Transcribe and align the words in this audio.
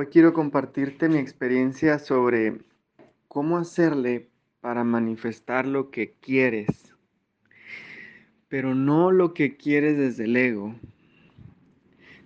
Hoy 0.00 0.06
quiero 0.06 0.32
compartirte 0.32 1.10
mi 1.10 1.18
experiencia 1.18 1.98
sobre 1.98 2.62
cómo 3.28 3.58
hacerle 3.58 4.30
para 4.62 4.82
manifestar 4.82 5.66
lo 5.66 5.90
que 5.90 6.14
quieres, 6.22 6.94
pero 8.48 8.74
no 8.74 9.10
lo 9.10 9.34
que 9.34 9.58
quieres 9.58 9.98
desde 9.98 10.24
el 10.24 10.38
ego, 10.38 10.74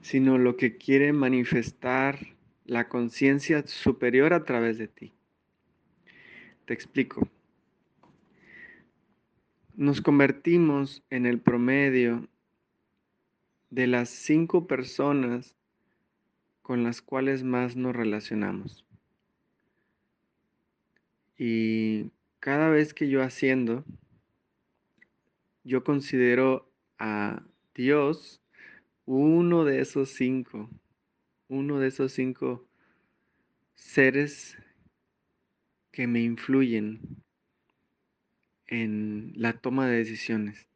sino 0.03 0.39
lo 0.39 0.57
que 0.57 0.77
quiere 0.77 1.13
manifestar 1.13 2.21
la 2.65 2.89
conciencia 2.89 3.67
superior 3.67 4.35
a 4.35 4.45
través 4.45 4.79
de 4.79 4.87
ti. 4.87 5.13
Te 6.67 6.75
explico. 6.75 7.27
Nos 9.75 10.01
convertimos 10.01 11.03
en 11.11 11.27
el 11.27 11.41
promedio 11.41 12.29
de 13.71 13.89
las 13.89 14.11
cinco 14.11 14.69
personas 14.69 15.57
con 16.65 16.83
las 16.83 17.03
cuales 17.03 17.45
más 17.45 17.77
nos 17.77 17.95
relacionamos. 17.95 18.87
Y 21.37 22.11
cada 22.41 22.71
vez 22.71 22.95
que 22.95 23.11
yo 23.11 23.23
haciendo, 23.23 23.85
yo 25.63 25.85
considero 25.85 26.73
a 26.99 27.43
Dios 27.75 28.41
uno 29.05 29.67
de 29.67 29.83
esos 29.83 30.09
cinco, 30.09 30.71
uno 31.49 31.81
de 31.81 31.89
esos 31.89 32.13
cinco 32.13 32.67
seres 33.75 34.57
que 35.91 36.07
me 36.07 36.23
influyen 36.23 36.99
en 38.69 39.35
la 39.37 39.53
toma 39.53 39.87
de 39.87 39.99
decisiones. 39.99 40.67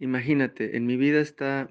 Imagínate, 0.00 0.76
en 0.76 0.86
mi 0.86 0.96
vida 0.96 1.20
está 1.20 1.68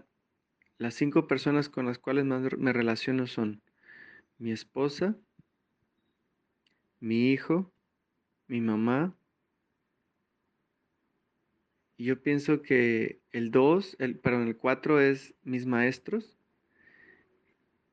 las 0.81 0.95
cinco 0.95 1.27
personas 1.27 1.69
con 1.69 1.85
las 1.85 1.99
cuales 1.99 2.25
más 2.25 2.41
me 2.57 2.73
relaciono 2.73 3.27
son 3.27 3.61
mi 4.39 4.51
esposa, 4.51 5.15
mi 6.99 7.31
hijo, 7.31 7.71
mi 8.47 8.61
mamá. 8.61 9.15
Y 11.97 12.05
yo 12.05 12.23
pienso 12.23 12.63
que 12.63 13.21
el 13.31 13.51
2, 13.51 13.95
el, 13.99 14.17
perdón, 14.17 14.47
el 14.47 14.57
4 14.57 14.99
es 14.99 15.35
mis 15.43 15.67
maestros. 15.67 16.35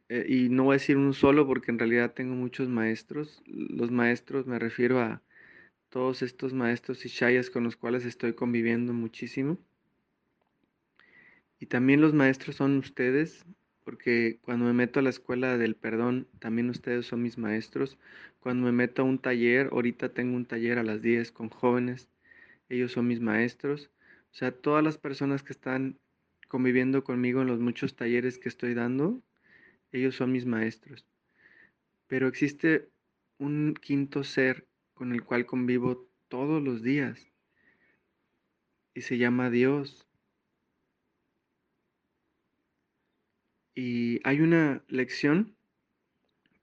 Eh, 0.09 0.25
y 0.27 0.49
no 0.49 0.65
voy 0.65 0.73
a 0.73 0.79
decir 0.79 0.97
un 0.97 1.13
solo 1.13 1.47
porque 1.47 1.71
en 1.71 1.79
realidad 1.79 2.15
tengo 2.15 2.35
muchos 2.35 2.71
maestros. 2.71 3.43
Los 3.45 3.91
maestros 3.91 4.47
me 4.47 4.59
refiero 4.59 4.99
a 4.99 5.23
todos 5.91 6.23
estos 6.23 6.55
maestros 6.55 7.05
y 7.05 7.11
shayas 7.11 7.51
con 7.51 7.65
los 7.65 7.77
cuales 7.77 8.07
estoy 8.07 8.33
conviviendo 8.33 8.95
muchísimo. 8.95 9.59
Y 11.61 11.67
también 11.67 12.01
los 12.01 12.15
maestros 12.15 12.57
son 12.57 12.79
ustedes, 12.79 13.45
porque 13.85 14.39
cuando 14.43 14.67
me 14.67 14.73
meto 14.73 15.01
a 15.01 15.03
la 15.03 15.11
escuela 15.11 15.59
del 15.59 15.75
perdón, 15.75 16.29
también 16.39 16.71
ustedes 16.71 17.07
son 17.07 17.23
mis 17.23 17.39
maestros. 17.39 17.99
Cuando 18.41 18.67
me 18.67 18.73
meto 18.73 19.03
a 19.03 19.05
un 19.05 19.19
taller, 19.19 19.69
ahorita 19.73 20.11
tengo 20.11 20.37
un 20.37 20.47
taller 20.47 20.79
a 20.79 20.83
las 20.83 21.03
10 21.03 21.33
con 21.33 21.49
jóvenes, 21.49 22.09
ellos 22.69 22.93
son 22.93 23.07
mis 23.07 23.21
maestros. 23.21 23.91
O 24.31 24.35
sea, 24.35 24.53
todas 24.53 24.85
las 24.85 24.99
personas 24.99 25.43
que 25.43 25.53
están 25.53 25.99
conviviendo 26.49 27.05
conmigo 27.05 27.43
en 27.43 27.49
los 27.49 27.61
muchos 27.61 27.97
talleres 27.97 28.39
que 28.39 28.49
estoy 28.49 28.75
dando, 28.75 29.23
ellos 29.93 30.17
son 30.17 30.33
mis 30.33 30.47
maestros. 30.47 31.07
Pero 32.07 32.29
existe 32.29 32.89
un 33.39 33.75
quinto 33.75 34.25
ser 34.25 34.67
con 34.95 35.13
el 35.13 35.25
cual 35.25 35.47
convivo 35.47 36.09
todos 36.29 36.63
los 36.63 36.83
días 36.83 37.33
y 38.95 39.03
se 39.03 39.17
llama 39.19 39.51
Dios. 39.51 40.08
Y 43.81 44.19
hay 44.25 44.41
una 44.41 44.83
lección 44.89 45.55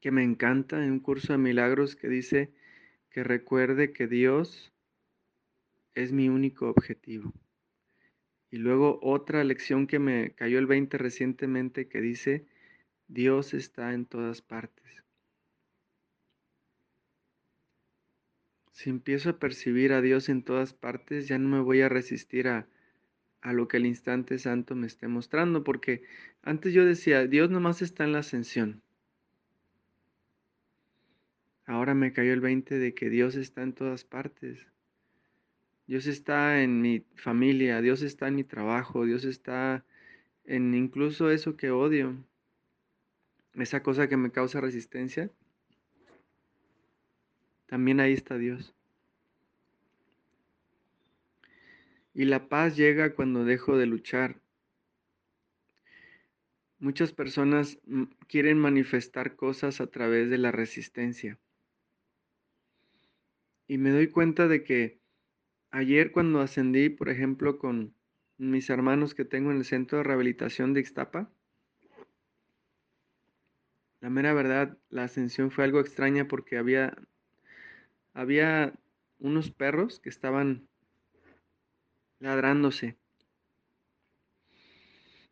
que 0.01 0.11
me 0.11 0.21
encanta 0.21 0.83
en 0.83 0.91
un 0.91 0.99
curso 0.99 1.31
de 1.31 1.37
milagros 1.39 1.95
que 1.95 2.09
dice 2.09 2.51
que 3.09 3.23
recuerde 3.23 3.93
que 3.93 4.05
Dios 4.05 4.73
es 5.93 6.11
mi 6.11 6.27
único 6.27 6.67
objetivo. 6.67 7.31
Y 8.51 8.57
luego 8.57 8.99
otra 9.01 9.45
lección 9.45 9.87
que 9.87 9.97
me 9.97 10.31
cayó 10.31 10.59
el 10.59 10.65
20 10.65 10.97
recientemente 10.97 11.87
que 11.87 12.01
dice, 12.01 12.47
Dios 13.07 13.53
está 13.53 13.93
en 13.93 14.05
todas 14.05 14.41
partes. 14.41 14.83
Si 18.73 18.89
empiezo 18.89 19.29
a 19.29 19.39
percibir 19.39 19.93
a 19.93 20.01
Dios 20.01 20.27
en 20.27 20.43
todas 20.43 20.73
partes, 20.73 21.29
ya 21.29 21.39
no 21.39 21.47
me 21.47 21.61
voy 21.61 21.79
a 21.79 21.87
resistir 21.87 22.49
a, 22.49 22.67
a 23.45 23.53
lo 23.53 23.67
que 23.67 23.77
el 23.77 23.85
instante 23.85 24.39
santo 24.39 24.73
me 24.73 24.87
esté 24.87 25.07
mostrando, 25.07 25.63
porque 25.63 26.01
antes 26.41 26.73
yo 26.73 26.83
decía, 26.83 27.27
Dios 27.27 27.51
nomás 27.51 27.83
está 27.83 28.03
en 28.03 28.11
la 28.11 28.19
ascensión. 28.19 28.81
Ahora 31.67 31.93
me 31.93 32.11
cayó 32.11 32.33
el 32.33 32.41
20 32.41 32.79
de 32.79 32.95
que 32.95 33.07
Dios 33.11 33.35
está 33.35 33.61
en 33.61 33.73
todas 33.73 34.03
partes. 34.03 34.65
Dios 35.85 36.07
está 36.07 36.63
en 36.63 36.81
mi 36.81 37.05
familia, 37.13 37.81
Dios 37.81 38.01
está 38.01 38.29
en 38.29 38.35
mi 38.35 38.43
trabajo, 38.43 39.05
Dios 39.05 39.25
está 39.25 39.85
en 40.45 40.73
incluso 40.73 41.29
eso 41.29 41.55
que 41.55 41.69
odio, 41.69 42.15
esa 43.53 43.83
cosa 43.83 44.09
que 44.09 44.17
me 44.17 44.31
causa 44.31 44.59
resistencia. 44.59 45.29
También 47.67 47.99
ahí 47.99 48.13
está 48.13 48.39
Dios. 48.39 48.73
Y 52.15 52.23
la 52.23 52.47
paz 52.47 52.77
llega 52.77 53.13
cuando 53.13 53.43
dejo 53.43 53.77
de 53.77 53.87
luchar. 53.87 54.39
Muchas 56.79 57.11
personas 57.11 57.77
mm, 57.85 58.03
quieren 58.29 58.57
manifestar 58.57 59.35
cosas 59.35 59.81
a 59.81 59.87
través 59.87 60.29
de 60.29 60.37
la 60.37 60.53
resistencia. 60.53 61.37
Y 63.67 63.77
me 63.77 63.89
doy 63.89 64.07
cuenta 64.07 64.47
de 64.47 64.63
que 64.63 65.01
ayer 65.71 66.13
cuando 66.13 66.39
ascendí, 66.39 66.87
por 66.87 67.09
ejemplo, 67.09 67.59
con 67.59 67.93
mis 68.37 68.69
hermanos 68.69 69.13
que 69.13 69.25
tengo 69.25 69.51
en 69.51 69.57
el 69.57 69.65
centro 69.65 69.97
de 69.97 70.05
rehabilitación 70.05 70.73
de 70.73 70.79
Ixtapa, 70.79 71.29
la 73.99 74.09
mera 74.09 74.33
verdad, 74.33 74.77
la 74.89 75.03
ascensión 75.03 75.51
fue 75.51 75.65
algo 75.65 75.81
extraña 75.81 76.29
porque 76.29 76.57
había, 76.57 76.95
había 78.13 78.73
unos 79.19 79.51
perros 79.51 79.99
que 79.99 80.09
estaban 80.09 80.69
ladrándose. 82.19 82.97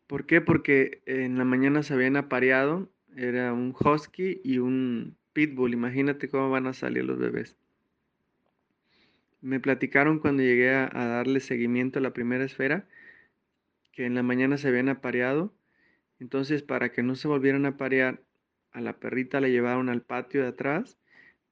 ¿Por 0.06 0.26
qué? 0.26 0.40
Porque 0.40 1.02
en 1.06 1.38
la 1.38 1.44
mañana 1.44 1.82
se 1.82 1.94
habían 1.94 2.16
apareado, 2.16 2.90
era 3.16 3.52
un 3.52 3.74
husky 3.78 4.40
y 4.44 4.58
un 4.58 5.16
pitbull. 5.32 5.72
Imagínate 5.72 6.28
cómo 6.28 6.50
van 6.50 6.66
a 6.66 6.72
salir 6.72 7.04
los 7.04 7.18
bebés. 7.18 7.56
Me 9.40 9.60
platicaron 9.60 10.18
cuando 10.18 10.42
llegué 10.42 10.70
a, 10.70 10.88
darle 10.88 11.40
seguimiento 11.40 11.98
a 11.98 12.02
la 12.02 12.12
primera 12.12 12.44
esfera 12.44 12.86
que 13.92 14.06
en 14.06 14.14
la 14.14 14.22
mañana 14.22 14.58
se 14.58 14.68
habían 14.68 14.88
apareado. 14.88 15.54
Entonces, 16.18 16.62
para 16.62 16.92
que 16.92 17.02
no 17.02 17.14
se 17.14 17.28
volvieran 17.28 17.66
a 17.66 17.70
aparear, 17.70 18.22
a 18.72 18.80
la 18.80 18.98
perrita 18.98 19.40
la 19.40 19.48
llevaron 19.48 19.88
al 19.88 20.02
patio 20.02 20.42
de 20.42 20.48
atrás 20.48 20.98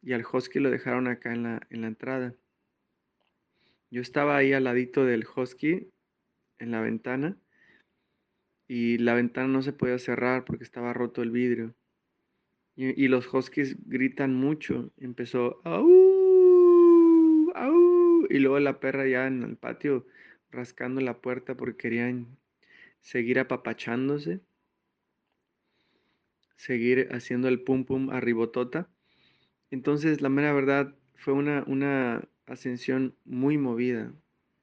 y 0.02 0.12
al 0.12 0.24
husky 0.24 0.58
lo 0.58 0.70
dejaron 0.70 1.06
acá 1.06 1.32
en 1.32 1.42
la, 1.44 1.66
en 1.70 1.82
la 1.82 1.86
entrada. 1.86 2.34
Yo 3.92 4.00
estaba 4.00 4.38
ahí 4.38 4.54
al 4.54 4.64
ladito 4.64 5.04
del 5.04 5.26
husky 5.36 5.90
en 6.58 6.70
la 6.70 6.80
ventana 6.80 7.36
y 8.66 8.96
la 8.96 9.12
ventana 9.12 9.48
no 9.48 9.60
se 9.60 9.74
podía 9.74 9.98
cerrar 9.98 10.46
porque 10.46 10.64
estaba 10.64 10.94
roto 10.94 11.20
el 11.20 11.30
vidrio. 11.30 11.74
Y, 12.74 13.08
los 13.08 13.32
huskies 13.32 13.76
gritan 13.84 14.34
mucho. 14.34 14.90
Empezó, 14.96 15.60
¡Au! 15.64 17.52
¡Au! 17.54 18.26
Y 18.30 18.38
luego 18.38 18.58
la 18.60 18.80
perra 18.80 19.06
ya 19.06 19.26
en 19.26 19.42
el 19.42 19.58
patio 19.58 20.06
rascando 20.50 21.02
la 21.02 21.20
puerta 21.20 21.54
porque 21.54 21.76
querían 21.76 22.38
seguir 23.02 23.38
apapachándose, 23.38 24.40
seguir 26.56 27.08
haciendo 27.12 27.48
el 27.48 27.60
pum 27.60 27.84
pum 27.84 28.08
arribotota. 28.08 28.88
Entonces, 29.70 30.22
la 30.22 30.30
mera 30.30 30.54
verdad, 30.54 30.94
fue 31.14 31.34
una, 31.34 31.62
una 31.66 32.26
ascensión 32.46 33.14
muy 33.24 33.58
movida, 33.58 34.12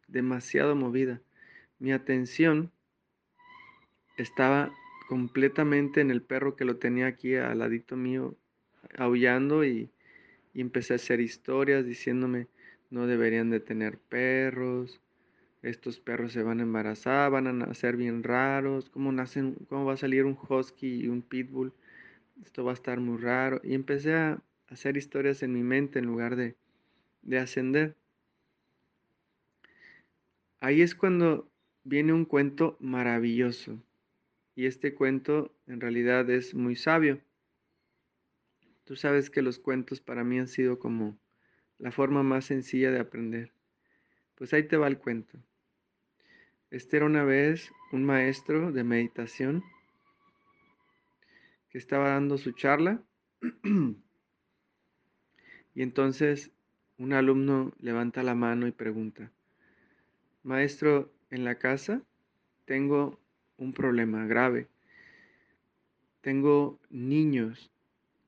demasiado 0.07 0.75
movida. 0.75 1.21
Mi 1.79 1.91
atención 1.91 2.71
estaba 4.17 4.71
completamente 5.07 6.01
en 6.01 6.11
el 6.11 6.21
perro 6.21 6.55
que 6.55 6.65
lo 6.65 6.77
tenía 6.77 7.07
aquí 7.07 7.35
al 7.35 7.59
ladito 7.59 7.95
mío, 7.95 8.35
aullando 8.97 9.65
y, 9.65 9.89
empecé 10.53 10.93
a 10.93 10.97
hacer 10.97 11.21
historias 11.21 11.85
diciéndome, 11.85 12.47
no 12.89 13.07
deberían 13.07 13.49
de 13.49 13.61
tener 13.61 13.97
perros, 13.97 14.99
estos 15.61 15.99
perros 15.99 16.33
se 16.33 16.43
van 16.43 16.59
a 16.59 16.63
embarazar, 16.63 17.31
van 17.31 17.47
a 17.47 17.53
nacer 17.53 17.95
bien 17.95 18.23
raros, 18.23 18.89
¿cómo, 18.89 19.11
nacen, 19.11 19.55
cómo 19.69 19.85
va 19.85 19.93
a 19.93 19.97
salir 19.97 20.25
un 20.25 20.37
husky 20.37 21.01
y 21.01 21.07
un 21.07 21.21
pitbull? 21.21 21.73
Esto 22.43 22.63
va 22.63 22.71
a 22.71 22.73
estar 22.73 22.99
muy 22.99 23.17
raro. 23.17 23.61
Y 23.63 23.73
empecé 23.73 24.13
a 24.15 24.41
hacer 24.67 24.97
historias 24.97 25.43
en 25.43 25.53
mi 25.53 25.63
mente 25.63 25.99
en 25.99 26.05
lugar 26.05 26.35
de, 26.35 26.55
de 27.21 27.39
ascender. 27.39 27.95
Ahí 30.59 30.81
es 30.81 30.95
cuando 30.95 31.49
viene 31.83 32.13
un 32.13 32.25
cuento 32.25 32.77
maravilloso. 32.79 33.81
Y 34.55 34.65
este 34.65 34.93
cuento 34.93 35.55
en 35.67 35.79
realidad 35.79 36.29
es 36.29 36.53
muy 36.53 36.75
sabio. 36.75 37.21
Tú 38.83 38.95
sabes 38.95 39.29
que 39.29 39.41
los 39.41 39.59
cuentos 39.59 40.01
para 40.01 40.23
mí 40.23 40.39
han 40.39 40.47
sido 40.47 40.79
como 40.79 41.17
la 41.77 41.91
forma 41.91 42.23
más 42.23 42.45
sencilla 42.45 42.91
de 42.91 42.99
aprender. 42.99 43.53
Pues 44.35 44.53
ahí 44.53 44.63
te 44.63 44.77
va 44.77 44.87
el 44.87 44.97
cuento. 44.97 45.39
Este 46.71 46.97
era 46.97 47.05
una 47.05 47.23
vez 47.23 47.71
un 47.91 48.03
maestro 48.03 48.71
de 48.71 48.83
meditación 48.83 49.63
que 51.69 51.77
estaba 51.77 52.09
dando 52.09 52.37
su 52.37 52.51
charla 52.51 53.01
y 55.73 55.81
entonces 55.81 56.51
un 56.99 57.13
alumno 57.13 57.73
levanta 57.79 58.23
la 58.23 58.35
mano 58.35 58.67
y 58.67 58.71
pregunta, 58.71 59.31
maestro, 60.43 61.11
en 61.31 61.45
la 61.45 61.55
casa 61.55 62.03
tengo 62.65 63.19
un 63.57 63.73
problema 63.73 64.25
grave. 64.27 64.67
Tengo 66.21 66.77
niños 66.89 67.71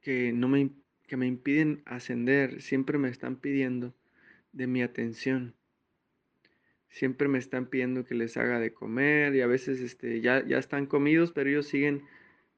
que, 0.02 0.32
no 0.32 0.48
me, 0.48 0.72
que 1.06 1.18
me 1.18 1.28
impiden 1.28 1.82
ascender, 1.86 2.62
siempre 2.62 2.98
me 2.98 3.10
están 3.10 3.36
pidiendo 3.36 3.94
de 4.54 4.68
mi 4.68 4.82
atención. 4.82 5.54
Siempre 6.90 7.28
me 7.28 7.40
están 7.40 7.68
pidiendo 7.68 8.06
que 8.06 8.16
les 8.16 8.38
haga 8.38 8.60
de 8.60 8.74
comer 8.74 9.36
y 9.36 9.42
a 9.42 9.48
veces 9.48 9.82
este, 9.82 10.22
ya, 10.22 10.46
ya 10.46 10.58
están 10.58 10.86
comidos, 10.86 11.32
pero 11.34 11.50
ellos 11.50 11.68
siguen 11.68 12.04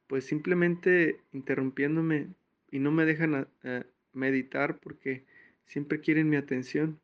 pues 0.05 0.25
simplemente 0.25 1.19
interrumpiéndome 1.31 2.27
y 2.69 2.79
no 2.79 2.91
me 2.91 3.05
dejan 3.05 3.47
eh, 3.63 3.83
meditar 4.13 4.77
porque 4.77 5.25
siempre 5.65 6.01
quieren 6.01 6.29
mi 6.29 6.37
atención. 6.37 6.99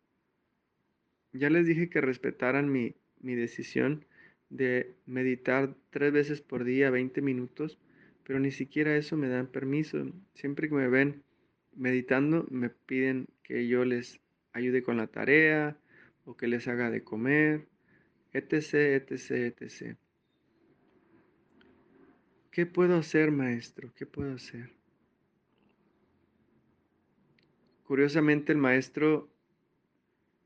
Ya 1.33 1.49
les 1.49 1.65
dije 1.65 1.89
que 1.89 2.01
respetaran 2.01 2.71
mi, 2.71 2.95
mi 3.19 3.35
decisión 3.35 4.05
de 4.49 4.95
meditar 5.05 5.75
tres 5.91 6.11
veces 6.11 6.41
por 6.41 6.63
día, 6.63 6.89
20 6.89 7.21
minutos, 7.21 7.77
pero 8.23 8.39
ni 8.39 8.51
siquiera 8.51 8.95
eso 8.95 9.15
me 9.15 9.29
dan 9.29 9.47
permiso. 9.47 10.11
Siempre 10.33 10.69
que 10.69 10.75
me 10.75 10.87
ven 10.87 11.23
meditando, 11.75 12.45
me 12.49 12.69
piden 12.69 13.27
que 13.43 13.67
yo 13.67 13.85
les 13.85 14.19
ayude 14.53 14.83
con 14.83 14.97
la 14.97 15.07
tarea 15.07 15.77
o 16.25 16.35
que 16.35 16.47
les 16.47 16.67
haga 16.67 16.89
de 16.89 17.03
comer, 17.03 17.67
etc., 18.33 18.73
etc., 19.09 19.55
etc. 19.59 19.97
¿Qué 22.51 22.65
puedo 22.65 22.97
hacer, 22.97 23.31
maestro? 23.31 23.93
¿Qué 23.95 24.05
puedo 24.05 24.33
hacer? 24.33 24.78
Curiosamente, 27.89 28.53
el 28.53 28.57
maestro, 28.59 29.27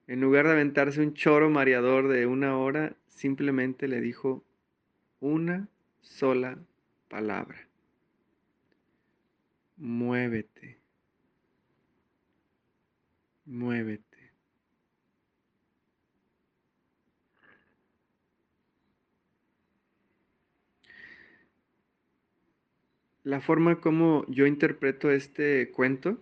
en 0.08 0.22
lugar 0.22 0.46
de 0.46 0.54
aventarse 0.54 1.00
un 1.02 1.14
choro 1.14 1.52
mareador 1.52 2.08
de 2.08 2.26
una 2.26 2.58
hora, 2.58 2.96
simplemente 3.06 3.88
le 3.88 4.02
dijo 4.02 4.44
una 5.20 5.68
sola 6.02 6.58
palabra 7.10 7.68
muévete, 9.84 10.80
muévete. 13.46 14.04
La 23.24 23.40
forma 23.42 23.80
como 23.80 24.26
yo 24.28 24.46
interpreto 24.46 25.12
este 25.12 25.72
cuento 25.72 26.22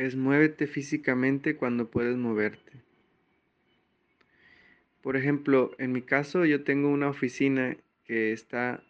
es 0.00 0.16
muévete 0.16 0.66
físicamente 0.66 1.56
cuando 1.56 1.90
puedes 1.90 2.16
moverte. 2.16 2.72
Por 5.02 5.14
ejemplo, 5.18 5.72
en 5.76 5.92
mi 5.92 6.00
caso 6.00 6.46
yo 6.46 6.64
tengo 6.64 6.88
una 6.88 7.10
oficina 7.10 7.76
que 8.04 8.32
está 8.32 8.82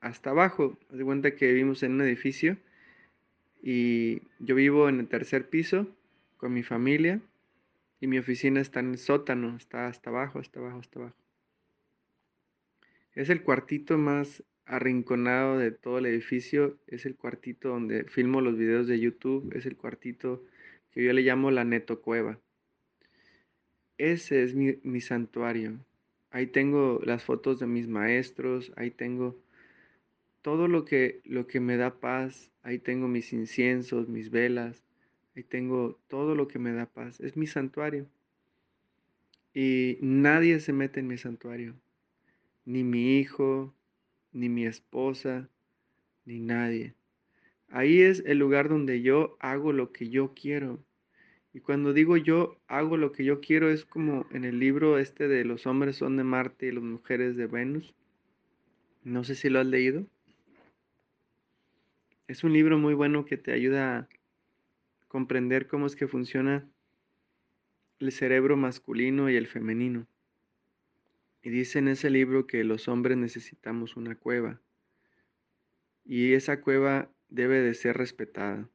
hasta 0.00 0.30
abajo. 0.30 0.78
Haz 0.90 0.96
de 0.96 1.04
cuenta 1.04 1.36
que 1.36 1.48
vivimos 1.48 1.82
en 1.82 1.92
un 1.92 2.00
edificio 2.00 2.56
y 3.62 4.22
yo 4.38 4.54
vivo 4.54 4.88
en 4.88 5.00
el 5.00 5.06
tercer 5.06 5.50
piso 5.50 5.86
con 6.38 6.54
mi 6.54 6.62
familia 6.62 7.20
y 8.00 8.06
mi 8.06 8.18
oficina 8.18 8.62
está 8.62 8.80
en 8.80 8.92
el 8.92 8.98
sótano, 8.98 9.56
está 9.58 9.86
hasta 9.86 10.08
abajo, 10.08 10.38
hasta 10.38 10.60
abajo, 10.60 10.78
hasta 10.78 10.98
abajo. 10.98 11.16
Es 13.12 13.28
el 13.28 13.42
cuartito 13.42 13.98
más 13.98 14.42
arrinconado 14.64 15.58
de 15.58 15.72
todo 15.72 15.98
el 15.98 16.06
edificio, 16.06 16.78
es 16.86 17.04
el 17.04 17.16
cuartito 17.16 17.68
donde 17.68 18.04
filmo 18.04 18.40
los 18.40 18.56
videos 18.56 18.86
de 18.86 18.98
YouTube, 18.98 19.54
es 19.54 19.66
el 19.66 19.76
cuartito 19.76 20.42
que 20.94 21.02
yo 21.02 21.12
le 21.12 21.22
llamo 21.22 21.50
la 21.50 21.64
neto 21.64 22.00
cueva. 22.00 22.38
Ese 23.98 24.44
es 24.44 24.54
mi, 24.54 24.78
mi 24.84 25.00
santuario. 25.00 25.84
Ahí 26.30 26.46
tengo 26.46 27.00
las 27.04 27.24
fotos 27.24 27.58
de 27.58 27.66
mis 27.66 27.88
maestros, 27.88 28.72
ahí 28.76 28.90
tengo 28.90 29.36
todo 30.42 30.68
lo 30.68 30.84
que, 30.84 31.20
lo 31.24 31.46
que 31.46 31.58
me 31.58 31.76
da 31.76 31.98
paz, 32.00 32.50
ahí 32.62 32.78
tengo 32.78 33.08
mis 33.08 33.32
inciensos, 33.32 34.08
mis 34.08 34.30
velas, 34.30 34.84
ahí 35.34 35.42
tengo 35.42 35.98
todo 36.06 36.34
lo 36.34 36.46
que 36.48 36.58
me 36.58 36.72
da 36.72 36.86
paz. 36.86 37.20
Es 37.20 37.36
mi 37.36 37.46
santuario. 37.46 38.06
Y 39.52 39.98
nadie 40.00 40.60
se 40.60 40.72
mete 40.72 41.00
en 41.00 41.08
mi 41.08 41.18
santuario. 41.18 41.74
Ni 42.64 42.84
mi 42.84 43.18
hijo, 43.18 43.74
ni 44.32 44.48
mi 44.48 44.66
esposa, 44.66 45.48
ni 46.24 46.40
nadie. 46.40 46.94
Ahí 47.68 48.02
es 48.02 48.22
el 48.26 48.38
lugar 48.38 48.68
donde 48.68 49.02
yo 49.02 49.36
hago 49.40 49.72
lo 49.72 49.92
que 49.92 50.08
yo 50.08 50.32
quiero. 50.34 50.84
Y 51.52 51.60
cuando 51.60 51.92
digo 51.92 52.16
yo 52.16 52.60
hago 52.66 52.96
lo 52.96 53.12
que 53.12 53.24
yo 53.24 53.40
quiero 53.40 53.70
es 53.70 53.84
como 53.84 54.26
en 54.32 54.44
el 54.44 54.58
libro 54.58 54.98
este 54.98 55.28
de 55.28 55.44
los 55.44 55.66
hombres 55.66 55.96
son 55.96 56.16
de 56.16 56.24
Marte 56.24 56.66
y 56.66 56.72
las 56.72 56.82
mujeres 56.82 57.36
de 57.36 57.46
Venus. 57.46 57.94
No 59.04 59.22
sé 59.22 59.34
si 59.34 59.48
lo 59.48 59.60
has 59.60 59.66
leído. 59.66 60.04
Es 62.26 62.42
un 62.42 62.52
libro 62.52 62.78
muy 62.78 62.94
bueno 62.94 63.24
que 63.24 63.36
te 63.36 63.52
ayuda 63.52 63.98
a 63.98 64.08
comprender 65.08 65.68
cómo 65.68 65.86
es 65.86 65.94
que 65.94 66.08
funciona 66.08 66.68
el 68.00 68.10
cerebro 68.10 68.56
masculino 68.56 69.30
y 69.30 69.36
el 69.36 69.46
femenino. 69.46 70.08
Y 71.42 71.50
dice 71.50 71.78
en 71.78 71.88
ese 71.88 72.10
libro 72.10 72.46
que 72.46 72.64
los 72.64 72.88
hombres 72.88 73.16
necesitamos 73.16 73.96
una 73.96 74.16
cueva. 74.16 74.60
Y 76.04 76.32
esa 76.32 76.60
cueva 76.60 77.13
debe 77.28 77.60
de 77.60 77.74
ser 77.74 77.96
respetada. 77.96 78.68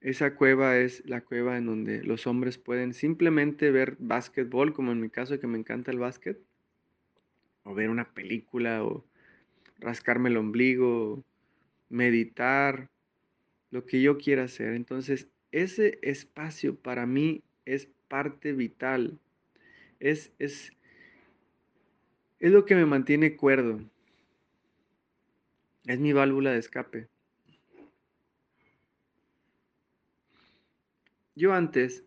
Esa 0.00 0.34
cueva 0.34 0.78
es 0.78 1.02
la 1.06 1.20
cueva 1.20 1.56
en 1.56 1.66
donde 1.66 2.02
los 2.02 2.26
hombres 2.26 2.58
pueden 2.58 2.92
simplemente 2.92 3.70
ver 3.70 3.96
básquetbol, 4.00 4.72
como 4.72 4.90
en 4.90 5.00
mi 5.00 5.10
caso 5.10 5.38
que 5.38 5.46
me 5.46 5.58
encanta 5.58 5.92
el 5.92 6.00
básquet, 6.00 6.40
o 7.62 7.74
ver 7.74 7.88
una 7.88 8.12
película, 8.12 8.84
o 8.84 9.04
rascarme 9.78 10.28
el 10.28 10.36
ombligo, 10.38 11.24
meditar, 11.88 12.90
lo 13.70 13.86
que 13.86 14.02
yo 14.02 14.18
quiera 14.18 14.44
hacer. 14.44 14.74
Entonces, 14.74 15.28
ese 15.52 15.98
espacio 16.02 16.74
para 16.74 17.06
mí 17.06 17.42
es 17.64 17.88
parte 18.08 18.52
vital. 18.52 19.18
Es, 20.00 20.32
es, 20.38 20.72
es 22.40 22.50
lo 22.50 22.64
que 22.64 22.74
me 22.74 22.86
mantiene 22.86 23.36
cuerdo. 23.36 23.80
Es 25.86 25.98
mi 25.98 26.12
válvula 26.12 26.52
de 26.52 26.58
escape. 26.58 27.08
Yo 31.34 31.52
antes, 31.54 32.04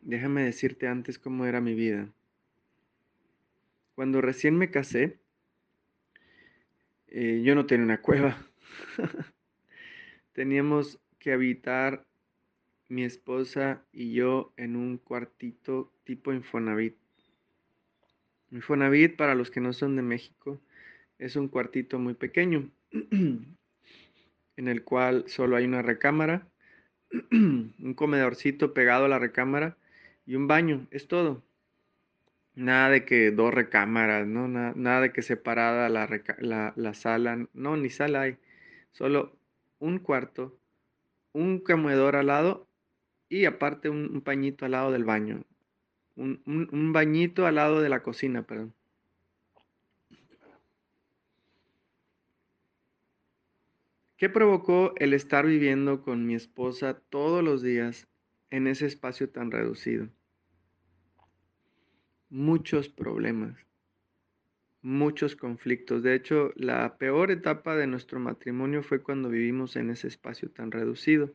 déjame 0.00 0.44
decirte 0.44 0.88
antes 0.88 1.18
cómo 1.18 1.44
era 1.44 1.60
mi 1.60 1.74
vida. 1.74 2.08
Cuando 3.94 4.22
recién 4.22 4.56
me 4.56 4.70
casé, 4.70 5.18
eh, 7.08 7.42
yo 7.44 7.54
no 7.54 7.66
tenía 7.66 7.84
una 7.84 8.00
cueva. 8.00 8.38
Teníamos 10.32 10.98
que 11.18 11.32
habitar 11.32 12.06
mi 12.88 13.04
esposa 13.04 13.84
y 13.92 14.14
yo 14.14 14.54
en 14.56 14.76
un 14.76 14.96
cuartito 14.96 15.92
tipo 16.04 16.32
Infonavit. 16.32 16.96
Infonavit, 18.50 19.16
para 19.16 19.34
los 19.34 19.50
que 19.50 19.60
no 19.60 19.72
son 19.72 19.96
de 19.96 20.02
México, 20.02 20.60
es 21.20 21.36
un 21.36 21.48
cuartito 21.48 21.98
muy 21.98 22.14
pequeño 22.14 22.70
en 22.90 23.56
el 24.56 24.82
cual 24.82 25.24
solo 25.28 25.56
hay 25.56 25.66
una 25.66 25.82
recámara, 25.82 26.48
un 27.30 27.94
comedorcito 27.94 28.72
pegado 28.72 29.04
a 29.04 29.08
la 29.08 29.18
recámara 29.18 29.76
y 30.26 30.34
un 30.34 30.48
baño, 30.48 30.86
es 30.90 31.08
todo. 31.08 31.44
Nada 32.54 32.88
de 32.88 33.04
que 33.04 33.30
dos 33.30 33.54
recámaras, 33.54 34.26
¿no? 34.26 34.48
Nada, 34.48 35.00
de 35.00 35.12
que 35.12 35.22
separada 35.22 35.88
la, 35.88 36.08
la, 36.74 36.94
sala, 36.94 37.46
no, 37.52 37.76
ni 37.76 37.90
sala 37.90 38.22
hay. 38.22 38.36
Solo 38.92 39.36
un 39.78 39.98
cuarto, 39.98 40.58
un 41.32 41.60
comedor 41.60 42.16
al 42.16 42.26
lado 42.26 42.66
y 43.28 43.44
aparte 43.44 43.88
un, 43.88 44.20
pañito 44.22 44.64
al 44.64 44.72
lado 44.72 44.90
del 44.90 45.04
baño. 45.04 45.44
Un, 46.16 46.42
un 46.44 46.92
bañito 46.92 47.46
al 47.46 47.54
lado 47.54 47.80
de 47.80 47.88
la 47.88 48.02
cocina, 48.02 48.42
perdón. 48.42 48.74
¿Qué 54.20 54.28
provocó 54.28 54.92
el 54.98 55.14
estar 55.14 55.46
viviendo 55.46 56.02
con 56.02 56.26
mi 56.26 56.34
esposa 56.34 57.00
todos 57.08 57.42
los 57.42 57.62
días 57.62 58.06
en 58.50 58.66
ese 58.66 58.84
espacio 58.84 59.30
tan 59.30 59.50
reducido? 59.50 60.10
muchos 62.28 62.90
problemas. 62.90 63.56
muchos 64.82 65.36
conflictos. 65.36 66.02
De 66.02 66.14
hecho, 66.14 66.52
la 66.54 66.98
peor 66.98 67.30
etapa 67.30 67.74
de 67.76 67.86
nuestro 67.86 68.20
matrimonio 68.20 68.82
fue 68.82 69.02
cuando 69.02 69.30
vivimos 69.30 69.76
en 69.76 69.88
ese 69.88 70.08
espacio 70.08 70.50
tan 70.50 70.70
reducido. 70.70 71.34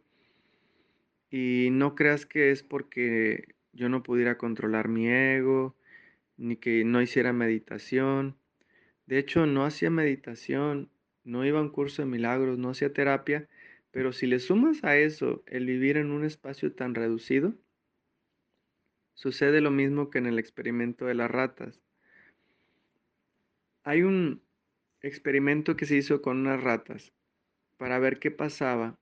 Y 1.31 1.69
no 1.71 1.95
creas 1.95 2.27
que 2.27 2.51
es 2.51 2.61
porque 2.61 3.55
yo 3.73 3.89
no 3.89 4.03
pudiera 4.03 4.37
controlar 4.37 4.89
mi 4.89 5.07
ego, 5.07 5.75
ni 6.37 6.55
que 6.55 6.85
no 6.85 7.01
hiciera 7.01 7.33
meditación. 7.33 8.37
De 9.07 9.17
hecho, 9.17 9.47
no 9.47 9.65
hacía 9.65 9.89
meditación, 9.89 10.91
no 11.25 11.43
iba 11.45 11.59
a 11.59 11.63
un 11.63 11.69
curso 11.69 12.03
de 12.03 12.07
milagros, 12.07 12.57
no 12.57 12.69
hacía 12.69 12.93
terapia, 12.93 13.49
pero 13.91 14.13
si 14.13 14.27
le 14.27 14.39
sumas 14.39 14.83
a 14.83 14.97
eso 14.97 15.43
el 15.47 15.65
vivir 15.65 15.97
en 15.97 16.11
un 16.11 16.23
espacio 16.23 16.71
tan 16.71 16.95
reducido, 16.95 17.53
sucede 19.15 19.59
lo 19.59 19.71
mismo 19.71 20.09
que 20.09 20.19
en 20.19 20.27
el 20.27 20.39
experimento 20.39 21.05
de 21.05 21.15
las 21.15 21.31
ratas. 21.31 21.81
Hay 23.83 24.03
un 24.03 24.41
experimento 25.01 25.75
que 25.75 25.85
se 25.85 25.95
hizo 25.95 26.21
con 26.21 26.37
unas 26.37 26.61
ratas 26.61 27.11
para 27.77 27.99
ver 27.99 28.19
qué 28.19 28.31
pasaba 28.31 28.97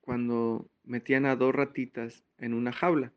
cuando 0.00 0.68
metían 0.84 1.26
a 1.26 1.36
dos 1.36 1.54
ratitas 1.54 2.24
en 2.38 2.54
una 2.54 2.72
jaula. 2.72 3.12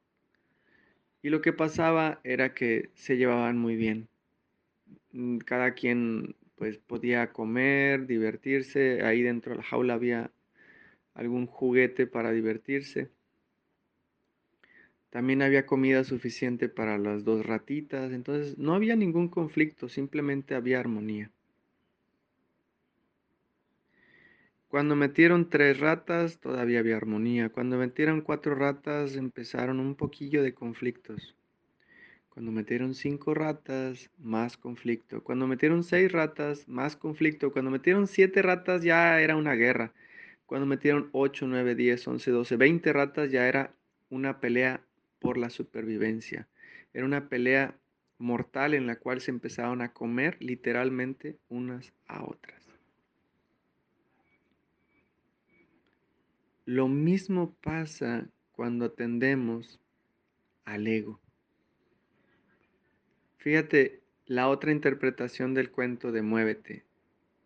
Y 1.22 1.30
lo 1.30 1.42
que 1.42 1.54
pasaba 1.54 2.22
era 2.24 2.54
que 2.54 2.90
se 2.94 3.18
llevaban 3.18 3.58
muy 3.58 3.76
bien. 3.76 4.08
Cada 5.46 5.74
quien 5.74 6.36
pues 6.58 6.78
podía 6.80 7.32
comer, 7.32 8.08
divertirse. 8.08 9.04
Ahí 9.04 9.22
dentro 9.22 9.54
de 9.54 9.60
la 9.60 9.64
jaula 9.64 9.94
había 9.94 10.32
algún 11.14 11.48
juguete 11.48 12.08
para 12.08 12.32
divertirse. 12.32 13.10
También 15.10 15.42
había 15.42 15.66
comida 15.66 16.04
suficiente 16.04 16.68
para 16.68 16.98
las 16.98 17.24
dos 17.24 17.46
ratitas, 17.46 18.12
entonces 18.12 18.58
no 18.58 18.74
había 18.76 18.96
ningún 18.96 19.30
conflicto, 19.30 19.88
simplemente 19.88 20.54
había 20.54 20.80
armonía. 20.80 21.32
Cuando 24.68 24.98
metieron 24.98 25.50
tres 25.50 25.80
ratas, 25.80 26.40
todavía 26.40 26.80
había 26.80 26.98
armonía. 26.98 27.50
Cuando 27.50 27.78
metieron 27.78 28.20
cuatro 28.22 28.54
ratas, 28.54 29.16
empezaron 29.16 29.80
un 29.80 29.96
poquillo 29.96 30.44
de 30.44 30.54
conflictos. 30.54 31.37
Cuando 32.38 32.52
metieron 32.52 32.94
cinco 32.94 33.34
ratas, 33.34 34.12
más 34.20 34.58
conflicto. 34.58 35.24
Cuando 35.24 35.48
metieron 35.48 35.84
seis 35.84 36.12
ratas, 36.12 36.68
más 36.68 36.96
conflicto. 36.96 37.52
Cuando 37.52 37.72
metieron 37.72 38.06
siete 38.06 38.44
ratas, 38.44 38.84
ya 38.84 39.20
era 39.20 39.36
una 39.36 39.56
guerra. 39.56 39.92
Cuando 40.46 40.68
metieron 40.68 41.10
8, 41.14 41.48
9, 41.48 41.74
10, 41.74 42.08
11, 42.08 42.30
12, 42.30 42.56
20 42.56 42.94
ratas, 42.94 43.32
ya 43.32 43.48
era 43.48 43.74
una 44.12 44.40
pelea 44.40 44.86
por 45.18 45.40
la 45.40 45.50
supervivencia. 45.50 46.48
Era 46.94 47.06
una 47.06 47.28
pelea 47.28 47.76
mortal 48.20 48.76
en 48.76 48.86
la 48.86 48.98
cual 48.98 49.20
se 49.20 49.32
empezaron 49.32 49.82
a 49.82 49.94
comer 49.94 50.38
literalmente 50.40 51.40
unas 51.50 51.92
a 52.06 52.24
otras. 52.24 52.62
Lo 56.66 56.88
mismo 56.88 57.56
pasa 57.64 58.30
cuando 58.52 58.86
atendemos 58.86 59.80
al 60.66 60.86
ego. 60.86 61.20
Fíjate 63.38 64.02
la 64.26 64.50
otra 64.50 64.72
interpretación 64.72 65.54
del 65.54 65.72
cuento 65.72 66.12
de 66.12 66.22
Muévete. 66.22 66.84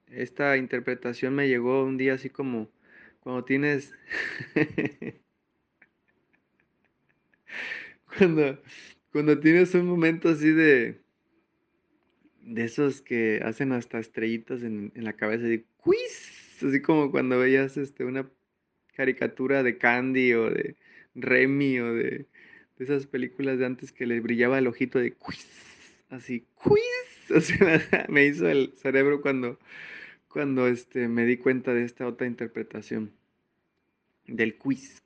Esta 0.07 0.57
interpretación 0.57 1.35
me 1.35 1.47
llegó 1.47 1.83
un 1.83 1.97
día 1.97 2.15
así 2.15 2.29
como 2.29 2.69
cuando 3.21 3.45
tienes 3.45 3.93
cuando, 9.11 9.39
tienes 9.39 9.73
un 9.75 9.85
momento 9.87 10.29
así 10.29 10.51
de, 10.51 10.99
de 12.41 12.63
esos 12.63 13.01
que 13.01 13.41
hacen 13.43 13.71
hasta 13.71 13.99
estrellitas 13.99 14.63
en, 14.63 14.91
la 14.95 15.13
cabeza, 15.13 15.45
de 15.45 15.63
quiz, 15.77 16.63
así 16.63 16.81
como 16.81 17.11
cuando 17.11 17.39
veías 17.39 17.77
este, 17.77 18.03
una 18.03 18.29
caricatura 18.95 19.63
de 19.63 19.77
Candy 19.77 20.33
o 20.33 20.49
de 20.49 20.75
Remy 21.15 21.79
o 21.79 21.93
de, 21.93 22.25
esas 22.79 23.05
películas 23.05 23.59
de 23.59 23.65
antes 23.67 23.91
que 23.91 24.07
le 24.07 24.19
brillaba 24.21 24.57
el 24.57 24.65
ojito 24.65 24.97
de 24.97 25.13
quiz, 25.13 25.47
así, 26.11 26.45
quiz, 26.61 27.31
o 27.35 27.41
sea, 27.41 28.05
me 28.09 28.25
hizo 28.25 28.47
el 28.47 28.73
cerebro 28.77 29.21
cuando, 29.21 29.57
cuando 30.27 30.67
este, 30.67 31.07
me 31.07 31.25
di 31.25 31.37
cuenta 31.37 31.73
de 31.73 31.83
esta 31.83 32.05
otra 32.07 32.27
interpretación 32.27 33.11
del 34.27 34.57
quiz. 34.57 35.01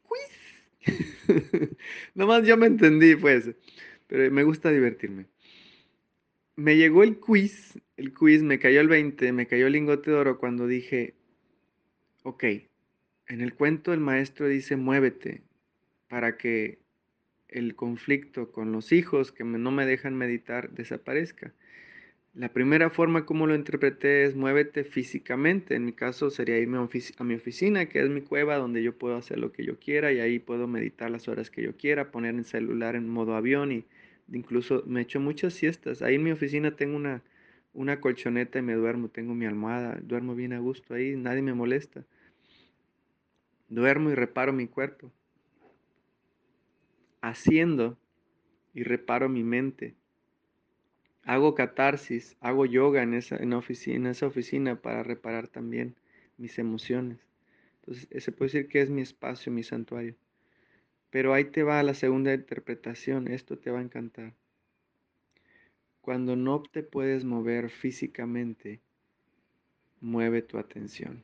Nomás 2.13 2.45
yo 2.45 2.57
me 2.57 2.67
entendí, 2.67 3.15
pues, 3.15 3.49
pero 4.07 4.31
me 4.31 4.43
gusta 4.43 4.69
divertirme. 4.69 5.25
Me 6.55 6.77
llegó 6.77 7.03
el 7.03 7.19
quiz, 7.19 7.79
el 7.97 8.13
quiz, 8.13 8.43
me 8.43 8.59
cayó 8.59 8.81
el 8.81 8.87
20, 8.87 9.31
me 9.33 9.47
cayó 9.47 9.67
el 9.67 9.73
lingote 9.73 10.11
de 10.11 10.17
oro 10.17 10.37
cuando 10.37 10.67
dije, 10.67 11.15
ok, 12.23 12.43
en 13.27 13.41
el 13.41 13.55
cuento 13.55 13.93
el 13.93 13.99
maestro 13.99 14.47
dice, 14.47 14.75
muévete 14.75 15.41
para 16.07 16.37
que 16.37 16.84
el 17.55 17.75
conflicto 17.75 18.51
con 18.51 18.73
los 18.73 18.91
hijos 18.91 19.31
que 19.31 19.45
no 19.45 19.71
me 19.71 19.85
dejan 19.85 20.15
meditar 20.15 20.71
desaparezca. 20.71 21.53
La 22.33 22.49
primera 22.49 22.89
forma 22.89 23.25
como 23.25 23.47
lo 23.47 23.55
interpreté 23.55 24.25
es 24.25 24.35
muévete 24.35 24.83
físicamente. 24.83 25.75
En 25.75 25.85
mi 25.85 25.93
caso 25.93 26.29
sería 26.29 26.59
irme 26.59 26.77
a, 26.77 27.23
mi 27.23 27.33
oficina, 27.33 27.85
que 27.85 28.03
es 28.03 28.09
mi 28.09 28.19
cueva 28.19 28.57
donde 28.57 28.83
yo 28.83 28.97
puedo 28.97 29.15
hacer 29.15 29.39
lo 29.39 29.53
que 29.53 29.63
yo 29.63 29.79
quiera 29.79 30.11
y 30.11 30.19
ahí 30.19 30.37
puedo 30.37 30.67
meditar 30.67 31.09
las 31.09 31.29
horas 31.29 31.49
que 31.49 31.63
yo 31.63 31.77
quiera, 31.77 32.11
poner 32.11 32.35
el 32.35 32.43
celular 32.43 32.97
en 32.97 33.07
modo 33.07 33.35
avión 33.35 33.71
y 33.71 33.85
incluso 34.33 34.83
me 34.85 34.99
echo 34.99 35.21
muchas 35.21 35.53
siestas. 35.53 36.01
Ahí 36.01 36.15
en 36.15 36.23
mi 36.23 36.31
oficina 36.31 36.75
tengo 36.75 36.97
una, 36.97 37.21
una 37.73 38.01
colchoneta 38.01 38.59
y 38.59 38.63
me 38.63 38.73
duermo, 38.73 39.07
tengo 39.07 39.33
mi 39.33 39.45
almohada, 39.45 39.97
duermo 40.03 40.35
bien 40.35 40.51
a 40.51 40.59
gusto 40.59 40.93
ahí, 40.93 41.15
nadie 41.15 41.41
me 41.41 41.53
molesta. 41.53 42.03
Duermo 43.69 44.11
y 44.11 44.15
reparo 44.15 44.51
mi 44.51 44.67
cuerpo. 44.67 45.09
Haciendo 47.25 47.97
y 48.73 48.83
reparo 48.83 49.29
mi 49.29 49.43
mente 49.43 49.95
hago 51.25 51.55
catarsis, 51.55 52.37
hago 52.39 52.65
yoga 52.65 53.01
en 53.03 53.15
esa, 53.15 53.37
oficina, 53.57 54.11
oficina 54.11 54.81
para 54.81 55.03
reparar 55.03 55.47
también 55.47 55.95
mis 56.37 56.57
emociones. 56.59 57.19
Entonces, 57.81 58.07
ese 58.11 58.31
puede 58.31 58.51
decir 58.51 58.69
que 58.69 58.81
es 58.81 58.89
mi 58.89 59.01
espacio, 59.01 59.51
mi 59.51 59.63
santuario. 59.63 60.15
Pero 61.09 61.33
ahí 61.33 61.45
te 61.45 61.63
va 61.63 61.81
la 61.83 61.93
segunda 61.93 62.33
interpretación, 62.33 63.27
esto 63.27 63.57
te 63.57 63.71
va 63.71 63.79
a 63.79 63.83
encantar. 63.83 64.33
Cuando 66.01 66.35
no 66.35 66.61
te 66.61 66.83
puedes 66.83 67.25
mover 67.25 67.69
físicamente, 67.69 68.79
mueve 69.99 70.43
tu 70.43 70.59
atención. 70.59 71.23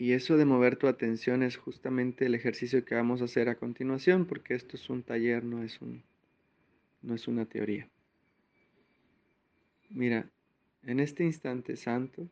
Y 0.00 0.12
eso 0.12 0.36
de 0.36 0.44
mover 0.44 0.76
tu 0.76 0.86
atención 0.86 1.42
es 1.42 1.56
justamente 1.56 2.26
el 2.26 2.36
ejercicio 2.36 2.84
que 2.84 2.94
vamos 2.94 3.20
a 3.20 3.24
hacer 3.24 3.48
a 3.48 3.56
continuación, 3.56 4.26
porque 4.26 4.54
esto 4.54 4.76
es 4.76 4.88
un 4.88 5.02
taller, 5.02 5.42
no 5.42 5.64
es, 5.64 5.82
un, 5.82 6.04
no 7.02 7.16
es 7.16 7.26
una 7.26 7.46
teoría. 7.46 7.88
Mira, 9.90 10.30
en 10.84 11.00
este 11.00 11.24
instante 11.24 11.76
santo, 11.76 12.28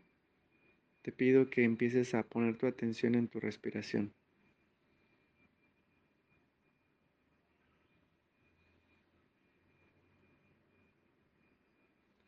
te 1.02 1.10
pido 1.10 1.50
que 1.50 1.64
empieces 1.64 2.14
a 2.14 2.22
poner 2.22 2.56
tu 2.56 2.68
atención 2.68 3.16
en 3.16 3.26
tu 3.26 3.40
respiración. 3.40 4.12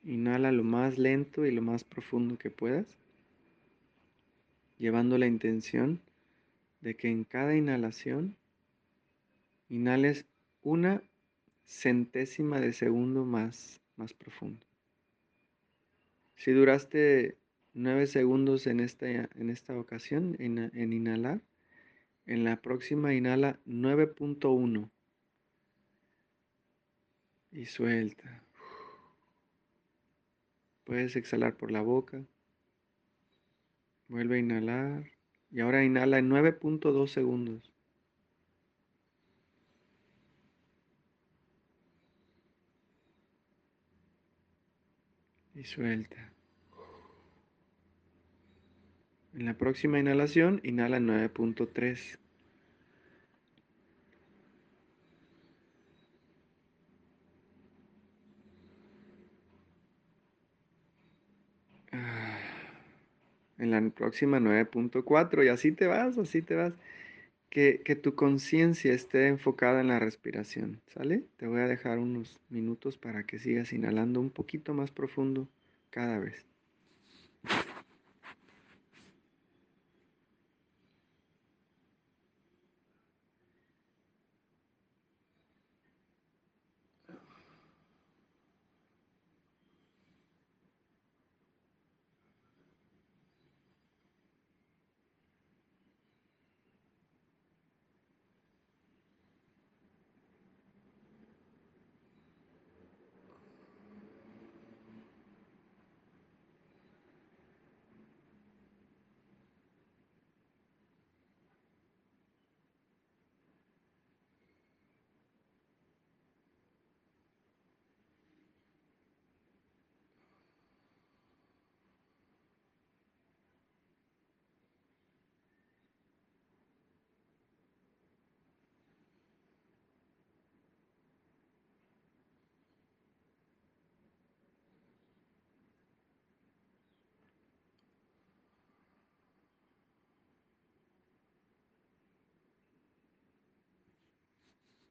Inhala 0.03 0.51
lo 0.51 0.65
más 0.65 0.99
lento 0.99 1.47
y 1.47 1.53
lo 1.53 1.63
más 1.63 1.85
profundo 1.85 2.39
que 2.39 2.51
puedas 2.51 2.99
llevando 4.79 5.19
la 5.19 5.27
intención 5.27 6.01
de 6.81 6.97
que 6.97 7.09
en 7.09 7.25
cada 7.25 7.57
inhalación 7.57 8.37
inhales 9.69 10.25
una 10.63 11.03
centésima 11.67 12.61
de 12.61 12.73
segundo 12.73 13.25
más, 13.25 13.81
más 13.97 14.15
profundo. 14.15 14.65
Si 16.37 16.53
duraste 16.53 17.37
nueve 17.75 18.07
segundos 18.07 18.67
en 18.67 18.81
esta, 18.81 19.09
en 19.09 19.51
esta 19.51 19.79
ocasión 19.79 20.37
en, 20.39 20.59
en 20.59 20.93
inhalar, 20.93 21.41
en 22.27 22.45
la 22.45 22.57
próxima 22.61 23.15
inhala 23.15 23.59
9.1 23.67 24.91
y 27.53 27.67
suelta. 27.67 28.43
Puedes 30.85 31.17
exhalar 31.17 31.57
por 31.57 31.71
la 31.71 31.83
boca. 31.83 32.23
Vuelve 34.09 34.37
a 34.37 34.39
inhalar. 34.41 35.13
Y 35.51 35.61
ahora 35.61 35.85
inhala 35.85 36.19
en 36.19 36.29
9.2 36.31 37.09
segundos. 37.09 37.73
Y 45.55 45.65
suelta. 45.65 46.33
En 49.35 49.45
la 49.45 49.55
próxima 49.55 49.99
inhalación, 49.99 50.61
inhala 50.65 50.97
en 50.97 51.09
9.3. 51.09 52.19
en 63.59 63.71
la 63.71 63.91
próxima 63.91 64.39
9.4 64.41 65.45
y 65.45 65.49
así 65.49 65.73
te 65.73 65.87
vas, 65.87 66.19
así 66.19 66.43
te 66.43 66.55
vas. 66.55 66.75
Que, 67.51 67.81
que 67.83 67.97
tu 67.97 68.15
conciencia 68.15 68.93
esté 68.93 69.29
enfocada 69.29 69.81
en 69.81 69.89
la 69.89 69.99
respiración, 69.99 70.83
¿sale? 70.93 71.25
Te 71.39 71.47
voy 71.47 71.61
a 71.61 71.67
dejar 71.67 71.99
unos 71.99 72.39
minutos 72.51 72.99
para 72.99 73.25
que 73.25 73.39
sigas 73.39 73.73
inhalando 73.73 74.21
un 74.21 74.31
poquito 74.31 74.75
más 74.75 74.91
profundo 74.91 75.49
cada 75.91 76.19
vez. 76.19 76.45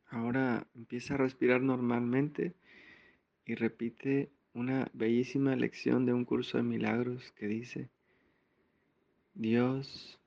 Ahora 0.09 0.67
empieza 0.75 1.13
a 1.13 1.17
respirar 1.17 1.61
normalmente 1.61 2.55
y 3.45 3.55
repite 3.55 4.31
una 4.53 4.89
bellísima 4.93 5.55
lección 5.55 6.05
de 6.05 6.13
un 6.13 6.25
curso 6.25 6.57
de 6.57 6.63
milagros 6.63 7.31
que 7.33 7.47
dice, 7.47 7.89
Dios 9.33 10.19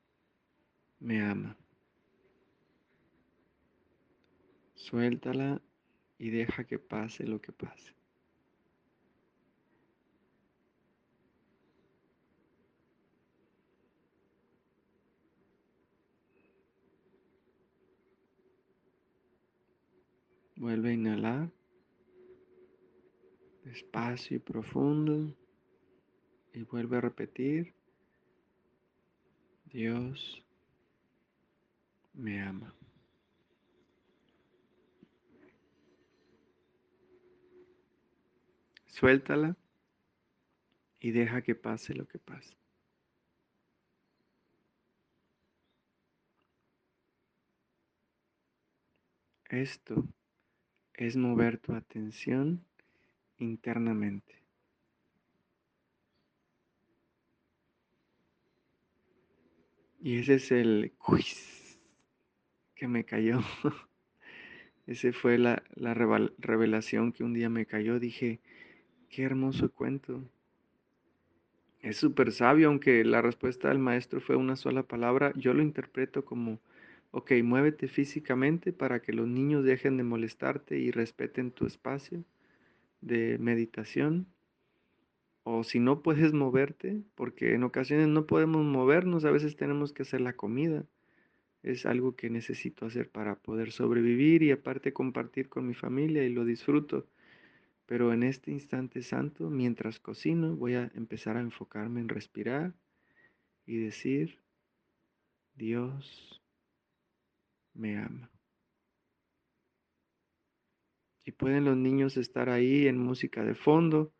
me 1.00 1.22
ama. 1.22 1.56
Suéltala 4.74 5.60
y 6.18 6.30
deja 6.30 6.64
que 6.64 6.78
pase 6.78 7.26
lo 7.26 7.40
que 7.40 7.52
pase. 7.52 7.99
Vuelve 20.60 20.90
a 20.90 20.92
inhalar 20.92 21.50
despacio 23.64 24.36
y 24.36 24.40
profundo 24.40 25.34
y 26.52 26.64
vuelve 26.64 26.98
a 26.98 27.00
repetir, 27.00 27.74
Dios 29.64 30.44
me 32.12 32.42
ama. 32.42 32.74
Suéltala 38.88 39.56
y 40.98 41.12
deja 41.12 41.40
que 41.40 41.54
pase 41.54 41.94
lo 41.94 42.06
que 42.06 42.18
pase. 42.18 42.54
Esto 49.48 50.04
es 51.00 51.16
mover 51.16 51.56
tu 51.56 51.72
atención 51.72 52.62
internamente. 53.38 54.34
Y 59.98 60.18
ese 60.18 60.34
es 60.34 60.52
el 60.52 60.92
quiz 60.98 61.80
que 62.74 62.86
me 62.86 63.04
cayó. 63.04 63.40
Ese 64.86 65.12
fue 65.12 65.38
la, 65.38 65.62
la 65.74 65.94
revelación 65.94 67.12
que 67.12 67.24
un 67.24 67.32
día 67.32 67.48
me 67.48 67.64
cayó. 67.64 67.98
Dije, 67.98 68.40
qué 69.08 69.22
hermoso 69.22 69.70
cuento. 69.70 70.22
Es 71.80 71.96
súper 71.96 72.32
sabio, 72.32 72.68
aunque 72.68 73.04
la 73.04 73.22
respuesta 73.22 73.68
del 73.68 73.78
maestro 73.78 74.20
fue 74.20 74.36
una 74.36 74.56
sola 74.56 74.82
palabra. 74.82 75.32
Yo 75.34 75.54
lo 75.54 75.62
interpreto 75.62 76.26
como, 76.26 76.58
ok, 77.12 77.32
muévete 77.42 77.88
físicamente 77.88 78.72
para 78.72 79.00
que 79.00 79.12
los 79.12 79.26
niños 79.26 79.64
dejen 79.64 79.96
de 79.96 80.04
molestarte 80.04 80.78
y 80.78 80.90
respeten 80.90 81.50
tu 81.50 81.66
espacio 81.66 82.24
de 83.00 83.38
meditación. 83.38 84.26
O 85.42 85.64
si 85.64 85.80
no 85.80 86.02
puedes 86.02 86.32
moverte, 86.32 87.02
porque 87.14 87.54
en 87.54 87.64
ocasiones 87.64 88.08
no 88.08 88.26
podemos 88.26 88.64
movernos, 88.64 89.24
a 89.24 89.30
veces 89.30 89.56
tenemos 89.56 89.92
que 89.92 90.02
hacer 90.02 90.20
la 90.20 90.34
comida. 90.34 90.86
Es 91.62 91.86
algo 91.86 92.14
que 92.14 92.30
necesito 92.30 92.86
hacer 92.86 93.10
para 93.10 93.36
poder 93.36 93.72
sobrevivir 93.72 94.42
y 94.42 94.50
aparte 94.50 94.92
compartir 94.92 95.48
con 95.48 95.66
mi 95.66 95.74
familia 95.74 96.24
y 96.24 96.32
lo 96.32 96.44
disfruto. 96.44 97.06
Pero 97.86 98.12
en 98.12 98.22
este 98.22 98.52
instante 98.52 99.02
santo, 99.02 99.50
mientras 99.50 99.98
cocino, 99.98 100.54
voy 100.56 100.74
a 100.74 100.90
empezar 100.94 101.36
a 101.36 101.40
enfocarme 101.40 102.00
en 102.00 102.08
respirar 102.08 102.72
y 103.66 103.78
decir, 103.78 104.38
Dios 105.56 106.39
me 107.80 107.96
ama. 107.96 108.30
Y 111.24 111.32
pueden 111.32 111.64
los 111.64 111.76
niños 111.76 112.16
estar 112.16 112.50
ahí 112.50 112.86
en 112.86 112.98
música 112.98 113.42
de 113.42 113.54
fondo, 113.54 114.12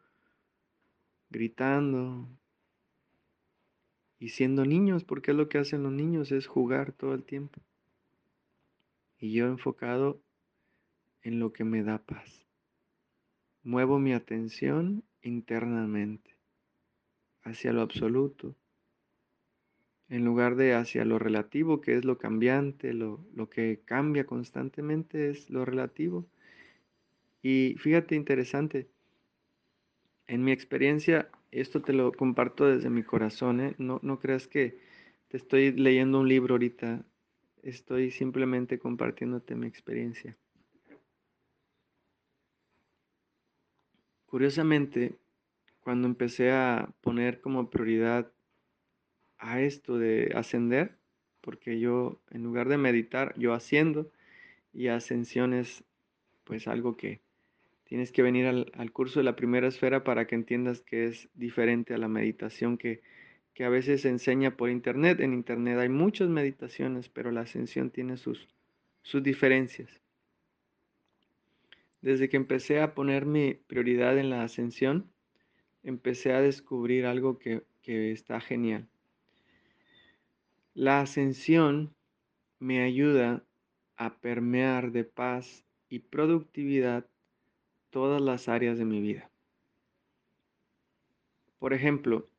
gritando 1.29 2.29
y 4.19 4.31
siendo 4.31 4.65
niños, 4.65 5.05
porque 5.05 5.31
es 5.33 5.37
lo 5.37 5.49
que 5.49 5.59
hacen 5.59 5.83
los 5.83 5.93
niños, 5.93 6.33
es 6.33 6.47
jugar 6.47 6.93
todo 6.93 7.15
el 7.15 7.25
tiempo. 7.25 7.61
Y 9.19 9.33
yo 9.33 9.47
enfocado 9.47 10.23
en 11.23 11.39
lo 11.39 11.53
que 11.53 11.65
me 11.65 11.83
da 11.83 11.99
paz. 11.99 12.47
Muevo 13.63 13.99
mi 13.99 14.15
atención 14.15 15.05
internamente 15.21 16.37
hacia 17.43 17.73
lo 17.73 17.83
absoluto, 17.83 18.57
en 20.11 20.25
lugar 20.25 20.57
de 20.57 20.75
hacia 20.75 21.05
lo 21.05 21.19
relativo, 21.19 21.81
que 21.81 21.95
es 21.97 22.05
lo 22.05 22.19
cambiante, 22.19 22.93
lo, 22.93 23.25
lo 23.35 23.49
que 23.49 23.81
cambia 23.85 24.27
constantemente 24.27 25.31
es 25.31 25.49
lo 25.49 25.65
relativo. 25.65 26.27
Y 27.43 27.77
fíjate 27.79 28.17
interesante, 28.17 28.89
en 30.27 30.45
mi 30.45 30.51
experiencia, 30.51 31.31
esto 31.53 31.81
te 31.81 31.93
lo 31.93 32.13
comparto 32.13 32.67
desde 32.67 32.91
mi 32.91 33.05
corazón, 33.05 33.61
¿eh? 33.61 33.75
no, 33.79 34.01
no 34.03 34.19
creas 34.19 34.49
que 34.49 34.79
te 35.29 35.37
estoy 35.37 35.73
leyendo 35.73 36.21
un 36.21 36.29
libro 36.29 36.55
ahorita, 36.55 37.05
estoy 37.63 38.11
simplemente 38.11 38.81
compartiéndote 38.81 39.55
mi 39.55 39.69
experiencia. 39.69 40.37
Curiosamente, 44.27 45.19
cuando 45.81 46.09
empecé 46.09 46.51
a 46.51 46.93
poner 47.01 47.41
como 47.41 47.71
prioridad 47.71 48.31
a 49.41 49.61
esto 49.61 49.99
de 49.99 50.33
ascender, 50.37 50.97
porque 51.41 51.81
yo 51.81 52.21
en 52.31 52.45
lugar 52.45 52.69
de 52.69 52.79
meditar, 52.79 53.35
yo 53.37 53.55
haciendo, 53.55 54.11
y 54.73 54.89
ascensión 54.89 55.55
es 55.55 55.83
pues 56.45 56.69
algo 56.69 56.97
que 56.97 57.21
Tienes 57.91 58.13
que 58.13 58.23
venir 58.23 58.47
al, 58.47 58.93
curso 58.93 59.19
de 59.19 59.25
la 59.25 59.35
primera 59.35 59.67
esfera 59.67 60.05
para 60.05 60.29
que 60.29 60.37
entiendas 60.37 60.81
que 60.81 61.09
es 61.09 61.29
diferente 61.35 61.93
a 61.93 61.99
la 61.99 62.07
meditación 62.07 62.79
que, 62.79 63.03
que 63.53 63.65
a 63.65 63.69
veces 63.69 64.03
se 64.03 64.09
enseña 64.09 64.57
por 64.57 64.71
internet. 64.71 65.19
En 65.19 65.35
internet 65.35 65.77
hay 65.77 65.89
muchas 65.89 66.29
meditaciones, 66.29 67.09
pero 67.09 67.33
la 67.33 67.41
ascensión 67.41 67.91
tiene 67.91 68.17
sus, 68.17 68.47
sus 69.03 69.25
diferencias. 69.25 69.91
Desde 72.01 72.29
que 72.29 72.37
empecé 72.37 72.81
a 72.81 72.95
poner 72.95 73.27
mi 73.27 73.55
prioridad 73.55 74.19
en 74.19 74.31
la 74.31 74.45
ascensión, 74.45 75.11
empecé 75.83 76.33
a 76.33 76.41
descubrir 76.41 77.07
algo 77.07 77.41
que, 77.41 77.65
que 77.83 78.13
está 78.13 78.41
genial. 78.41 78.87
La 80.81 81.03
ascensión 81.03 81.95
me 82.59 82.83
ayuda 82.83 83.45
a 83.97 84.17
permear 84.17 84.93
de 84.93 85.05
paz 85.05 85.67
y 85.91 85.99
productividad 85.99 87.07
todas 87.91 88.23
las 88.23 88.49
áreas 88.49 88.79
de 88.79 88.87
mi 88.87 89.03
vida. 89.03 89.31
Por 91.59 91.75
ejemplo, 91.75 92.31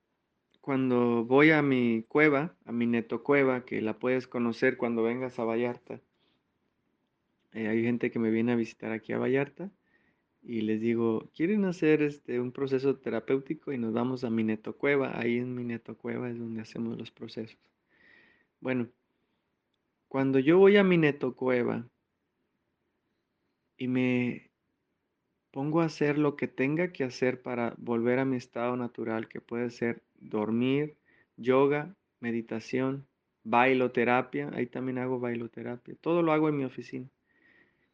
cuando 0.60 1.24
voy 1.24 1.52
a 1.52 1.62
mi 1.62 2.04
cueva, 2.08 2.56
a 2.66 2.72
mi 2.72 2.88
neto 2.88 3.22
cueva, 3.22 3.64
que 3.64 3.80
la 3.80 4.00
puedes 4.00 4.28
conocer 4.28 4.76
cuando 4.76 5.04
vengas 5.04 5.38
a 5.38 5.44
Vallarta, 5.44 6.02
eh, 7.52 7.68
hay 7.68 7.84
gente 7.84 8.10
que 8.10 8.18
me 8.18 8.32
viene 8.32 8.54
a 8.54 8.56
visitar 8.56 8.92
aquí 8.92 9.14
a 9.14 9.20
Vallarta 9.20 9.70
y 10.42 10.62
les 10.62 10.82
digo, 10.82 11.30
¿quieren 11.36 11.66
hacer 11.66 12.02
este, 12.02 12.40
un 12.40 12.52
proceso 12.52 12.98
terapéutico? 12.98 13.72
Y 13.72 13.78
nos 13.78 13.94
vamos 13.94 14.24
a 14.24 14.32
mi 14.32 14.44
neto 14.44 14.76
cueva. 14.76 15.12
Ahí 15.20 15.38
en 15.38 15.54
mi 15.54 15.64
neto 15.64 15.96
cueva 15.96 16.32
es 16.32 16.40
donde 16.40 16.62
hacemos 16.62 16.98
los 16.98 17.12
procesos. 17.12 17.71
Bueno, 18.62 18.90
cuando 20.08 20.38
yo 20.38 20.60
voy 20.60 20.78
a 20.78 20.84
mi 20.84 20.96
neto 20.96 21.36
cueva 21.36 21.90
y 23.76 23.88
me 23.88 24.52
pongo 25.50 25.82
a 25.82 25.86
hacer 25.86 26.20
lo 26.20 26.36
que 26.36 26.48
tenga 26.48 26.92
que 26.94 27.04
hacer 27.04 27.42
para 27.42 27.74
volver 27.80 28.20
a 28.20 28.26
mi 28.26 28.38
estado 28.38 28.78
natural, 28.78 29.28
que 29.28 29.42
puede 29.42 29.72
ser 29.72 30.04
dormir, 30.20 30.96
yoga, 31.38 31.96
meditación, 32.20 33.08
bailoterapia, 33.44 34.52
ahí 34.54 34.68
también 34.68 35.00
hago 35.00 35.20
bailoterapia, 35.20 35.96
todo 36.00 36.22
lo 36.22 36.32
hago 36.32 36.48
en 36.48 36.58
mi 36.58 36.64
oficina. 36.64 37.10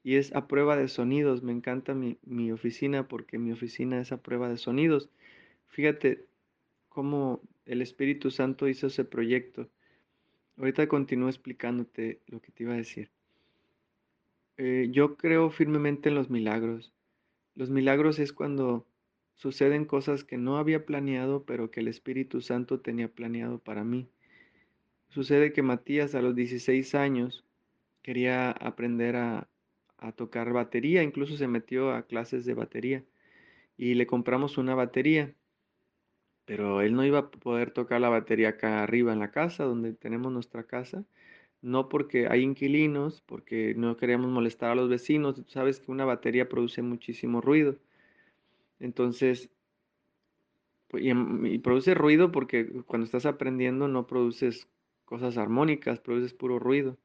Y 0.04 0.16
es 0.16 0.36
a 0.36 0.48
prueba 0.48 0.76
de 0.76 0.90
sonidos, 0.90 1.44
me 1.44 1.54
encanta 1.54 1.94
mi, 1.94 2.18
mi 2.24 2.52
oficina 2.52 3.08
porque 3.08 3.38
mi 3.38 3.54
oficina 3.54 4.02
es 4.02 4.12
a 4.12 4.22
prueba 4.22 4.50
de 4.50 4.58
sonidos. 4.58 5.10
Fíjate 5.68 6.26
cómo 6.90 7.42
el 7.66 7.82
Espíritu 7.82 8.32
Santo 8.32 8.68
hizo 8.68 8.88
ese 8.88 9.06
proyecto. 9.06 9.70
Ahorita 10.58 10.88
continúo 10.88 11.30
explicándote 11.30 12.20
lo 12.28 12.42
que 12.42 12.52
te 12.52 12.64
iba 12.64 12.74
a 12.74 12.78
decir. 12.78 13.10
Eh, 14.58 14.90
yo 14.92 15.16
creo 15.16 15.52
firmemente 15.52 16.10
en 16.10 16.16
los 16.16 16.30
milagros. 16.30 16.92
Los 17.56 17.70
milagros 17.70 18.18
es 18.20 18.34
cuando 18.34 18.88
suceden 19.36 19.86
cosas 19.86 20.24
que 20.24 20.38
no 20.38 20.58
había 20.58 20.86
planeado, 20.86 21.44
pero 21.44 21.70
que 21.70 21.80
el 21.80 21.88
Espíritu 21.88 22.42
Santo 22.42 22.80
tenía 22.80 23.08
planeado 23.08 23.60
para 23.60 23.84
mí. 23.84 24.10
Sucede 25.10 25.54
que 25.54 25.62
Matías 25.62 26.16
a 26.16 26.22
los 26.22 26.36
16 26.36 26.96
años 26.96 27.46
quería 28.02 28.52
aprender 28.52 29.16
a, 29.16 29.48
tocar 30.16 30.54
batería, 30.54 31.02
incluso 31.02 31.38
se 31.38 31.48
metió 31.48 31.92
a 31.92 32.04
clases 32.04 32.46
de 32.46 32.54
batería 32.54 33.04
y 33.78 33.96
le 33.96 34.06
compramos 34.06 34.60
una 34.60 34.76
batería, 34.76 35.34
pero 36.48 36.82
él 36.82 36.96
no 36.96 37.06
iba 37.06 37.20
a 37.20 37.30
poder 37.30 37.72
tocar 37.72 38.00
la 38.00 38.08
batería 38.08 38.50
acá 38.50 38.82
arriba 38.82 39.12
en 39.12 39.20
la 39.20 39.32
casa, 39.32 39.66
donde 39.66 39.92
tenemos 39.94 40.32
nuestra 40.32 40.64
casa, 40.64 41.04
no 41.62 41.90
porque 41.90 42.28
hay 42.30 42.42
inquilinos, 42.42 43.22
porque 43.26 43.76
no 43.76 43.98
queríamos 43.98 44.32
molestar 44.32 44.72
a 44.72 44.76
los 44.76 44.88
vecinos. 44.88 45.44
Sabes 45.48 45.82
que 45.82 45.92
una 45.92 46.06
batería 46.06 46.48
produce 46.48 46.82
muchísimo 46.82 47.42
ruido. 47.42 47.78
Entonces, 48.80 49.50
pues, 50.88 51.04
y, 51.06 51.60
produce 51.60 51.94
ruido 51.96 52.32
porque 52.32 52.66
cuando 52.86 53.04
estás 53.04 53.26
aprendiendo 53.26 53.90
no 53.90 54.08
produces 54.08 54.70
cosas 55.04 55.38
armónicas, 55.38 56.00
produces 56.00 56.34
puro 56.34 56.60
ruido. 56.60 56.98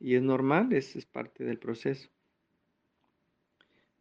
Y 0.00 0.14
es 0.14 0.22
normal, 0.22 0.72
es, 0.72 0.96
es 0.96 1.04
parte 1.04 1.44
del 1.44 1.58
proceso. 1.58 2.08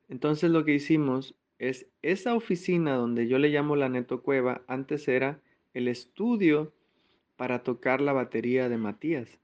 Entonces 0.07 0.49
lo 0.49 0.63
que 0.63 0.75
hicimos 0.75 1.35
es 1.61 1.85
esa 2.01 2.33
oficina 2.33 2.95
donde 2.95 3.27
yo 3.27 3.37
le 3.37 3.49
llamo 3.49 3.75
la 3.75 3.87
Neto 3.87 4.23
Cueva, 4.23 4.63
antes 4.65 5.07
era 5.07 5.39
el 5.75 5.87
estudio 5.87 6.73
para 7.35 7.61
tocar 7.61 8.01
la 8.01 8.13
batería 8.13 8.67
de 8.67 8.77
Matías 8.77 9.37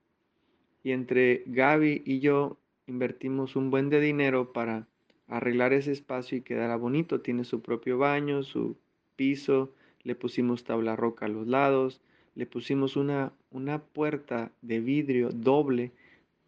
y 0.81 0.93
entre 0.93 1.43
Gaby 1.45 2.01
y 2.05 2.19
yo 2.19 2.57
invertimos 2.87 3.55
un 3.55 3.69
buen 3.69 3.91
de 3.91 4.01
dinero 4.01 4.51
para 4.51 4.87
arreglar 5.27 5.73
ese 5.73 5.91
espacio 5.91 6.39
y 6.39 6.41
quedara 6.41 6.75
bonito. 6.75 7.21
Tiene 7.21 7.43
su 7.43 7.61
propio 7.61 7.99
baño, 7.99 8.41
su 8.41 8.77
piso, 9.15 9.71
le 10.01 10.15
pusimos 10.15 10.63
tabla 10.63 10.95
roca 10.95 11.27
a 11.27 11.29
los 11.29 11.45
lados, 11.45 12.01
le 12.33 12.47
pusimos 12.47 12.95
una, 12.95 13.31
una 13.51 13.83
puerta 13.83 14.51
de 14.63 14.79
vidrio 14.79 15.29
doble 15.29 15.91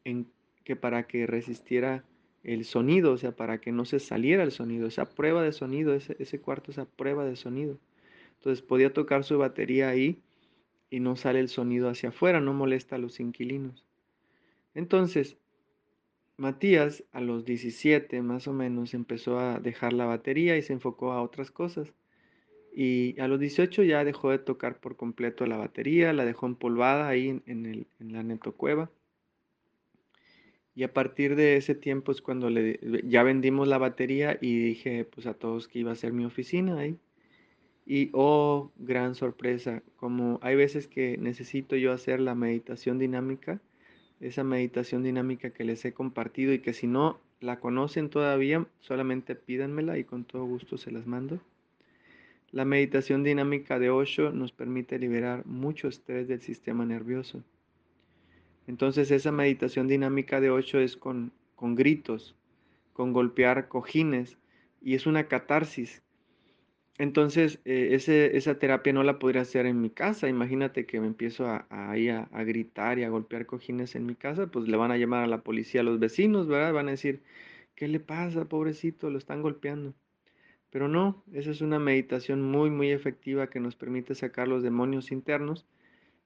en, 0.04 0.26
que 0.64 0.76
para 0.76 1.04
que 1.04 1.28
resistiera 1.28 2.04
el 2.44 2.66
sonido, 2.66 3.14
o 3.14 3.18
sea, 3.18 3.36
para 3.36 3.60
que 3.60 3.72
no 3.72 3.86
se 3.86 4.00
saliera 4.00 4.44
el 4.44 4.52
sonido, 4.52 4.88
esa 4.88 5.10
prueba 5.10 5.44
de 5.44 5.52
sonido, 5.54 5.94
ese, 5.94 6.16
ese 6.20 6.40
cuarto, 6.40 6.72
esa 6.72 6.86
prueba 6.86 7.26
de 7.26 7.36
sonido. 7.36 7.78
Entonces 8.38 8.62
podía 8.62 8.94
tocar 8.94 9.24
su 9.24 9.38
batería 9.38 9.90
ahí 9.90 10.22
y 10.90 11.00
no 11.00 11.16
sale 11.16 11.40
el 11.40 11.50
sonido 11.50 11.90
hacia 11.90 12.10
afuera, 12.10 12.40
no 12.40 12.54
molesta 12.54 12.96
a 12.96 13.00
los 13.00 13.20
inquilinos. 13.20 13.86
Entonces, 14.74 15.38
Matías 16.40 17.04
a 17.12 17.20
los 17.20 17.44
17 17.44 18.22
más 18.22 18.48
o 18.48 18.54
menos 18.54 18.94
empezó 18.94 19.40
a 19.40 19.60
dejar 19.60 19.92
la 19.92 20.06
batería 20.06 20.56
y 20.56 20.62
se 20.62 20.72
enfocó 20.72 21.12
a 21.12 21.22
otras 21.22 21.52
cosas. 21.52 21.94
Y 22.74 23.20
a 23.20 23.28
los 23.28 23.42
18 23.42 23.84
ya 23.84 24.06
dejó 24.06 24.32
de 24.32 24.40
tocar 24.40 24.80
por 24.80 24.96
completo 24.96 25.46
la 25.46 25.58
batería, 25.58 26.14
la 26.14 26.24
dejó 26.24 26.46
empolvada 26.46 27.10
ahí 27.10 27.42
en, 27.46 27.66
el, 27.66 27.88
en 28.00 28.14
la 28.14 28.24
netocueva. 28.24 28.90
Y 30.80 30.84
a 30.84 30.94
partir 30.94 31.36
de 31.36 31.58
ese 31.58 31.76
tiempo 31.76 32.14
es 32.14 32.22
cuando 32.22 32.50
le, 32.50 32.80
ya 33.04 33.22
vendimos 33.22 33.68
la 33.68 33.78
batería 33.78 34.38
y 34.40 34.60
dije 34.60 35.04
pues 35.04 35.28
a 35.28 35.34
todos 35.34 35.68
que 35.68 35.80
iba 35.80 35.92
a 35.92 35.96
ser 35.96 36.14
mi 36.14 36.24
oficina 36.24 36.80
ahí. 36.80 36.98
Y 37.86 38.12
oh, 38.14 38.72
gran 38.78 39.14
sorpresa, 39.14 39.84
como 39.98 40.40
hay 40.42 40.56
veces 40.56 40.88
que 40.88 41.18
necesito 41.18 41.76
yo 41.76 41.92
hacer 41.92 42.22
la 42.22 42.34
meditación 42.34 42.98
dinámica, 42.98 43.60
esa 44.22 44.46
meditación 44.46 45.04
dinámica 45.04 45.50
que 45.50 45.66
les 45.66 45.84
he 45.84 45.92
compartido 45.92 46.54
y 46.54 46.60
que 46.60 46.72
si 46.72 46.88
no 46.88 47.20
la 47.42 47.60
conocen 47.60 48.10
todavía, 48.10 48.66
solamente 48.80 49.36
pídanmela 49.36 49.98
y 49.98 50.06
con 50.06 50.24
todo 50.24 50.46
gusto 50.46 50.78
se 50.78 50.92
las 50.92 51.06
mando. 51.06 51.42
La 52.52 52.64
meditación 52.64 53.26
dinámica 53.26 53.80
de 53.80 53.90
Osho 53.90 54.32
nos 54.32 54.54
permite 54.54 54.98
liberar 54.98 55.46
mucho 55.46 55.90
estrés 55.90 56.30
del 56.30 56.40
sistema 56.40 56.86
nervioso. 56.86 57.44
Entonces 58.70 59.12
esa 59.12 59.34
meditación 59.34 59.88
dinámica 59.88 60.40
de 60.40 60.50
Osho 60.50 60.80
es 60.80 60.96
con, 60.96 61.34
con 61.56 61.76
gritos, 61.76 62.36
con 62.94 63.12
golpear 63.12 63.68
cojines 63.68 64.38
y 64.82 64.96
es 64.96 65.06
una 65.06 65.28
catarsis 65.28 66.02
entonces, 67.00 67.62
eh, 67.64 67.96
esa 68.34 68.60
terapia 68.60 68.92
no 68.92 69.04
la 69.04 69.20
podría 69.20 69.44
hacer 69.44 69.66
en 69.66 69.80
mi 69.80 69.90
casa. 69.90 70.28
Imagínate 70.28 70.86
que 70.86 71.00
me 71.00 71.08
empiezo 71.08 71.48
a, 71.48 71.66
a, 71.70 71.94
a, 71.94 72.44
gritar 72.44 73.00
y 73.00 73.04
a 73.06 73.10
golpear 73.10 73.46
cojines 73.46 73.96
en 73.96 74.06
mi 74.06 74.16
casa, 74.16 74.48
pues 74.48 74.68
le 74.68 74.76
van 74.76 74.92
a 74.92 74.98
llamar 74.98 75.24
a 75.24 75.28
la 75.28 75.42
policía 75.42 75.80
a 75.80 75.86
los 75.86 76.00
vecinos, 76.00 76.48
¿verdad? 76.50 76.74
Van 76.74 76.90
a 76.90 76.92
decir, 76.92 77.24
¿qué 77.76 77.88
le 77.88 78.02
pasa, 78.02 78.46
pobrecito? 78.50 79.10
Lo 79.10 79.18
están 79.18 79.42
golpeando. 79.42 79.94
Pero 80.72 80.90
no, 80.90 81.24
esa 81.34 81.52
es 81.52 81.62
una 81.62 81.80
meditación 81.80 82.42
muy, 82.44 82.70
muy 82.70 82.92
efectiva 82.92 83.50
que 83.50 83.62
nos 83.62 83.78
permite 83.78 84.14
sacar 84.14 84.50
los 84.50 84.62
demonios 84.62 85.12
internos 85.14 85.66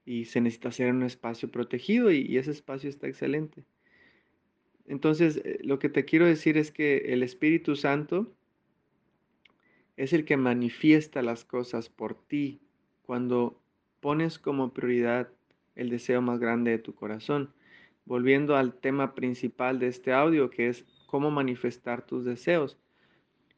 y 0.05 0.25
se 0.25 0.41
necesita 0.41 0.69
hacer 0.69 0.91
un 0.91 1.03
espacio 1.03 1.49
protegido 1.49 2.11
y, 2.11 2.21
y 2.21 2.37
ese 2.37 2.51
espacio 2.51 2.89
está 2.89 3.07
excelente. 3.07 3.63
Entonces, 4.85 5.37
eh, 5.37 5.59
lo 5.63 5.79
que 5.79 5.89
te 5.89 6.05
quiero 6.05 6.25
decir 6.25 6.57
es 6.57 6.71
que 6.71 6.97
el 7.13 7.23
Espíritu 7.23 7.75
Santo 7.75 8.33
es 9.95 10.13
el 10.13 10.25
que 10.25 10.37
manifiesta 10.37 11.21
las 11.21 11.45
cosas 11.45 11.89
por 11.89 12.15
ti 12.15 12.61
cuando 13.03 13.61
pones 13.99 14.39
como 14.39 14.73
prioridad 14.73 15.29
el 15.75 15.89
deseo 15.89 16.21
más 16.21 16.39
grande 16.39 16.71
de 16.71 16.79
tu 16.79 16.93
corazón. 16.93 17.53
Volviendo 18.05 18.57
al 18.57 18.73
tema 18.73 19.15
principal 19.15 19.79
de 19.79 19.87
este 19.87 20.11
audio, 20.11 20.49
que 20.49 20.67
es 20.67 20.85
cómo 21.07 21.31
manifestar 21.31 22.05
tus 22.05 22.25
deseos. 22.25 22.77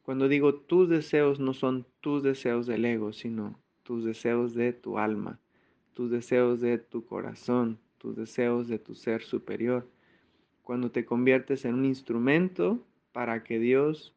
Cuando 0.03 0.27
digo 0.27 0.53
tus 0.53 0.87
deseos, 0.87 1.39
no 1.39 1.53
son 1.53 1.87
tus 1.99 2.21
deseos 2.21 2.67
del 2.67 2.85
ego, 2.85 3.11
sino 3.11 3.59
tus 3.81 4.03
deseos 4.03 4.53
de 4.53 4.71
tu 4.71 4.99
alma, 4.99 5.39
tus 5.95 6.11
deseos 6.11 6.59
de 6.59 6.77
tu 6.77 7.05
corazón, 7.05 7.79
tus 7.97 8.15
deseos 8.15 8.67
de 8.67 8.77
tu 8.77 8.93
ser 8.93 9.23
superior. 9.23 9.89
Cuando 10.61 10.91
te 10.91 11.05
conviertes 11.05 11.65
en 11.65 11.73
un 11.73 11.85
instrumento 11.85 12.85
para 13.13 13.43
que 13.43 13.59
Dios 13.59 14.13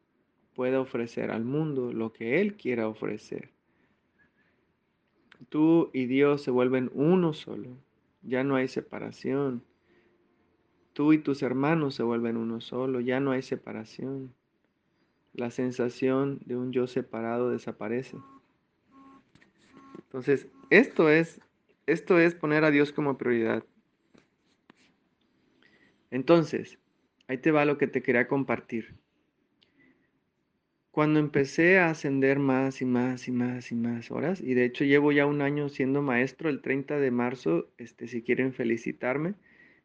pueda 0.53 0.81
ofrecer 0.81 1.31
al 1.31 1.45
mundo 1.45 1.93
lo 1.93 2.11
que 2.11 2.41
Él 2.41 2.57
quiera 2.57 2.89
ofrecer. 2.89 3.49
Tú 5.47 5.89
y 5.93 6.05
Dios 6.05 6.43
se 6.43 6.51
vuelven 6.51 6.91
uno 6.93 7.33
solo, 7.33 7.77
ya 8.23 8.43
no 8.43 8.57
hay 8.57 8.67
separación. 8.67 9.63
Tú 10.91 11.13
y 11.13 11.19
tus 11.19 11.43
hermanos 11.43 11.95
se 11.95 12.03
vuelven 12.03 12.35
uno 12.35 12.59
solo, 12.59 12.99
ya 12.99 13.21
no 13.21 13.31
hay 13.31 13.41
separación. 13.41 14.33
La 15.31 15.49
sensación 15.49 16.39
de 16.45 16.57
un 16.57 16.73
yo 16.73 16.87
separado 16.87 17.49
desaparece. 17.51 18.17
Entonces, 20.03 20.49
esto 20.69 21.07
es, 21.07 21.39
esto 21.91 22.19
es 22.19 22.35
poner 22.35 22.63
a 22.63 22.71
Dios 22.71 22.91
como 22.91 23.17
prioridad. 23.17 23.63
Entonces, 26.11 26.79
ahí 27.27 27.37
te 27.37 27.51
va 27.51 27.65
lo 27.65 27.77
que 27.77 27.87
te 27.87 28.01
quería 28.01 28.27
compartir. 28.27 28.95
Cuando 30.91 31.19
empecé 31.19 31.79
a 31.79 31.91
ascender 31.91 32.39
más 32.39 32.81
y 32.81 32.85
más 32.85 33.27
y 33.27 33.31
más 33.31 33.71
y 33.71 33.75
más 33.75 34.11
horas, 34.11 34.41
y 34.41 34.53
de 34.53 34.65
hecho 34.65 34.83
llevo 34.83 35.11
ya 35.11 35.25
un 35.25 35.41
año 35.41 35.69
siendo 35.69 36.01
maestro, 36.01 36.49
el 36.49 36.61
30 36.61 36.99
de 36.99 37.11
marzo, 37.11 37.69
este, 37.77 38.07
si 38.07 38.23
quieren 38.23 38.53
felicitarme, 38.53 39.35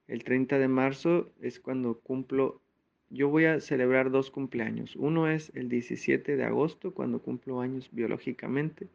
el 0.08 0.24
30 0.24 0.58
de 0.58 0.68
marzo 0.68 1.32
es 1.40 1.60
cuando 1.60 2.00
cumplo, 2.00 2.62
yo 3.10 3.28
voy 3.28 3.44
a 3.44 3.60
celebrar 3.60 4.10
dos 4.10 4.30
cumpleaños. 4.30 4.96
Uno 4.96 5.28
es 5.28 5.52
el 5.54 5.68
17 5.68 6.36
de 6.36 6.44
agosto, 6.44 6.94
cuando 6.94 7.20
cumplo 7.20 7.60
años 7.60 7.90
biológicamente, 7.92 8.88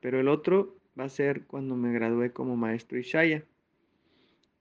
pero 0.00 0.20
el 0.20 0.28
otro 0.28 0.76
va 0.98 1.04
a 1.04 1.08
ser 1.08 1.44
cuando 1.46 1.76
me 1.76 1.92
gradué 1.92 2.32
como 2.32 2.56
maestro 2.56 2.98
Ishaya. 2.98 3.44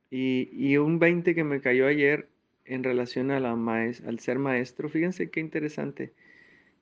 Y, 0.09 0.49
y 0.51 0.77
un 0.77 0.99
20 0.99 1.35
que 1.35 1.43
me 1.43 1.61
cayó 1.61 1.87
ayer 1.87 2.29
en 2.65 2.83
relación 2.83 3.31
a 3.31 3.39
la 3.39 3.51
al 3.51 4.19
ser 4.19 4.39
maestro, 4.39 4.89
fíjense 4.89 5.29
qué 5.29 5.39
interesante. 5.39 6.13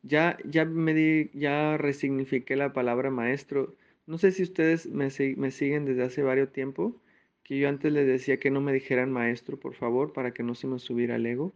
Ya, 0.02 0.38
ya 0.46 0.66
me 0.66 0.94
di, 0.94 1.32
ya 1.34 1.78
resignifiqué 1.78 2.56
la 2.56 2.74
palabra 2.74 3.12
maestro. 3.12 3.76
No 4.08 4.18
sé 4.18 4.32
si 4.32 4.44
ustedes 4.44 4.88
me, 4.88 5.10
me 5.38 5.52
siguen 5.52 5.86
desde 5.86 6.04
hace 6.04 6.24
varios 6.24 6.52
tiempo, 6.52 7.02
que 7.44 7.60
yo 7.60 7.70
antes 7.70 7.92
les 7.92 8.08
decía 8.08 8.40
que 8.40 8.52
no 8.52 8.62
me 8.62 8.74
dijeran 8.74 9.12
maestro, 9.12 9.60
por 9.60 9.76
favor, 9.76 10.14
para 10.14 10.32
que 10.34 10.44
no 10.44 10.56
se 10.56 10.68
me 10.68 10.80
subiera 10.80 11.16
el 11.18 11.26
ego. 11.26 11.54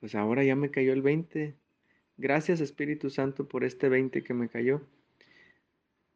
Pues 0.00 0.14
ahora 0.14 0.44
ya 0.44 0.56
me 0.56 0.70
cayó 0.70 0.92
el 0.92 1.02
20. 1.02 1.54
Gracias 2.16 2.60
Espíritu 2.60 3.10
Santo 3.10 3.48
por 3.48 3.64
este 3.64 3.88
20 3.88 4.22
que 4.22 4.34
me 4.34 4.48
cayó. 4.48 4.82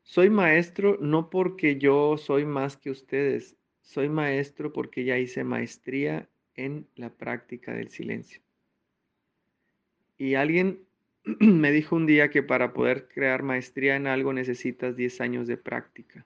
Soy 0.09 0.31
maestro 0.31 0.97
no 1.03 1.29
porque 1.29 1.77
yo 1.77 2.16
soy 2.16 2.47
más 2.47 2.79
que 2.79 2.90
ustedes, 2.90 3.59
soy 3.83 4.09
maestro 4.09 4.73
porque 4.73 5.05
ya 5.05 5.18
hice 5.18 5.44
maestría 5.44 6.27
en 6.55 6.87
la 6.97 7.11
práctica 7.11 7.75
del 7.75 7.90
silencio. 7.90 8.40
Y 10.16 10.35
alguien 10.35 10.81
me 11.40 11.73
dijo 11.73 11.94
un 11.94 12.07
día 12.07 12.31
que 12.31 12.42
para 12.42 12.73
poder 12.73 13.09
crear 13.09 13.42
maestría 13.42 13.97
en 13.97 14.07
algo 14.07 14.33
necesitas 14.33 14.97
10 14.97 15.21
años 15.21 15.47
de 15.47 15.59
práctica. 15.59 16.25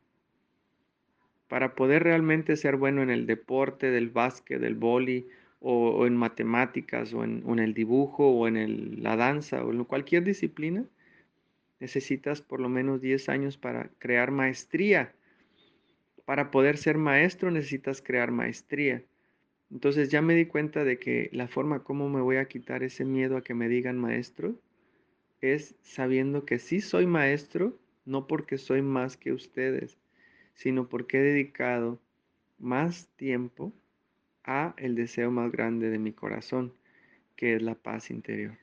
Para 1.48 1.74
poder 1.74 2.04
realmente 2.04 2.56
ser 2.56 2.76
bueno 2.76 3.02
en 3.02 3.10
el 3.10 3.26
deporte, 3.26 3.90
del 3.90 4.10
básquet, 4.10 4.60
del 4.60 4.76
boli, 4.76 5.26
o, 5.58 6.06
en 6.06 6.16
matemáticas, 6.16 7.12
o 7.14 7.24
en, 7.24 7.58
el 7.58 7.74
dibujo, 7.74 8.28
o 8.28 8.46
en 8.46 9.02
la 9.02 9.16
danza, 9.16 9.64
o 9.64 9.72
en 9.72 9.82
cualquier 9.82 10.22
disciplina, 10.22 10.84
necesitas 11.82 12.40
por 12.40 12.60
lo 12.60 12.68
menos 12.68 13.00
10 13.00 13.28
años 13.28 13.58
para 13.58 13.90
crear 13.98 14.30
maestría. 14.30 15.12
Para 16.24 16.52
poder 16.52 16.78
ser 16.78 16.96
maestro 16.96 17.50
necesitas 17.50 18.00
crear 18.00 18.30
maestría. 18.30 19.02
Entonces 19.68 20.08
ya 20.08 20.22
me 20.22 20.36
di 20.36 20.46
cuenta 20.46 20.84
de 20.84 21.00
que 21.00 21.28
la 21.32 21.48
forma 21.48 21.82
como 21.82 22.08
me 22.08 22.20
voy 22.20 22.36
a 22.36 22.44
quitar 22.44 22.84
ese 22.84 23.04
miedo 23.04 23.36
a 23.36 23.42
que 23.42 23.54
me 23.54 23.68
digan 23.68 23.98
maestro 23.98 24.54
es 25.40 25.74
sabiendo 25.82 26.44
que 26.44 26.60
sí 26.60 26.80
soy 26.80 27.06
maestro, 27.06 27.76
no 28.04 28.28
porque 28.28 28.58
soy 28.58 28.80
más 28.80 29.16
que 29.16 29.32
ustedes, 29.32 29.98
sino 30.54 30.88
porque 30.88 31.18
he 31.18 31.22
dedicado 31.22 32.00
más 32.60 33.08
tiempo 33.16 33.72
a 34.44 34.74
el 34.76 34.94
deseo 34.94 35.32
más 35.32 35.50
grande 35.50 35.90
de 35.90 35.98
mi 35.98 36.12
corazón, 36.12 36.74
que 37.34 37.56
es 37.56 37.62
la 37.62 37.74
paz 37.74 38.12
interior. 38.12 38.61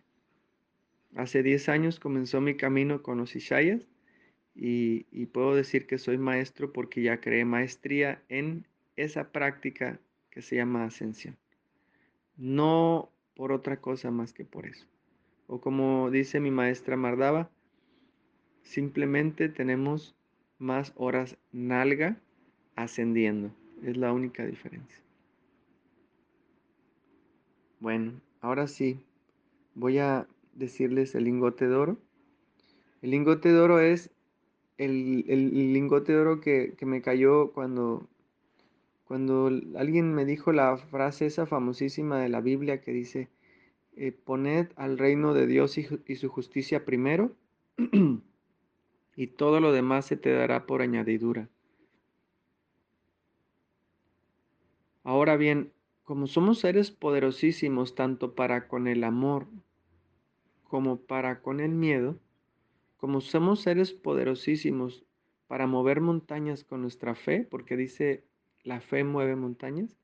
Hace 1.15 1.43
10 1.43 1.69
años 1.69 1.99
comenzó 1.99 2.39
mi 2.41 2.55
camino 2.55 3.01
con 3.01 3.17
los 3.17 3.35
Ishayas 3.35 3.87
y, 4.55 5.05
y 5.11 5.25
puedo 5.27 5.55
decir 5.55 5.87
que 5.87 5.97
soy 5.97 6.17
maestro 6.17 6.71
porque 6.71 7.01
ya 7.01 7.19
creé 7.19 7.45
maestría 7.45 8.21
en 8.29 8.67
esa 8.95 9.31
práctica 9.31 9.99
que 10.29 10.41
se 10.41 10.57
llama 10.57 10.85
ascensión. 10.85 11.37
No 12.37 13.11
por 13.35 13.51
otra 13.51 13.81
cosa 13.81 14.11
más 14.11 14.33
que 14.33 14.45
por 14.45 14.65
eso. 14.65 14.85
O 15.47 15.61
como 15.61 16.11
dice 16.11 16.39
mi 16.39 16.51
maestra 16.51 16.95
Mardava, 16.95 17.49
simplemente 18.61 19.49
tenemos 19.49 20.15
más 20.59 20.93
horas 20.95 21.37
nalga 21.51 22.17
ascendiendo. 22.75 23.51
Es 23.83 23.97
la 23.97 24.13
única 24.13 24.45
diferencia. 24.45 25.01
Bueno, 27.79 28.19
ahora 28.41 28.67
sí, 28.67 28.99
voy 29.73 29.99
a 29.99 30.27
decirles 30.59 31.15
el 31.15 31.23
lingote 31.23 31.67
de 31.67 31.75
oro. 31.75 31.97
El 33.01 33.11
lingote 33.11 33.51
de 33.51 33.59
oro 33.59 33.79
es 33.79 34.11
el, 34.77 35.25
lingote 35.73 36.13
de 36.13 36.19
oro 36.19 36.41
que, 36.41 36.75
que 36.77 36.85
me 36.85 37.01
cayó 37.01 37.51
cuando 37.51 38.07
cuando 39.09 39.49
alguien 39.75 40.13
me 40.13 40.23
dijo 40.23 40.51
la 40.51 40.77
frase 40.77 41.25
esa 41.25 41.47
famosísima 41.47 42.19
de 42.19 42.29
la 42.29 42.41
Biblia 42.41 42.79
que 42.79 42.91
dice, 42.91 43.27
eh, 43.95 44.11
poned 44.11 44.67
al 44.75 44.99
reino 44.99 45.33
de 45.33 45.47
Dios 45.47 45.79
y 45.79 46.15
su 46.15 46.29
justicia 46.29 46.85
primero, 46.85 47.31
y 49.15 49.27
todo 49.27 49.61
lo 49.61 49.71
demás 49.71 50.05
se 50.05 50.15
te 50.15 50.31
dará 50.31 50.67
por 50.67 50.83
añadidura. 50.83 51.49
Ahora 55.03 55.37
bien, 55.37 55.71
como 56.03 56.27
somos 56.27 56.59
seres 56.59 56.91
poderosísimos 56.91 57.95
tanto 57.95 58.35
para 58.35 58.67
con 58.67 58.85
el 58.87 59.03
amor 59.03 59.47
como 60.69 61.01
para 61.01 61.41
con 61.41 61.59
el 61.59 61.71
miedo, 61.71 62.17
como 62.95 63.19
somos 63.19 63.59
seres 63.59 63.91
poderosísimos 63.91 65.03
para 65.47 65.67
mover 65.67 65.99
montañas 65.99 66.63
con 66.63 66.81
nuestra 66.81 67.15
fe, 67.15 67.45
porque 67.49 67.75
dice 67.75 68.23
la 68.63 68.79
fe 68.79 69.03
mueve 69.03 69.35
montañas, 69.35 69.97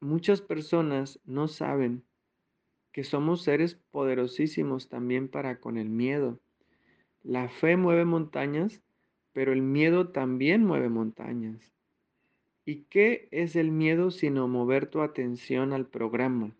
muchas 0.00 0.40
personas 0.40 1.20
no 1.24 1.46
saben 1.46 2.02
que 2.90 3.04
somos 3.04 3.42
seres 3.42 3.74
poderosísimos 3.90 4.88
también 4.88 5.28
para 5.28 5.60
con 5.60 5.76
el 5.78 5.88
miedo. 5.88 6.40
La 7.22 7.48
fe 7.48 7.76
mueve 7.76 8.04
montañas, 8.04 8.82
pero 9.32 9.52
el 9.52 9.62
miedo 9.62 10.08
también 10.10 10.64
mueve 10.64 10.88
montañas. 10.88 11.72
¿Y 12.64 12.84
qué 12.84 13.28
es 13.30 13.56
el 13.56 13.72
miedo 13.72 14.10
sino 14.10 14.48
mover 14.48 14.86
tu 14.86 15.02
atención 15.02 15.72
al 15.72 15.86
programa? 15.86 16.54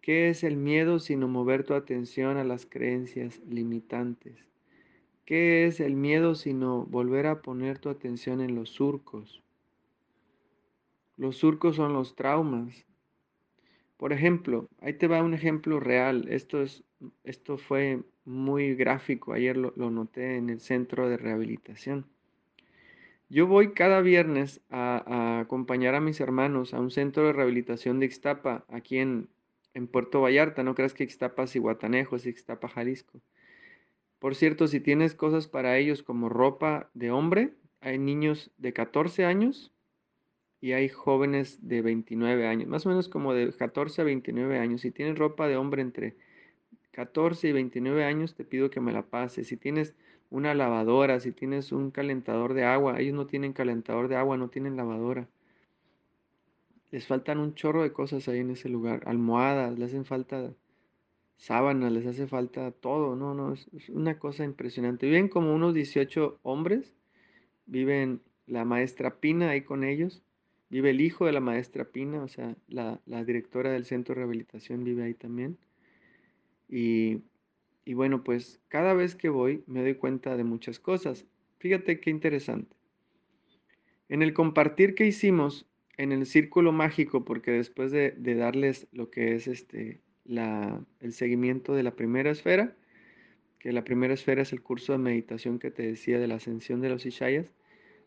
¿Qué 0.00 0.30
es 0.30 0.44
el 0.44 0.56
miedo 0.56 0.98
sino 0.98 1.28
mover 1.28 1.64
tu 1.64 1.74
atención 1.74 2.36
a 2.36 2.44
las 2.44 2.66
creencias 2.66 3.40
limitantes? 3.48 4.48
¿Qué 5.24 5.66
es 5.66 5.80
el 5.80 5.94
miedo 5.94 6.34
sino 6.34 6.86
volver 6.86 7.26
a 7.26 7.42
poner 7.42 7.78
tu 7.78 7.90
atención 7.90 8.40
en 8.40 8.54
los 8.54 8.70
surcos? 8.70 9.42
Los 11.18 11.36
surcos 11.36 11.76
son 11.76 11.92
los 11.92 12.14
traumas. 12.14 12.86
Por 13.98 14.12
ejemplo, 14.12 14.68
ahí 14.80 14.94
te 14.94 15.08
va 15.08 15.22
un 15.22 15.34
ejemplo 15.34 15.80
real. 15.80 16.26
Esto, 16.30 16.62
es, 16.62 16.84
esto 17.24 17.58
fue 17.58 18.02
muy 18.24 18.74
gráfico. 18.76 19.32
Ayer 19.32 19.56
lo, 19.56 19.72
noté 19.90 20.36
en 20.36 20.48
el 20.48 20.60
centro 20.60 21.08
de 21.08 21.16
rehabilitación. 21.16 22.06
Yo 23.28 23.46
voy 23.46 23.72
cada 23.74 24.00
viernes 24.00 24.62
a, 24.70 25.40
acompañar 25.40 25.94
a 25.94 26.00
mis 26.00 26.20
hermanos 26.20 26.72
a 26.72 26.80
un 26.80 26.90
centro 26.90 27.26
de 27.26 27.32
rehabilitación 27.32 27.98
de 27.98 28.06
Ixtapa, 28.06 28.64
aquí 28.68 28.98
en, 28.98 29.28
en 29.78 29.86
Puerto 29.86 30.20
Vallarta. 30.20 30.62
No 30.62 30.74
creas 30.74 30.92
que 30.92 31.04
Ixtapa 31.04 31.44
es 31.44 31.56
Iguatanejo, 31.56 32.16
es 32.16 32.26
Ixtapa, 32.26 32.68
Jalisco. 32.68 33.22
Por 34.18 34.34
cierto, 34.34 34.66
si 34.66 34.80
tienes 34.80 35.14
cosas 35.14 35.46
para 35.46 35.78
ellos 35.78 36.02
como 36.02 36.28
ropa 36.28 36.90
de 36.94 37.10
hombre, 37.10 37.54
hay 37.80 37.98
niños 37.98 38.50
de 38.58 38.72
14 38.72 39.24
años 39.24 39.72
y 40.60 40.72
hay 40.72 40.88
jóvenes 40.88 41.58
de 41.62 41.82
29 41.82 42.48
años, 42.48 42.68
más 42.68 42.84
o 42.84 42.88
menos 42.88 43.08
como 43.08 43.32
de 43.32 43.52
14 43.52 44.02
a 44.02 44.04
29 44.04 44.58
años. 44.58 44.80
Si 44.80 44.90
tienes 44.90 45.16
ropa 45.16 45.46
de 45.46 45.56
hombre 45.56 45.82
entre 45.82 46.16
14 46.90 47.48
y 47.48 47.52
29 47.52 48.04
años, 48.04 48.34
te 48.34 48.44
pido 48.44 48.70
que 48.70 48.80
me 48.80 48.92
la 48.92 49.06
pases. 49.06 49.46
Si 49.46 49.56
tienes 49.56 49.94
una 50.30 50.54
lavadora, 50.54 51.20
si 51.20 51.30
tienes 51.30 51.70
un 51.70 51.92
calentador 51.92 52.54
de 52.54 52.64
agua, 52.64 52.98
ellos 52.98 53.14
no 53.14 53.26
tienen 53.26 53.52
calentador 53.52 54.08
de 54.08 54.16
agua, 54.16 54.36
no 54.36 54.48
tienen 54.48 54.76
lavadora. 54.76 55.28
Les 56.90 57.06
faltan 57.06 57.38
un 57.38 57.54
chorro 57.54 57.82
de 57.82 57.92
cosas 57.92 58.28
ahí 58.28 58.38
en 58.38 58.50
ese 58.50 58.68
lugar, 58.68 59.02
almohadas, 59.06 59.78
les 59.78 59.90
hacen 59.90 60.04
falta 60.04 60.54
sábanas, 61.36 61.92
les 61.92 62.06
hace 62.06 62.26
falta 62.26 62.70
todo, 62.72 63.14
no, 63.16 63.34
no, 63.34 63.52
es, 63.52 63.68
una 63.90 64.18
cosa 64.18 64.44
impresionante. 64.44 65.06
Viven 65.06 65.28
como 65.28 65.54
unos 65.54 65.74
18 65.74 66.40
hombres, 66.42 66.96
viven 67.66 68.22
la 68.46 68.64
maestra 68.64 69.20
Pina 69.20 69.50
ahí 69.50 69.62
con 69.62 69.84
ellos, 69.84 70.22
Vive 70.70 70.90
el 70.90 71.00
hijo 71.00 71.24
de 71.24 71.32
la 71.32 71.40
maestra 71.40 71.86
Pina, 71.86 72.22
o 72.22 72.28
sea, 72.28 72.54
la, 72.68 73.00
directora 73.24 73.70
del 73.70 73.86
centro 73.86 74.14
de 74.14 74.20
rehabilitación 74.20 74.84
vive 74.84 75.02
ahí 75.02 75.14
también. 75.14 75.56
Y, 76.68 77.22
y 77.86 77.94
bueno, 77.94 78.22
pues 78.22 78.60
cada 78.68 78.92
vez 78.92 79.14
que 79.14 79.30
voy 79.30 79.64
me 79.66 79.80
doy 79.80 79.94
cuenta 79.94 80.36
de 80.36 80.44
muchas 80.44 80.78
cosas. 80.78 81.24
Fíjate 81.58 82.00
qué 82.00 82.10
interesante. 82.10 82.76
En 84.10 84.22
el 84.22 84.34
compartir 84.34 84.94
que 84.94 85.06
hicimos 85.06 85.66
en 85.98 86.12
el 86.12 86.26
círculo 86.26 86.72
mágico, 86.72 87.24
porque 87.24 87.50
después 87.50 87.90
de, 87.90 88.14
darles 88.34 88.86
lo 88.92 89.10
que 89.10 89.34
es 89.34 89.48
este, 89.48 90.00
la, 90.24 90.80
el 91.00 91.12
seguimiento 91.12 91.74
de 91.74 91.82
la 91.82 91.96
primera 91.96 92.30
esfera, 92.30 92.74
que 93.58 93.72
la 93.72 93.82
primera 93.84 94.14
esfera 94.14 94.42
es 94.42 94.52
el 94.52 94.62
curso 94.62 94.92
de 94.92 94.98
meditación 94.98 95.58
que 95.58 95.72
te 95.72 95.82
decía 95.82 96.20
de 96.20 96.28
la 96.28 96.36
ascensión 96.36 96.80
de 96.80 96.88
los 96.88 97.04
Ishayas, 97.04 97.52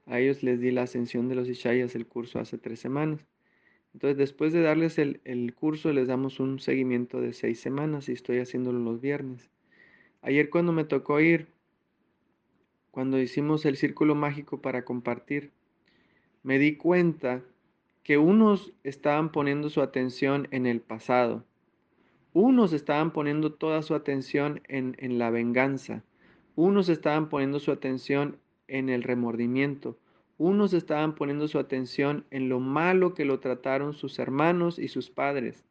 a 0.06 0.20
ellos 0.20 0.42
les 0.42 0.62
di 0.62 0.72
la 0.72 0.84
ascensión 0.84 1.28
de 1.28 1.36
los 1.36 1.50
Ishayas 1.50 1.94
el 1.94 2.08
curso 2.08 2.40
hace 2.40 2.58
tres 2.58 2.80
semanas. 2.80 3.26
Entonces, 3.94 4.18
después 4.18 4.54
de 4.54 4.62
darles 4.62 4.98
el, 4.98 5.54
curso, 5.54 5.92
les 5.92 6.08
damos 6.08 6.40
un 6.40 6.60
seguimiento 6.60 7.20
de 7.20 7.34
seis 7.34 7.60
semanas 7.60 8.08
y 8.08 8.14
estoy 8.14 8.40
haciéndolo 8.40 8.80
los 8.80 9.02
viernes. 9.02 9.50
Ayer 10.22 10.50
cuando 10.50 10.72
me 10.72 10.86
tocó 10.86 11.20
ir, 11.20 11.48
cuando 12.90 13.20
hicimos 13.20 13.66
el 13.66 13.76
círculo 13.76 14.16
mágico 14.16 14.62
para 14.62 14.86
compartir, 14.86 15.52
me 16.44 16.58
di 16.58 16.78
cuenta 16.78 17.44
que 18.04 18.18
unos 18.18 18.74
estaban 18.84 19.32
poniendo 19.32 19.70
su 19.70 19.82
atención 19.82 20.48
en 20.52 20.66
el 20.66 20.82
pasado, 20.82 21.46
unos 22.34 22.74
estaban 22.74 23.12
poniendo 23.12 23.54
toda 23.54 23.82
su 23.82 23.94
atención 23.94 24.62
en, 24.68 24.96
en 25.00 25.20
la 25.20 25.30
venganza, 25.30 26.04
Unos 26.56 26.90
estaban 26.90 27.30
poniendo 27.30 27.60
su 27.60 27.72
atención 27.72 28.38
en 28.68 28.90
el 28.90 29.04
remordimiento. 29.04 29.98
Unos 30.38 30.74
estaban 30.74 31.16
poniendo 31.16 31.48
su 31.48 31.60
atención 31.60 32.26
en 32.30 32.50
lo 32.50 32.60
malo 32.60 33.14
que 33.14 33.26
lo 33.26 33.40
trataron 33.40 33.94
sus 33.94 34.20
hermanos 34.20 34.78
y 34.78 34.88
sus 34.88 35.10
padres. 35.10 35.64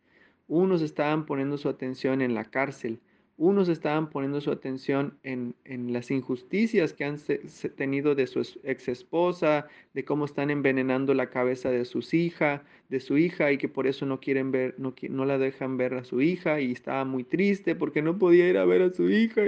Unos 0.49 0.81
estaban 0.81 1.27
poniendo 1.27 1.59
su 1.59 1.69
atención 1.69 2.23
en 2.23 2.35
la 2.35 2.45
cárcel. 2.45 3.01
Unos 3.41 3.71
estaban 3.71 4.11
poniendo 4.11 4.39
su 4.43 4.51
atención 4.51 5.19
en, 5.23 5.55
las 5.95 6.11
injusticias 6.11 6.93
que 6.93 7.07
han 7.07 7.17
tenido 7.75 8.15
de 8.15 8.27
su 8.27 8.41
ex 8.65 8.87
esposa, 8.87 9.67
de 9.95 10.05
cómo 10.05 10.27
están 10.27 10.51
envenenando 10.51 11.15
la 11.15 11.31
cabeza 11.31 11.71
de 11.71 11.89
hija, 12.13 12.63
de 12.91 13.01
su 13.01 13.17
hija 13.17 13.51
y 13.51 13.57
que 13.57 13.67
por 13.67 13.87
eso 13.87 14.05
no 14.05 14.21
quieren 14.21 14.51
ver, 14.53 14.75
no, 14.77 14.95
no 15.09 15.25
la 15.25 15.39
dejan 15.39 15.79
ver 15.79 15.95
a 15.95 16.05
su 16.05 16.21
hija 16.21 16.61
y 16.61 16.73
estaba 16.73 17.07
muy 17.07 17.25
triste 17.25 17.75
porque 17.75 18.03
no 18.03 18.19
podía 18.19 18.47
ir 18.47 18.59
a 18.59 18.67
ver 18.67 18.83
a 18.83 18.93
su 18.93 19.09
hija. 19.09 19.41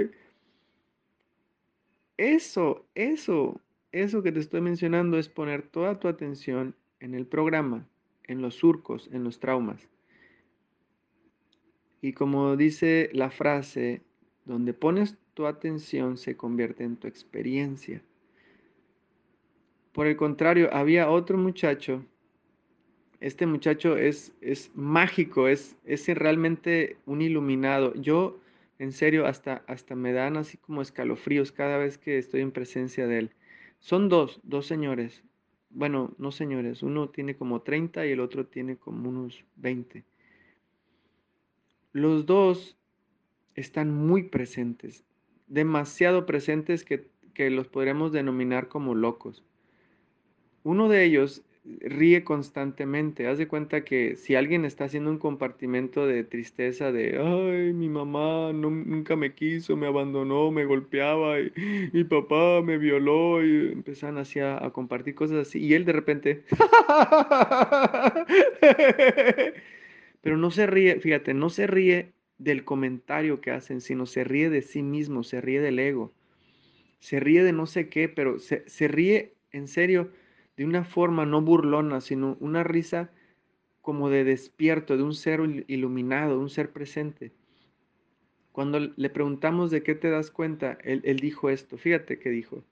Eso, 2.17 2.87
eso, 2.95 3.61
eso 3.91 4.23
que 4.23 4.31
te 4.31 4.39
estoy 4.39 4.61
mencionando 4.61 5.19
es 5.19 5.29
poner 5.29 5.67
toda 5.67 5.99
tu 5.99 6.07
atención 6.07 6.73
en 6.99 7.13
el 7.13 7.27
programa, 7.27 7.87
en 8.23 8.41
los 8.41 8.55
surcos, 8.55 9.07
en 9.13 9.23
los 9.23 9.39
traumas. 9.39 9.87
Y 12.03 12.11
como 12.11 12.57
dice 12.57 13.09
la 13.13 13.31
frase, 13.31 14.01
donde 14.43 14.73
pones 14.73 15.15
tu 15.33 15.47
atención 15.47 16.17
se 16.17 16.35
convierte 16.35 16.83
en 16.83 16.97
tu 16.97 17.07
experiencia. 17.07 18.03
Por 19.93 20.07
el 20.07 20.17
contrario, 20.17 20.67
había 20.73 21.09
otro 21.09 21.37
muchacho. 21.37 22.03
Este 23.21 23.45
muchacho 23.45 23.95
es, 23.95 24.33
es 24.41 24.69
mágico, 24.75 25.47
es, 25.47 25.77
es 25.85 26.05
realmente 26.09 26.97
un 27.05 27.21
iluminado. 27.21 27.93
Yo, 27.93 28.37
en 28.79 28.91
serio, 28.91 29.25
hasta, 29.25 29.63
hasta 29.65 29.95
me 29.95 30.11
dan 30.11 30.35
así 30.35 30.57
como 30.57 30.81
escalofríos 30.81 31.53
cada 31.53 31.77
vez 31.77 31.97
que 31.97 32.17
estoy 32.17 32.41
en 32.41 32.51
presencia 32.51 33.07
de 33.07 33.19
él. 33.19 33.31
Son 33.79 34.09
dos, 34.09 34.41
dos 34.43 34.65
señores. 34.65 35.23
Bueno, 35.69 36.13
no 36.17 36.33
señores, 36.33 36.83
uno 36.83 37.07
tiene 37.07 37.37
como 37.37 37.61
30 37.61 38.05
y 38.05 38.11
el 38.11 38.19
otro 38.19 38.45
tiene 38.45 38.75
como 38.75 39.07
unos 39.07 39.45
20 39.55 40.03
los 41.93 42.25
dos 42.25 42.75
están 43.55 43.93
muy 43.93 44.23
presentes, 44.23 45.05
demasiado 45.47 46.25
presentes 46.25 46.83
que, 46.83 47.11
los 47.49 47.67
podremos 47.67 48.11
denominar 48.11 48.67
como 48.67 48.93
locos. 48.93 49.43
Uno 50.63 50.87
de 50.87 51.03
ellos 51.03 51.43
ríe 51.81 52.23
constantemente. 52.23 53.27
Haz 53.27 53.37
de 53.37 53.47
cuenta 53.47 53.83
que 53.83 54.15
si 54.15 54.35
alguien 54.35 54.65
está 54.65 54.83
haciendo 54.85 55.09
un 55.09 55.17
compartimento 55.17 56.05
de 56.05 56.23
tristeza, 56.23 56.91
de, 56.91 57.17
ay, 57.19 57.73
mi 57.73 57.89
mamá 57.89 58.53
nunca 58.53 59.15
me 59.15 59.33
quiso, 59.33 59.75
me 59.75 59.87
abandonó, 59.87 60.51
me 60.51 60.65
golpeaba, 60.65 61.39
y 61.39 61.51
mi 61.91 62.03
papá 62.03 62.61
me 62.61 62.77
violó, 62.77 63.43
y 63.43 63.71
empiezan 63.71 64.17
así 64.17 64.39
a, 64.39 64.63
a 64.63 64.71
compartir 64.71 65.15
cosas 65.15 65.47
así, 65.47 65.59
y 65.59 65.73
él 65.73 65.85
de 65.85 65.93
repente, 65.93 66.43
Pero 70.23 70.37
no 70.37 70.51
se 70.51 70.65
ríe, 70.65 71.01
fíjate, 71.01 71.33
no 71.33 71.49
se 71.49 71.67
ríe 71.67 72.13
del 72.37 72.63
comentario 72.63 73.41
que 73.41 73.51
hacen, 73.51 73.81
sino 73.81 74.05
se 74.05 74.23
ríe 74.23 74.49
de 74.49 74.61
sí 74.61 74.81
mismo, 74.81 75.21
se 75.21 75.41
ríe 75.41 75.59
del 75.59 75.79
ego, 75.79 76.13
se 76.99 77.19
ríe 77.19 77.43
de 77.43 77.51
no 77.51 77.65
sé 77.65 77.89
qué, 77.89 78.07
pero 78.07 78.39
se, 78.39 78.87
ríe 78.87 79.33
en 79.51 79.67
serio 79.67 80.11
de 80.55 80.63
una 80.63 80.85
forma 80.85 81.25
no 81.25 81.41
burlona, 81.41 81.99
sino 81.99 82.37
una 82.39 82.63
risa 82.63 83.11
como 83.81 84.09
de 84.09 84.23
despierto, 84.23 84.95
de 84.95 85.03
un 85.03 85.13
ser 85.13 85.41
iluminado, 85.67 86.39
un 86.39 86.49
ser 86.49 86.71
presente. 86.71 87.33
Cuando 88.53 88.79
le 88.79 89.09
preguntamos 89.09 89.71
de 89.71 89.83
qué 89.83 89.93
te 89.93 90.09
das 90.09 90.31
cuenta, 90.31 90.77
él, 90.85 91.01
él 91.03 91.19
dijo 91.19 91.49
esto, 91.49 91.77
fíjate 91.77 92.17
que 92.17 92.29
dijo, 92.29 92.63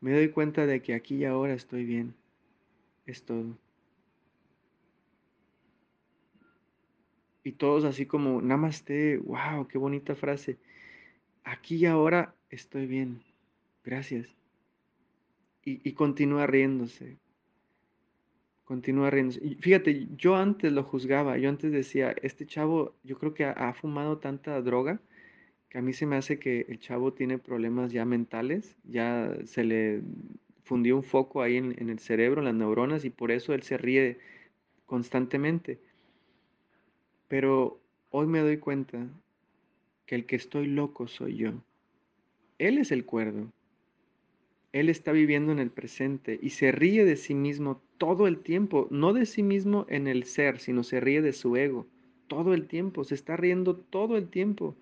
me 0.00 0.12
doy 0.12 0.30
cuenta 0.30 0.66
de 0.66 0.82
que 0.82 0.94
aquí 0.94 1.18
y 1.18 1.24
ahora 1.26 1.54
estoy 1.54 1.84
bien, 1.84 2.14
es 3.06 3.22
todo. 3.22 3.56
Y 7.48 7.52
todos 7.52 7.86
así 7.86 8.04
como, 8.04 8.42
namaste, 8.42 9.16
wow, 9.16 9.66
qué 9.68 9.78
bonita 9.78 10.14
frase. 10.14 10.58
Aquí 11.44 11.76
y 11.76 11.86
ahora 11.86 12.34
estoy 12.50 12.86
bien, 12.86 13.22
gracias. 13.82 14.28
Y, 15.64 15.92
continúa 15.92 16.46
riéndose, 16.46 17.16
continúa 18.64 19.08
riéndose. 19.08 19.40
Y 19.42 19.54
fíjate, 19.54 20.08
yo 20.18 20.36
antes 20.36 20.70
lo 20.72 20.82
juzgaba, 20.82 21.38
yo 21.38 21.48
antes 21.48 21.72
decía, 21.72 22.14
este 22.20 22.44
chavo, 22.44 22.94
yo 23.02 23.18
creo 23.18 23.32
que 23.32 23.46
ha, 23.46 23.72
fumado 23.72 24.18
tanta 24.18 24.60
droga 24.60 25.00
que 25.70 25.78
a 25.78 25.82
mí 25.82 25.94
se 25.94 26.04
me 26.04 26.16
hace 26.16 26.38
que 26.38 26.66
el 26.68 26.80
chavo 26.80 27.14
tiene 27.14 27.38
problemas 27.38 27.92
ya 27.92 28.04
mentales, 28.04 28.76
ya 28.84 29.34
se 29.46 29.64
le 29.64 30.02
fundió 30.64 30.96
un 30.96 31.02
foco 31.02 31.40
ahí 31.40 31.56
en, 31.56 31.74
en 31.78 31.88
el 31.88 31.98
cerebro, 31.98 32.42
en 32.42 32.44
las 32.44 32.54
neuronas, 32.54 33.06
y 33.06 33.10
por 33.10 33.30
eso 33.30 33.54
él 33.54 33.62
se 33.62 33.78
ríe 33.78 34.18
constantemente. 34.84 35.87
Pero 37.28 37.80
hoy 38.10 38.26
me 38.26 38.40
doy 38.40 38.58
cuenta 38.58 39.06
que 40.06 40.14
el 40.14 40.26
que 40.26 40.36
estoy 40.36 40.66
loco 40.66 41.06
soy 41.06 41.36
yo. 41.36 41.52
Él 42.58 42.78
es 42.78 42.90
el 42.90 43.04
cuerdo. 43.04 43.52
Él 44.72 44.88
está 44.88 45.12
viviendo 45.12 45.52
en 45.52 45.58
el 45.58 45.70
presente 45.70 46.38
y 46.42 46.50
se 46.50 46.72
ríe 46.72 47.04
de 47.04 47.16
sí 47.16 47.34
mismo 47.34 47.80
todo 47.96 48.26
el 48.26 48.38
tiempo, 48.40 48.86
no 48.90 49.12
de 49.12 49.26
sí 49.26 49.42
mismo 49.42 49.86
en 49.88 50.06
el 50.06 50.24
ser, 50.24 50.58
sino 50.58 50.82
se 50.82 51.00
ríe 51.00 51.22
de 51.22 51.32
su 51.32 51.56
ego 51.56 51.86
todo 52.28 52.54
el 52.54 52.68
tiempo, 52.68 53.02
se 53.02 53.14
está 53.14 53.36
riendo 53.36 53.74
todo 53.74 54.16
el 54.16 54.28
tiempo 54.28 54.76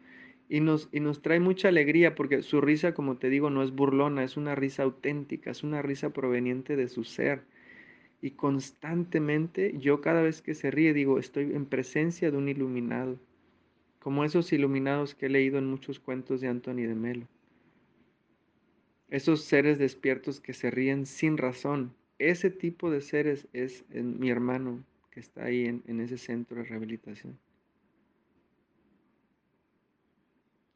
y 0.48 0.60
nos, 0.60 0.88
y 0.92 1.00
nos 1.00 1.22
trae 1.22 1.40
mucha 1.40 1.68
alegría 1.68 2.14
porque 2.14 2.42
su 2.42 2.60
risa, 2.60 2.92
como 2.92 3.16
te 3.16 3.30
digo, 3.30 3.48
no 3.48 3.62
es 3.62 3.70
burlona, 3.70 4.24
es 4.24 4.36
una 4.36 4.54
risa 4.54 4.82
auténtica, 4.82 5.50
es 5.50 5.62
una 5.62 5.80
risa 5.80 6.10
proveniente 6.10 6.76
de 6.76 6.88
su 6.88 7.04
ser 7.04 7.42
y 8.20 8.32
constantemente 8.32 9.76
yo 9.78 10.00
cada 10.00 10.22
vez 10.22 10.42
que 10.42 10.54
se 10.54 10.70
ríe 10.70 10.92
digo, 10.92 11.18
estoy 11.18 11.52
en 11.54 11.66
presencia 11.66 12.30
de 12.30 12.36
un 12.36 12.48
iluminado, 12.48 13.18
como 13.98 14.24
esos 14.24 14.52
iluminados 14.52 15.14
que 15.14 15.26
he 15.26 15.28
leído 15.28 15.58
en 15.58 15.66
muchos 15.66 15.98
cuentos 15.98 16.40
de 16.40 16.48
Anthony 16.48 16.86
de 16.86 16.94
Melo. 16.94 17.26
Esos 19.08 19.44
seres 19.44 19.78
despiertos 19.78 20.40
que 20.40 20.52
se 20.52 20.70
ríen 20.70 21.06
sin 21.06 21.36
razón. 21.36 21.94
Ese 22.18 22.50
tipo 22.50 22.90
de 22.90 23.00
seres 23.00 23.46
es 23.52 23.84
mi 23.90 24.30
hermano 24.30 24.82
que 25.10 25.20
está 25.20 25.44
ahí 25.44 25.66
en 25.66 26.00
ese 26.00 26.18
centro 26.18 26.56
de 26.56 26.64
rehabilitación. 26.64 27.38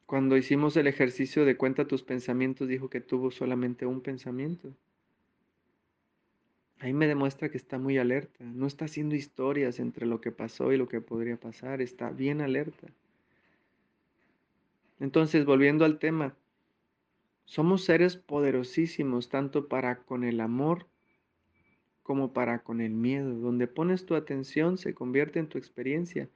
Cuando 0.06 0.36
hicimos 0.36 0.76
el 0.76 0.88
ejercicio 0.88 1.44
de 1.44 1.56
cuenta 1.56 1.86
tus 1.86 2.02
pensamientos, 2.02 2.66
dijo 2.66 2.90
que 2.90 3.00
tuvo 3.00 3.30
solamente 3.30 3.86
un 3.86 4.00
pensamiento 4.00 4.72
ahí 6.80 6.92
me 6.92 7.06
demuestra 7.06 7.50
que 7.50 7.58
está 7.58 7.78
muy 7.78 7.98
alerta, 7.98 8.44
no 8.44 8.66
está 8.66 8.86
haciendo 8.86 9.14
historias 9.14 9.78
entre 9.78 10.06
lo 10.06 10.20
que 10.20 10.32
pasó 10.32 10.72
y 10.72 10.76
lo 10.76 10.88
que 10.88 11.00
podría 11.00 11.36
pasar, 11.36 11.80
está 11.80 12.10
bien 12.10 12.40
alerta. 12.40 12.88
Entonces, 14.98 15.44
volviendo 15.44 15.84
al 15.84 15.98
tema, 15.98 16.36
somos 17.44 17.84
seres 17.84 18.16
poderosísimos 18.16 19.28
tanto 19.28 19.68
para 19.68 20.02
con 20.02 20.24
el 20.24 20.40
amor 20.40 20.86
como 22.02 22.32
para 22.32 22.62
con 22.62 22.80
el 22.80 22.92
miedo. 22.92 23.34
Donde 23.34 23.66
pones 23.66 24.04
tu 24.04 24.14
atención 24.14 24.78
se 24.78 24.94
convierte 24.94 25.38
en 25.38 25.48
tu 25.48 25.58
experiencia. 25.58 26.28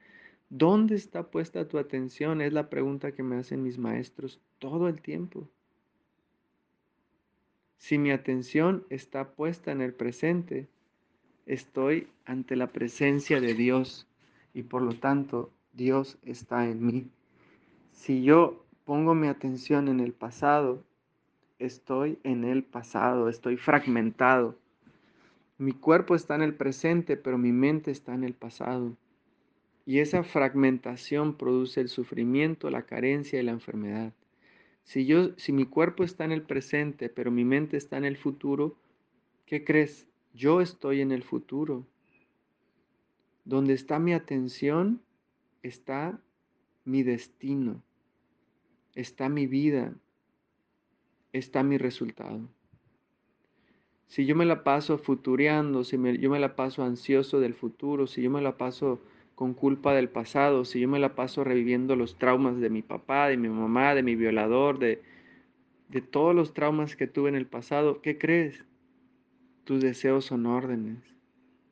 ¿Dónde 0.48 0.94
está 0.94 1.30
puesta 1.30 1.68
tu 1.68 1.78
atención? 1.78 2.40
Es 2.40 2.52
la 2.52 2.68
pregunta 2.68 3.12
que 3.12 3.22
me 3.22 3.36
hacen 3.36 3.62
mis 3.62 3.78
maestros 3.78 4.40
todo 4.58 4.88
el 4.88 5.00
tiempo. 5.00 5.48
Si 7.76 7.98
mi 7.98 8.10
atención 8.10 8.84
está 8.90 9.32
puesta 9.32 9.72
en 9.72 9.80
el 9.80 9.92
presente, 9.92 10.68
estoy 11.46 12.08
ante 12.24 12.56
la 12.56 12.68
presencia 12.68 13.40
de 13.40 13.54
Dios 13.54 14.06
y 14.54 14.62
por 14.62 14.82
lo 14.82 14.94
tanto 14.94 15.52
Dios 15.72 16.18
está 16.22 16.68
en 16.68 16.86
mí. 16.86 17.10
Si 17.92 18.22
yo 18.22 18.64
pongo 18.84 19.14
mi 19.14 19.28
atención 19.28 19.88
en 19.88 20.00
el 20.00 20.12
pasado, 20.12 20.82
estoy 21.58 22.18
en 22.22 22.44
el 22.44 22.64
pasado, 22.64 23.28
estoy 23.28 23.56
fragmentado. 23.56 24.58
Mi 25.58 25.72
cuerpo 25.72 26.14
está 26.14 26.34
en 26.34 26.42
el 26.42 26.54
presente, 26.54 27.16
pero 27.16 27.38
mi 27.38 27.52
mente 27.52 27.90
está 27.90 28.14
en 28.14 28.24
el 28.24 28.34
pasado. 28.34 28.96
Y 29.86 29.98
esa 29.98 30.24
fragmentación 30.24 31.36
produce 31.36 31.80
el 31.80 31.88
sufrimiento, 31.88 32.70
la 32.70 32.82
carencia 32.82 33.40
y 33.40 33.42
la 33.42 33.52
enfermedad. 33.52 34.12
Si 34.84 35.06
yo, 35.06 35.36
si 35.38 35.52
mi 35.52 35.64
cuerpo 35.64 36.04
está 36.04 36.24
en 36.24 36.32
el 36.32 36.42
presente, 36.42 37.08
pero 37.08 37.30
mi 37.30 37.44
mente 37.44 37.76
está 37.76 37.96
en 37.96 38.04
el 38.04 38.16
futuro, 38.16 38.76
¿qué 39.46 39.64
crees? 39.64 40.06
Yo 40.34 40.60
estoy 40.60 41.00
en 41.00 41.10
el 41.10 41.22
futuro. 41.22 41.86
Donde 43.44 43.74
está 43.74 43.98
mi 43.98 44.12
atención, 44.12 45.02
está 45.62 46.20
mi 46.84 47.02
destino, 47.02 47.82
está 48.94 49.28
mi 49.28 49.46
vida, 49.46 49.94
está 51.32 51.62
mi 51.62 51.78
resultado. 51.78 52.48
Si 54.06 54.26
yo 54.26 54.36
me 54.36 54.44
la 54.44 54.64
paso 54.64 54.98
futureando, 54.98 55.82
si 55.82 55.96
yo 56.18 56.30
me 56.30 56.38
la 56.38 56.56
paso 56.56 56.84
ansioso 56.84 57.40
del 57.40 57.54
futuro, 57.54 58.06
si 58.06 58.22
yo 58.22 58.30
me 58.30 58.42
la 58.42 58.56
paso 58.56 59.00
con 59.34 59.54
culpa 59.54 59.94
del 59.94 60.08
pasado, 60.08 60.64
si 60.64 60.80
yo 60.80 60.88
me 60.88 60.98
la 60.98 61.14
paso 61.14 61.44
reviviendo 61.44 61.96
los 61.96 62.18
traumas 62.18 62.60
de 62.60 62.70
mi 62.70 62.82
papá, 62.82 63.28
de 63.28 63.36
mi 63.36 63.48
mamá, 63.48 63.94
de 63.94 64.02
mi 64.02 64.14
violador, 64.14 64.78
de, 64.78 65.02
de 65.88 66.00
todos 66.00 66.34
los 66.34 66.54
traumas 66.54 66.96
que 66.96 67.06
tuve 67.06 67.28
en 67.28 67.34
el 67.34 67.46
pasado, 67.46 68.00
¿qué 68.00 68.16
crees? 68.18 68.64
Tus 69.64 69.80
deseos 69.82 70.26
son 70.26 70.46
órdenes. 70.46 70.98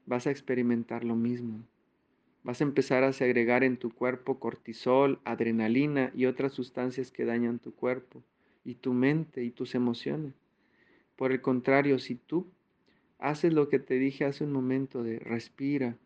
Vas 0.06 0.26
a 0.26 0.30
experimentar 0.30 1.04
lo 1.04 1.14
mismo. 1.14 1.62
Vas 2.42 2.60
a 2.60 2.64
empezar 2.64 3.04
a 3.04 3.12
segregar 3.12 3.62
en 3.62 3.76
tu 3.76 3.90
cuerpo 3.90 4.40
cortisol, 4.40 5.20
adrenalina 5.24 6.10
y 6.14 6.26
otras 6.26 6.52
sustancias 6.52 7.12
que 7.12 7.24
dañan 7.24 7.60
tu 7.60 7.72
cuerpo 7.72 8.22
y 8.64 8.74
tu 8.74 8.92
mente 8.92 9.44
y 9.44 9.50
tus 9.50 9.76
emociones. 9.76 10.34
Por 11.14 11.30
el 11.30 11.40
contrario, 11.40 12.00
si 12.00 12.16
tú 12.16 12.46
haces 13.18 13.52
lo 13.52 13.68
que 13.68 13.78
te 13.78 13.94
dije 13.94 14.24
hace 14.24 14.42
un 14.42 14.50
momento 14.50 15.04
de 15.04 15.20
respira, 15.20 15.96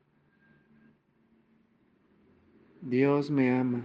Dios 2.88 3.30
me 3.30 3.50
ama. 3.50 3.82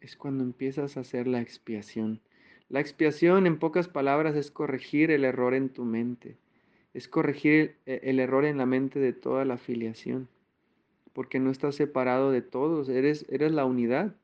Es 0.00 0.16
cuando 0.16 0.44
empiezas 0.44 0.96
a 0.96 1.00
hacer 1.00 1.26
la 1.26 1.40
expiación. 1.40 2.20
La 2.68 2.80
expiación, 2.80 3.46
en 3.46 3.58
pocas 3.58 3.88
palabras, 3.88 4.36
es 4.36 4.50
corregir 4.50 5.10
el 5.10 5.24
error 5.24 5.54
en 5.54 5.68
tu 5.68 5.84
mente 5.84 6.36
es 6.94 7.08
corregir 7.08 7.76
e, 7.86 8.00
el, 8.02 8.18
error 8.20 8.44
en 8.44 8.58
la 8.58 8.66
mente 8.66 8.98
de 8.98 9.12
toda 9.12 9.44
la 9.44 9.56
filiación, 9.56 10.28
porque 11.12 11.38
no 11.38 11.50
estás 11.50 11.76
separado 11.76 12.30
de 12.30 12.42
todos, 12.42 12.88
eres, 12.88 13.24
eres 13.28 13.52
la 13.52 13.64
unidad, 13.64 14.16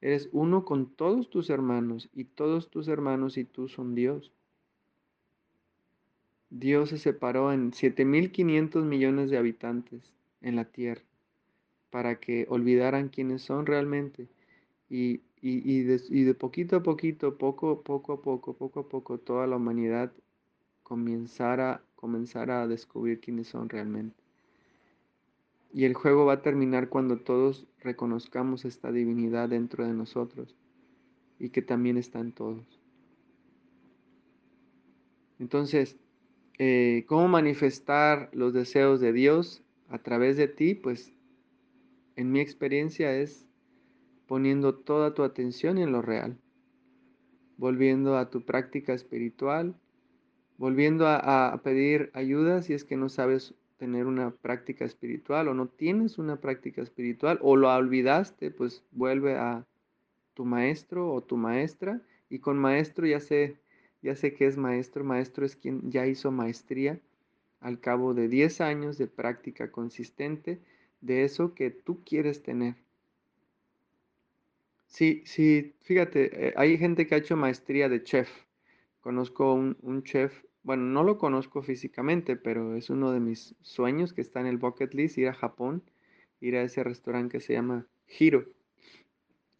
eres 0.00 0.28
uno 0.32 0.64
con 0.64 0.94
todos 0.94 1.30
tus 1.30 1.50
hermanos 1.50 2.08
y 2.14 2.24
todos 2.24 2.70
tus 2.70 2.88
hermanos 2.88 3.36
y 3.38 3.44
tú 3.44 3.68
son 3.68 3.94
Dios. 3.96 4.32
Dios 6.50 6.90
se 6.90 6.98
separó 6.98 7.52
en 7.52 7.72
7.500 7.72 8.84
millones 8.84 9.30
de 9.30 9.38
habitantes 9.38 10.12
en 10.40 10.56
la 10.56 10.64
tierra 10.64 11.02
para 11.90 12.20
que 12.20 12.46
olvidaran 12.48 13.08
quiénes 13.08 13.42
son 13.42 13.66
realmente 13.66 14.28
y, 14.88 15.22
y, 15.40 15.82
de, 15.82 16.00
y, 16.08 16.24
de, 16.24 16.34
poquito 16.34 16.76
a 16.76 16.82
poquito, 16.82 17.36
poco, 17.36 17.82
poco 17.82 18.12
a 18.14 18.22
poco, 18.22 18.54
poco 18.54 18.80
a 18.80 18.88
poco, 18.88 19.18
toda 19.18 19.46
la 19.46 19.56
humanidad 19.56 20.12
comenzara 20.82 21.82
comenzar 21.96 22.50
a 22.50 22.68
descubrir 22.68 23.20
quiénes 23.20 23.48
son 23.48 23.68
realmente. 23.68 24.22
Y 25.72 25.84
el 25.84 25.94
juego 25.94 26.24
va 26.24 26.34
a 26.34 26.42
terminar 26.42 26.88
cuando 26.88 27.18
todos 27.18 27.66
reconozcamos 27.80 28.64
esta 28.64 28.92
divinidad 28.92 29.48
dentro 29.48 29.84
de 29.84 29.92
nosotros 29.92 30.54
y 31.38 31.50
que 31.50 31.62
también 31.62 31.96
está 31.96 32.20
en 32.20 32.32
todos. 32.32 32.80
Entonces, 35.38 35.96
eh, 36.58 37.04
¿cómo 37.06 37.28
manifestar 37.28 38.30
los 38.32 38.52
deseos 38.52 39.00
de 39.00 39.12
Dios 39.12 39.62
a 39.88 39.98
través 39.98 40.36
de 40.36 40.48
ti? 40.48 40.74
Pues 40.74 41.12
en 42.16 42.32
mi 42.32 42.40
experiencia 42.40 43.14
es 43.14 43.46
poniendo 44.26 44.74
toda 44.74 45.14
tu 45.14 45.22
atención 45.22 45.78
en 45.78 45.92
lo 45.92 46.02
real, 46.02 46.38
volviendo 47.56 48.16
a 48.16 48.30
tu 48.30 48.44
práctica 48.44 48.92
espiritual, 48.92 49.76
volviendo 50.58 51.06
a, 51.06 51.60
pedir 51.62 52.10
ayuda 52.14 52.62
si 52.62 52.72
es 52.72 52.84
que 52.84 52.96
no 52.96 53.08
sabes 53.08 53.54
tener 53.76 54.06
una 54.06 54.30
práctica 54.30 54.84
espiritual 54.84 55.48
o 55.48 55.54
no 55.54 55.68
tienes 55.68 56.18
una 56.18 56.40
práctica 56.40 56.82
espiritual 56.82 57.38
o 57.42 57.56
lo 57.56 57.72
olvidaste, 57.72 58.50
pues 58.50 58.82
vuelve 58.90 59.36
a 59.36 59.66
tu 60.34 60.44
maestro 60.44 61.12
o 61.12 61.22
tu 61.22 61.36
maestra 61.36 62.00
y 62.28 62.38
con 62.38 62.58
maestro 62.58 63.06
ya 63.06 63.20
sé, 63.20 63.58
ya 64.02 64.14
sé 64.16 64.34
que 64.34 64.46
es 64.46 64.56
maestro, 64.56 65.04
maestro 65.04 65.44
es 65.46 65.56
quien 65.56 65.90
ya 65.90 66.06
hizo 66.06 66.30
maestría 66.30 67.00
al 67.60 67.80
cabo 67.80 68.14
de 68.14 68.28
10 68.28 68.60
años 68.60 68.98
de 68.98 69.06
práctica 69.06 69.70
consistente 69.70 70.60
de 71.00 71.24
eso 71.24 71.54
que 71.54 71.70
tú 71.70 72.02
quieres 72.04 72.42
tener. 72.42 72.76
Sí, 74.86 75.22
sí, 75.26 75.74
fíjate, 75.82 76.48
eh, 76.48 76.54
hay 76.56 76.78
gente 76.78 77.06
que 77.06 77.14
ha 77.14 77.18
hecho 77.18 77.36
maestría 77.36 77.88
de 77.88 78.02
chef. 78.02 78.30
Conozco 79.00 79.52
un, 79.52 79.76
un 79.82 80.02
chef 80.04 80.32
bueno, 80.66 80.82
no 80.82 81.04
lo 81.04 81.16
conozco 81.16 81.62
físicamente, 81.62 82.34
pero 82.34 82.74
es 82.74 82.90
uno 82.90 83.12
de 83.12 83.20
mis 83.20 83.54
sueños 83.62 84.12
que 84.12 84.20
está 84.20 84.40
en 84.40 84.46
el 84.46 84.56
bucket 84.56 84.94
list, 84.94 85.16
ir 85.16 85.28
a 85.28 85.32
Japón, 85.32 85.84
ir 86.40 86.56
a 86.56 86.62
ese 86.62 86.82
restaurante 86.82 87.38
que 87.38 87.40
se 87.40 87.52
llama 87.52 87.86
Hiro. 88.18 88.46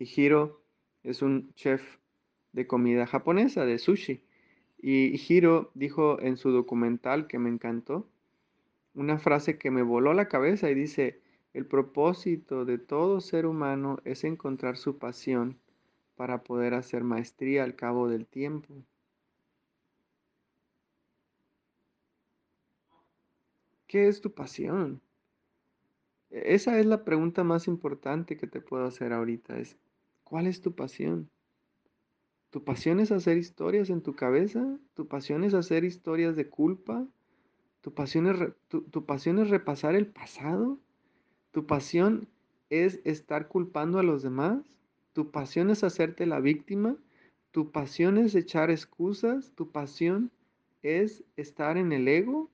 Y 0.01 0.05
Hiro 0.05 0.65
es 1.05 1.23
un 1.23 1.55
chef 1.55 1.81
de 2.51 2.67
comida 2.67 3.07
japonesa, 3.07 3.65
de 3.65 3.79
sushi. 3.79 4.21
Y 4.79 5.21
Hiro 5.21 5.71
dijo 5.75 6.21
en 6.21 6.37
su 6.37 6.51
documental 6.51 7.27
que 7.27 7.39
me 7.39 7.49
encantó, 7.49 8.09
una 8.95 9.19
frase 9.19 9.59
que 9.59 9.71
me 9.71 9.83
voló 9.83 10.15
la 10.15 10.29
cabeza 10.29 10.71
y 10.71 10.75
dice, 10.75 11.21
el 11.53 11.67
propósito 11.67 12.65
de 12.65 12.79
todo 12.79 13.21
ser 13.21 13.47
humano 13.47 13.99
es 14.05 14.25
encontrar 14.25 14.77
su 14.77 14.99
pasión 14.99 15.59
para 16.17 16.43
poder 16.43 16.75
hacer 16.75 17.05
maestría 17.05 17.65
al 17.65 17.77
cabo 17.77 18.09
del 18.09 18.27
tiempo. 18.27 18.75
¿Qué 23.87 24.09
es 24.09 24.21
tu 24.21 24.33
pasión? 24.33 25.01
E-, 26.31 26.55
esa 26.55 26.79
es 26.79 26.87
la 26.87 27.05
pregunta 27.05 27.45
más 27.45 27.69
importante 27.69 28.37
que 28.37 28.47
te 28.47 28.61
puedo 28.61 28.85
hacer 28.85 29.13
ahorita. 29.13 29.59
Es, 29.59 29.77
¿cuál 30.25 30.47
es 30.47 30.61
tu 30.61 30.75
pasión? 30.75 31.31
¿Tu 32.57 32.65
pasión 32.65 33.01
es 33.01 33.13
hacer 33.13 33.37
historias 33.37 33.91
en 33.91 34.01
tu 34.01 34.15
cabeza? 34.15 34.79
¿Tu 34.95 35.07
pasión 35.07 35.45
es 35.45 35.53
hacer 35.53 35.85
historias 35.85 36.37
de 36.37 36.49
culpa? 36.49 37.07
¿Tu 37.83 37.93
pasión 37.93 38.27
es, 38.27 38.55
tu 38.71 39.05
pasión 39.05 39.39
es 39.41 39.51
repasar 39.51 39.95
el 39.95 40.07
pasado? 40.07 40.79
¿Tu 41.51 41.67
pasión 41.67 42.27
es 42.71 43.03
estar 43.05 43.49
culpando 43.49 43.99
a 43.99 44.03
los 44.03 44.23
demás? 44.23 44.65
¿Tu 45.13 45.31
pasión 45.31 45.69
es 45.69 45.85
hacerte 45.85 46.25
la 46.25 46.41
víctima? 46.41 46.97
¿Tu 47.51 47.73
pasión 47.73 48.17
es 48.17 48.35
echar 48.35 48.71
excusas? 48.71 49.53
¿Tu 49.55 49.71
pasión 49.71 50.31
es 50.83 51.25
estar 51.37 51.77
en 51.77 51.93
el 51.93 52.09
ego? 52.09 52.49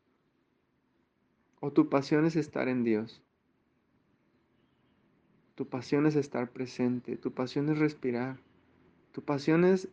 ¿O 1.60 1.70
tu 1.70 1.88
pasión 1.88 2.24
es 2.24 2.34
estar 2.34 2.66
en 2.66 2.82
Dios? 2.82 3.22
Tu 5.54 5.64
pasión 5.68 6.06
es 6.06 6.16
estar 6.16 6.50
presente, 6.50 7.16
tu 7.16 7.30
pasión 7.30 7.68
es 7.68 7.78
respirar, 7.78 8.40
tu 9.12 9.22
pasión 9.22 9.64
es, 9.64 9.88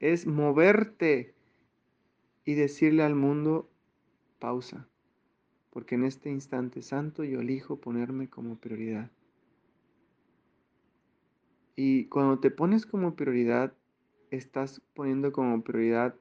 es 0.00 0.26
moverte 0.26 1.34
y 2.44 2.54
decirle 2.54 3.02
al 3.02 3.14
mundo, 3.14 3.70
pausa, 4.38 4.88
porque 5.70 5.96
en 5.96 6.04
este 6.04 6.30
instante 6.30 6.82
santo 6.82 7.24
yo 7.24 7.40
elijo 7.40 7.80
ponerme 7.80 8.28
como 8.28 8.58
prioridad. 8.58 9.10
Y 11.76 12.06
cuando 12.06 12.38
te 12.38 12.50
pones 12.50 12.86
como 12.86 13.16
prioridad, 13.16 13.74
estás 14.30 14.80
poniendo 14.94 15.32
como 15.32 15.62
prioridad 15.64 16.14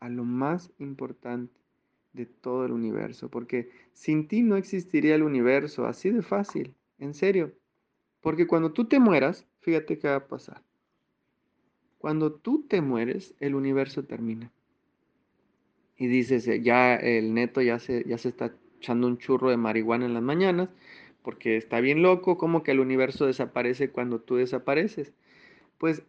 a 0.00 0.08
lo 0.08 0.24
más 0.24 0.72
importante 0.78 1.54
de 2.12 2.26
todo 2.26 2.66
el 2.66 2.72
universo, 2.72 3.30
porque 3.30 3.70
sin 3.92 4.26
ti 4.26 4.42
no 4.42 4.56
existiría 4.56 5.14
el 5.14 5.22
universo, 5.22 5.86
así 5.86 6.10
de 6.10 6.22
fácil, 6.22 6.74
en 6.98 7.14
serio. 7.14 7.54
Porque 8.20 8.46
cuando 8.46 8.72
tú 8.72 8.86
te 8.86 8.98
mueras, 8.98 9.46
fíjate 9.60 9.98
qué 9.98 10.08
va 10.08 10.16
a 10.16 10.28
pasar. 10.28 10.62
Cuando 12.02 12.32
tú 12.32 12.66
te 12.68 12.80
mueres, 12.80 13.32
el 13.38 13.54
universo 13.54 14.02
termina. 14.02 14.50
Y 15.96 16.08
dices, 16.08 16.48
eh, 16.48 16.60
ya 16.60 16.96
el 16.96 17.32
neto 17.32 17.62
ya 17.62 17.78
se, 17.78 18.02
ya 18.08 18.18
se 18.18 18.28
está 18.28 18.56
echando 18.78 19.06
un 19.06 19.18
churro 19.18 19.50
de 19.50 19.56
marihuana 19.56 20.06
en 20.06 20.14
las 20.14 20.22
mañanas, 20.24 20.68
porque 21.22 21.56
está 21.56 21.78
bien 21.78 22.02
loco, 22.02 22.38
como 22.38 22.64
que 22.64 22.72
el 22.72 22.80
universo 22.80 23.24
desaparece 23.24 23.90
cuando 23.90 24.20
tú 24.20 24.34
desapareces. 24.34 25.12
Pues 25.78 26.02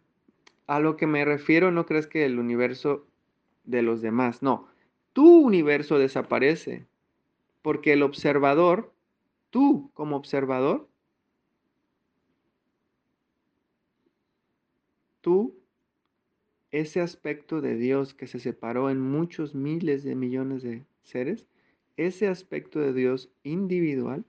a 0.66 0.80
lo 0.80 0.96
que 0.96 1.06
me 1.06 1.24
refiero, 1.24 1.70
no 1.70 1.86
crees 1.86 2.08
que 2.08 2.24
el 2.24 2.40
universo 2.40 3.06
de 3.62 3.82
los 3.82 4.02
demás, 4.02 4.42
no, 4.42 4.66
tu 5.12 5.46
universo 5.46 6.00
desaparece, 6.00 6.88
porque 7.62 7.92
el 7.92 8.02
observador, 8.02 8.92
tú 9.50 9.92
como 9.94 10.16
observador, 10.16 10.88
tú, 15.20 15.54
ese 16.74 17.00
aspecto 17.00 17.60
de 17.60 17.76
Dios 17.76 18.14
que 18.14 18.26
se 18.26 18.40
separó 18.40 18.90
en 18.90 19.00
muchos 19.00 19.54
miles 19.54 20.02
de 20.02 20.16
millones 20.16 20.64
de 20.64 20.84
seres, 21.04 21.46
ese 21.96 22.26
aspecto 22.26 22.80
de 22.80 22.92
Dios 22.92 23.30
individual 23.44 24.24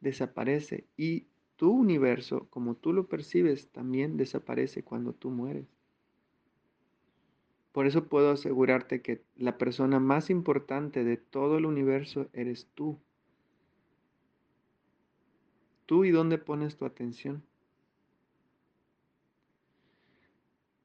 desaparece 0.00 0.84
y 0.96 1.26
tu 1.56 1.72
universo, 1.72 2.46
como 2.50 2.76
tú 2.76 2.92
lo 2.92 3.08
percibes, 3.08 3.66
también 3.72 4.16
desaparece 4.16 4.84
cuando 4.84 5.12
tú 5.12 5.30
mueres. 5.30 5.66
Por 7.72 7.88
eso 7.88 8.06
puedo 8.06 8.30
asegurarte 8.30 9.02
que 9.02 9.24
la 9.34 9.58
persona 9.58 9.98
más 9.98 10.30
importante 10.30 11.02
de 11.02 11.16
todo 11.16 11.58
el 11.58 11.66
universo 11.66 12.28
eres 12.32 12.68
tú. 12.76 12.96
Tú 15.86 16.04
y 16.04 16.12
dónde 16.12 16.38
pones 16.38 16.76
tu 16.76 16.84
atención. 16.84 17.42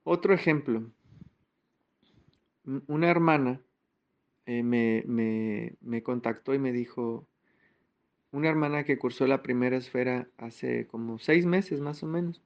Otro 0.03 0.33
ejemplo. 0.33 0.91
Una 2.65 3.09
hermana 3.09 3.61
eh, 4.45 4.63
me, 4.63 5.03
me 5.81 6.03
contactó 6.03 6.53
y 6.53 6.59
me 6.59 6.71
dijo, 6.71 7.27
una 8.31 8.49
hermana 8.49 8.83
que 8.83 8.97
cursó 8.97 9.27
la 9.27 9.43
primera 9.43 9.77
esfera 9.77 10.27
hace 10.37 10.87
como 10.87 11.19
seis 11.19 11.45
meses 11.45 11.81
más 11.81 12.03
o 12.03 12.07
menos 12.07 12.41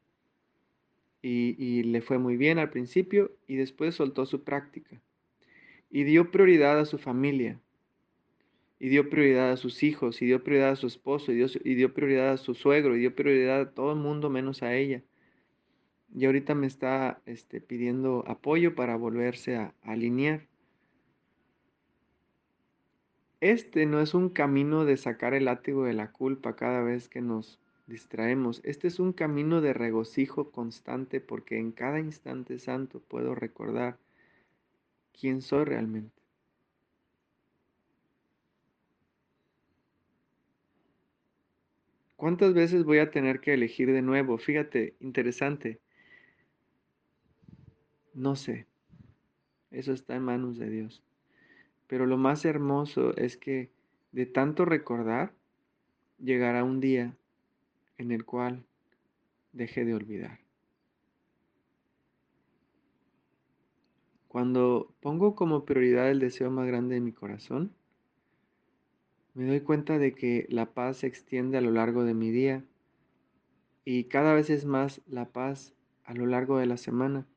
y, 1.22 1.84
le 1.84 2.02
fue 2.02 2.18
muy 2.18 2.38
bien 2.38 2.60
al 2.60 2.70
principio 2.70 3.32
y 3.48 3.56
después 3.56 3.96
soltó 3.96 4.26
su 4.26 4.44
práctica 4.44 5.02
y 5.90 6.04
dio 6.04 6.32
prioridad 6.32 6.80
a 6.80 6.86
su 6.86 6.98
familia 6.98 7.60
y 8.80 8.90
dio 8.90 9.10
prioridad 9.10 9.52
a 9.52 9.58
sus 9.58 9.84
hijos 9.84 10.22
y 10.22 10.26
dio 10.26 10.44
prioridad 10.44 10.72
a 10.72 10.76
su 10.76 10.88
esposo 10.88 11.32
y 11.32 11.36
dio, 11.36 11.48
y 11.64 11.76
dio 11.76 11.94
prioridad 11.94 12.34
a 12.34 12.38
su 12.38 12.54
suegro 12.54 12.96
y 12.96 13.00
dio 13.00 13.16
prioridad 13.16 13.62
a 13.62 13.72
todo 13.72 13.94
el 13.94 14.00
mundo 14.00 14.30
menos 14.30 14.62
a 14.62 14.76
ella. 14.76 15.02
Y 16.14 16.26
ahorita 16.26 16.56
me 16.56 16.68
está 16.68 17.22
este, 17.26 17.62
pidiendo 17.62 18.24
apoyo 18.28 18.76
para 18.76 18.96
volverse 18.96 19.56
a 19.58 19.74
alinear. 19.84 20.48
Este 23.40 23.86
no 23.86 24.02
es 24.02 24.14
un 24.14 24.30
camino 24.30 24.84
de 24.84 24.98
sacar 24.98 25.34
el 25.34 25.46
látigo 25.46 25.86
de 25.86 25.94
la 25.94 26.12
culpa 26.12 26.56
cada 26.56 26.82
vez 26.82 27.08
que 27.08 27.22
nos 27.22 27.60
distraemos. 27.86 28.62
Este 28.64 28.88
es 28.88 29.00
un 29.00 29.14
camino 29.14 29.62
de 29.62 29.74
regocijo 29.74 30.52
constante 30.52 31.22
porque 31.22 31.60
en 31.60 31.72
cada 31.72 32.00
instante 32.00 32.58
santo 32.58 33.00
puedo 33.00 33.36
recordar 33.36 33.98
quién 35.14 35.42
soy 35.42 35.66
realmente. 35.66 36.18
¿Cuántas 42.16 42.56
veces 42.56 42.84
voy 42.84 42.98
a 42.98 43.12
tener 43.12 43.40
que 43.40 43.54
elegir 43.54 43.92
de 43.92 44.02
nuevo? 44.02 44.40
Fíjate, 44.40 44.96
interesante. 45.00 45.80
No 48.18 48.36
sé. 48.36 48.66
Eso 49.70 49.94
está 49.94 50.16
en 50.16 50.24
manos 50.24 50.58
de 50.58 50.72
Dios. 50.72 51.04
Pero 51.86 52.08
lo 52.08 52.18
más 52.18 52.46
hermoso 52.46 53.16
es 53.16 53.38
que 53.38 53.70
de 54.12 54.26
tanto 54.26 54.66
recordar, 54.66 55.36
llegará 56.18 56.64
un 56.64 56.80
día 56.80 57.16
en 58.00 58.12
el 58.12 58.26
cual 58.26 58.66
deje 59.54 59.86
de 59.86 59.94
olvidar. 59.94 60.40
Cuando 64.28 64.92
pongo 65.00 65.36
como 65.36 65.66
prioridad 65.66 66.10
el 66.10 66.20
deseo 66.20 66.50
más 66.50 66.66
grande 66.66 66.96
de 66.96 67.02
mi 67.02 67.12
corazón, 67.12 67.72
me 69.36 69.46
doy 69.46 69.62
cuenta 69.62 70.00
de 70.00 70.16
que 70.16 70.48
la 70.50 70.74
paz 70.74 70.98
se 70.98 71.08
extiende 71.08 71.60
a 71.60 71.62
lo 71.62 71.70
largo 71.70 72.04
de 72.04 72.16
mi 72.16 72.32
día 72.32 72.66
y 73.86 74.06
cada 74.06 74.34
vez 74.34 74.50
es 74.50 74.66
más 74.66 75.02
la 75.06 75.30
paz 75.30 75.76
a 76.04 76.16
lo 76.16 76.26
largo 76.26 76.58
de 76.58 76.66
la 76.66 76.78
semana 76.78 77.28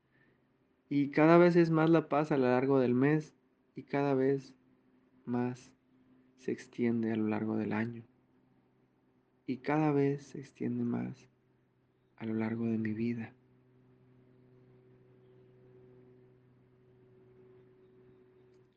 y 0.91 1.11
cada 1.11 1.39
vez 1.39 1.57
es 1.57 1.71
más 1.71 1.89
la 1.89 2.09
paz 2.09 2.33
a 2.33 2.37
lo 2.37 2.45
largo 2.45 2.81
del 2.81 2.95
mes 2.95 3.33
y 3.77 3.85
cada 3.85 4.15
vez 4.15 4.55
más 5.25 5.73
se 6.37 6.51
extiende 6.51 7.13
a 7.13 7.17
lo 7.17 7.29
largo 7.29 7.57
del 7.57 7.73
año 7.73 8.03
y 9.47 9.59
cada 9.59 9.93
vez 9.93 10.27
se 10.27 10.41
extiende 10.41 10.83
más 10.83 11.29
a 12.17 12.27
lo 12.27 12.35
largo 12.35 12.67
de 12.67 12.77
mi 12.77 12.93
vida. 12.93 13.33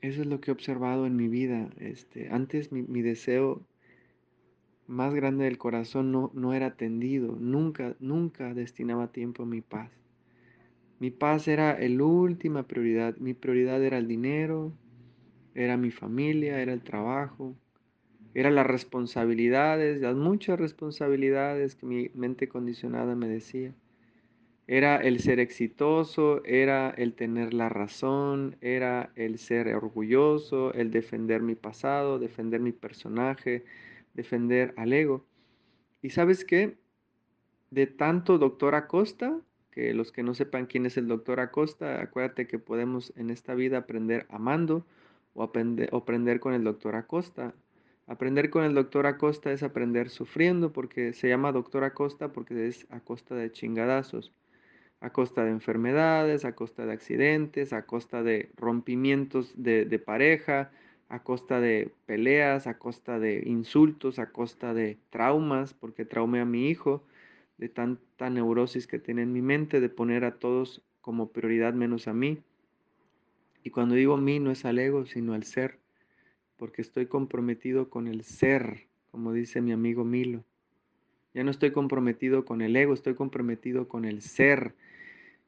Eso 0.01 0.21
es 0.21 0.27
lo 0.27 0.39
que 0.39 0.51
he 0.51 0.53
observado 0.53 1.05
en 1.05 1.15
mi 1.15 1.27
vida. 1.27 1.69
Este, 1.77 2.29
antes 2.29 2.71
mi, 2.71 3.01
deseo 3.01 3.65
más 4.85 5.13
grande 5.13 5.45
del 5.45 5.57
corazón 5.57 6.11
no, 6.11 6.29
no, 6.33 6.53
era 6.53 6.67
atendido. 6.67 7.37
Nunca, 7.39 7.95
nunca 7.99 8.53
destinaba 8.53 9.11
tiempo 9.11 9.43
a 9.43 9.45
mi 9.45 9.61
paz. 9.61 10.02
Mi 10.99 11.11
paz 11.11 11.47
era 11.47 11.77
la 11.79 12.03
última 12.03 12.63
prioridad. 12.63 13.17
Mi 13.17 13.33
prioridad 13.33 13.83
era 13.83 13.97
el 13.97 14.07
dinero, 14.07 14.73
era 15.55 15.77
mi 15.77 15.91
familia, 15.91 16.61
era 16.61 16.73
el 16.73 16.81
trabajo, 16.81 17.55
eran 18.33 18.55
las 18.55 18.65
responsabilidades, 18.65 20.01
las 20.01 20.15
muchas 20.15 20.59
responsabilidades 20.59 21.75
que 21.75 21.85
mi 21.85 22.09
mente 22.15 22.47
condicionada 22.47 23.15
me 23.15 23.27
decía. 23.27 23.73
Era 24.65 24.95
el 24.95 25.19
ser 25.19 25.39
exitoso, 25.39 26.43
era 26.45 26.89
el 26.91 27.15
tener 27.15 27.53
la 27.53 27.67
razón, 27.67 28.55
era 28.61 29.11
el 29.15 29.37
ser 29.37 29.67
orgulloso, 29.75 30.73
el 30.73 30.89
defender 30.89 31.41
mi 31.41 31.55
pasado, 31.55 32.17
defender 32.17 32.61
mi 32.61 32.71
personaje, 32.71 33.65
defender 34.13 34.73
al 34.77 34.93
ego. 34.93 35.25
¿Y 36.01 36.11
sabes 36.11 36.45
qué? 36.45 36.77
De 37.71 37.87
tanto 37.87 38.37
doctor 38.37 38.73
Acosta, 38.73 39.41
que 39.73 39.93
los 39.93 40.11
que 40.11 40.21
no 40.21 40.35
sepan 40.35 40.67
quién 40.67 40.85
es 40.85 40.97
el 40.97 41.07
doctor 41.07 41.39
Acosta, 41.39 42.01
acuérdate 42.01 42.47
que 42.47 42.59
podemos 42.59 43.11
en 43.15 43.31
esta 43.31 43.55
vida 43.55 43.79
aprender 43.79 44.27
amando 44.29 44.85
o 45.33 45.41
aprender, 45.41 45.89
o 45.91 45.97
aprender 45.97 46.39
con 46.39 46.53
el 46.53 46.63
doctor 46.63 46.95
Acosta. 46.95 47.55
Aprender 48.05 48.49
con 48.49 48.65
el 48.65 48.75
doctor 48.75 49.07
Acosta 49.07 49.51
es 49.51 49.63
aprender 49.63 50.09
sufriendo, 50.09 50.71
porque 50.71 51.13
se 51.13 51.27
llama 51.27 51.51
doctor 51.51 51.83
Acosta 51.83 52.31
porque 52.31 52.67
es 52.67 52.85
a 52.91 52.99
costa 52.99 53.33
de 53.33 53.51
chingadazos, 53.51 54.31
a 55.01 55.11
costa 55.11 55.43
de 55.43 55.51
enfermedades, 55.51 56.45
a 56.45 56.53
costa 56.53 56.85
de 56.85 56.93
accidentes, 56.93 57.73
a 57.73 57.85
costa 57.85 58.21
de 58.21 58.51
rompimientos 58.55 59.53
de, 59.55 59.85
de 59.85 59.99
pareja, 59.99 60.69
a 61.09 61.23
costa 61.23 61.59
de 61.59 61.91
peleas, 62.05 62.67
a 62.67 62.77
costa 62.77 63.19
de 63.19 63.41
insultos, 63.45 64.19
a 64.19 64.31
costa 64.31 64.73
de 64.73 64.99
traumas, 65.09 65.73
porque 65.73 66.05
traumé 66.05 66.41
a 66.41 66.45
mi 66.45 66.69
hijo, 66.69 67.03
de 67.63 67.69
tanta 67.69 68.29
neurosis 68.29 68.87
que 68.87 68.99
tiene 68.99 69.21
en 69.21 69.31
mi 69.31 69.41
mente, 69.41 69.79
de 69.79 69.87
poner 69.87 70.25
a 70.25 70.37
todos 70.37 70.83
como 70.99 71.31
prioridad 71.31 71.73
menos 71.73 72.09
a 72.09 72.13
mí. 72.13 72.39
Y 73.63 73.69
cuando 73.69 73.95
digo 73.95 74.17
mí 74.17 74.41
no 74.41 74.51
es 74.51 74.65
al 74.65 74.79
ego, 74.79 75.05
sino 75.05 75.33
al 75.33 75.45
ser 75.45 75.79
porque 76.57 76.81
estoy 76.81 77.07
comprometido 77.07 77.89
con 77.89 78.07
el 78.07 78.23
ser, 78.23 78.87
como 79.11 79.33
dice 79.33 79.61
mi 79.61 79.71
amigo 79.71 80.03
Milo. 80.03 80.43
Ya 81.33 81.43
no 81.43 81.51
estoy 81.51 81.71
comprometido 81.71 82.45
con 82.45 82.61
el 82.61 82.75
ego, 82.75 82.93
estoy 82.93 83.15
comprometido 83.15 83.87
con 83.87 84.05
el 84.05 84.21
ser. 84.21 84.75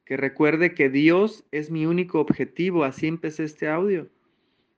Que 0.05 0.17
recuerde 0.17 0.73
que 0.73 0.89
Dios 0.89 1.45
es 1.51 1.69
mi 1.69 1.85
único 1.85 2.19
objetivo. 2.19 2.83
Así 2.83 3.07
empecé 3.07 3.43
este 3.43 3.67
audio. 3.67 4.09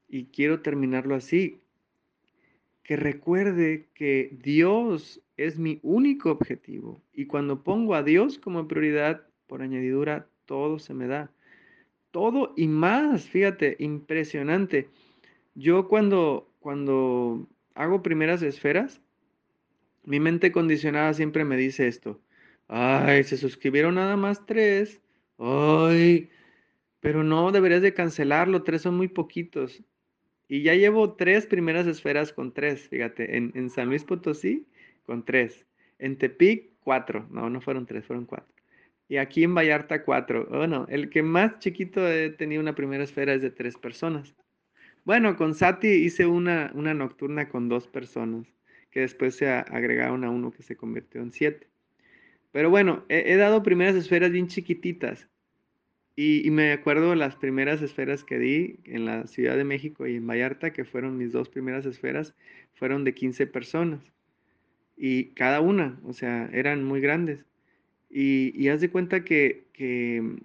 Y 0.10 0.26
quiero 0.26 0.62
terminarlo 0.62 1.16
así. 1.16 1.60
Que 2.88 2.96
recuerde 2.96 3.90
que 3.94 4.36
Dios 4.42 5.22
es 5.36 5.60
mi 5.60 5.80
único 5.84 6.32
objetivo. 6.32 7.02
Y 7.14 7.26
cuando 7.28 7.62
pongo 7.62 7.96
a 7.96 8.02
Dios 8.02 8.40
como 8.40 8.68
prioridad, 8.68 9.28
por 9.46 9.62
añadidura, 9.62 10.30
todo 10.46 10.80
se 10.80 10.94
me 10.94 11.08
da. 11.08 11.30
Todo 12.12 12.54
y 12.56 12.68
más. 12.68 13.26
Fíjate, 13.28 13.76
impresionante. 13.80 14.90
Yo 15.54 15.90
cuando, 15.90 16.50
cuando 16.60 17.46
hago 17.76 18.02
primeras 18.02 18.42
esferas, 18.42 19.02
mi 20.06 20.22
mente 20.22 20.54
condicionada 20.54 21.14
siempre 21.14 21.44
me 21.44 21.58
dice 21.58 21.88
esto. 21.90 22.22
Ay, 22.70 23.26
se 23.26 23.36
suscribieron 23.36 23.96
nada 23.96 24.16
más 24.16 24.46
tres. 24.46 25.02
Ay, 25.38 26.30
pero 27.02 27.22
no, 27.24 27.52
deberías 27.52 27.82
de 27.82 27.94
cancelarlo. 27.94 28.64
Tres 28.64 28.84
son 28.84 28.96
muy 28.96 29.10
poquitos. 29.10 29.84
Y 30.48 30.64
ya 30.64 30.76
llevo 30.76 31.14
tres 31.16 31.46
primeras 31.46 31.88
esferas 31.88 32.32
con 32.34 32.54
tres, 32.54 32.88
fíjate. 32.88 33.38
En, 33.38 33.52
en 33.56 33.70
San 33.70 33.90
Luis 33.90 34.04
Potosí, 34.04 34.68
con 35.06 35.26
tres. 35.26 35.66
En 36.00 36.18
Tepic, 36.18 36.72
cuatro. 36.80 37.28
No, 37.32 37.50
no 37.50 37.62
fueron 37.62 37.86
tres, 37.86 38.06
fueron 38.06 38.26
cuatro. 38.26 38.54
Y 39.10 39.18
aquí 39.18 39.44
en 39.44 39.56
Vallarta, 39.56 40.04
cuatro. 40.04 40.48
Bueno, 40.50 40.86
el 40.90 41.10
que 41.10 41.24
más 41.24 41.60
chiquito 41.60 42.08
he 42.08 42.30
tenido 42.30 42.62
una 42.62 42.76
primera 42.76 43.04
esfera 43.04 43.34
es 43.34 43.42
de 43.42 43.52
tres 43.52 43.78
personas. 43.78 44.36
Bueno, 45.06 45.38
con 45.38 45.56
Sati 45.56 45.88
hice 45.88 46.26
una, 46.26 46.72
una 46.76 46.94
nocturna 46.94 47.48
con 47.48 47.70
dos 47.70 47.88
personas, 47.88 48.46
que 48.92 49.02
después 49.02 49.36
se 49.36 49.48
agregaron 49.50 50.26
a 50.26 50.30
uno 50.30 50.52
que 50.52 50.64
se 50.64 50.76
convirtió 50.76 51.22
en 51.22 51.32
siete. 51.32 51.68
Pero 52.52 52.70
bueno, 52.70 53.06
he, 53.08 53.36
dado 53.38 53.64
primeras 53.64 53.96
esferas 53.96 54.32
bien 54.32 54.48
chiquititas. 54.48 55.30
Y, 56.20 56.50
me 56.50 56.72
acuerdo 56.72 57.14
las 57.14 57.36
primeras 57.36 57.84
esferas 57.84 58.24
que 58.24 58.40
di 58.40 58.80
en 58.86 59.06
la 59.06 59.28
Ciudad 59.28 59.56
de 59.56 59.64
México 59.64 60.08
y 60.08 60.16
en 60.16 60.26
Vallarta, 60.26 60.74
que 60.74 60.84
fueron 60.84 61.16
mis 61.16 61.32
dos 61.32 61.48
primeras 61.48 61.86
esferas, 61.86 62.34
fueron 62.74 63.04
de 63.04 63.14
15 63.14 63.46
personas. 63.46 64.02
Y 64.98 65.26
cada 65.36 65.62
una, 65.62 66.00
o 66.04 66.14
sea, 66.14 66.50
eran 66.52 66.84
muy 66.84 67.02
grandes. 67.02 67.46
Y, 68.10 68.52
y 68.60 68.70
haz 68.70 68.82
de 68.82 68.90
cuenta 68.90 69.24
que, 69.24 69.68
que 69.74 70.40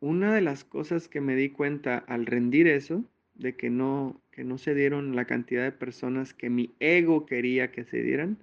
una 0.00 0.34
de 0.34 0.40
las 0.40 0.64
cosas 0.64 1.06
que 1.06 1.20
me 1.20 1.36
di 1.36 1.50
cuenta 1.50 1.98
al 1.98 2.24
rendir 2.24 2.66
eso, 2.66 3.04
de 3.34 3.56
que 3.56 3.68
no, 3.68 4.22
que 4.30 4.42
no 4.42 4.56
se 4.56 4.74
dieron 4.74 5.14
la 5.14 5.26
cantidad 5.26 5.64
de 5.64 5.72
personas 5.72 6.32
que 6.32 6.48
mi 6.48 6.74
ego 6.80 7.26
quería 7.26 7.72
que 7.72 7.84
se 7.84 8.02
dieran, 8.02 8.38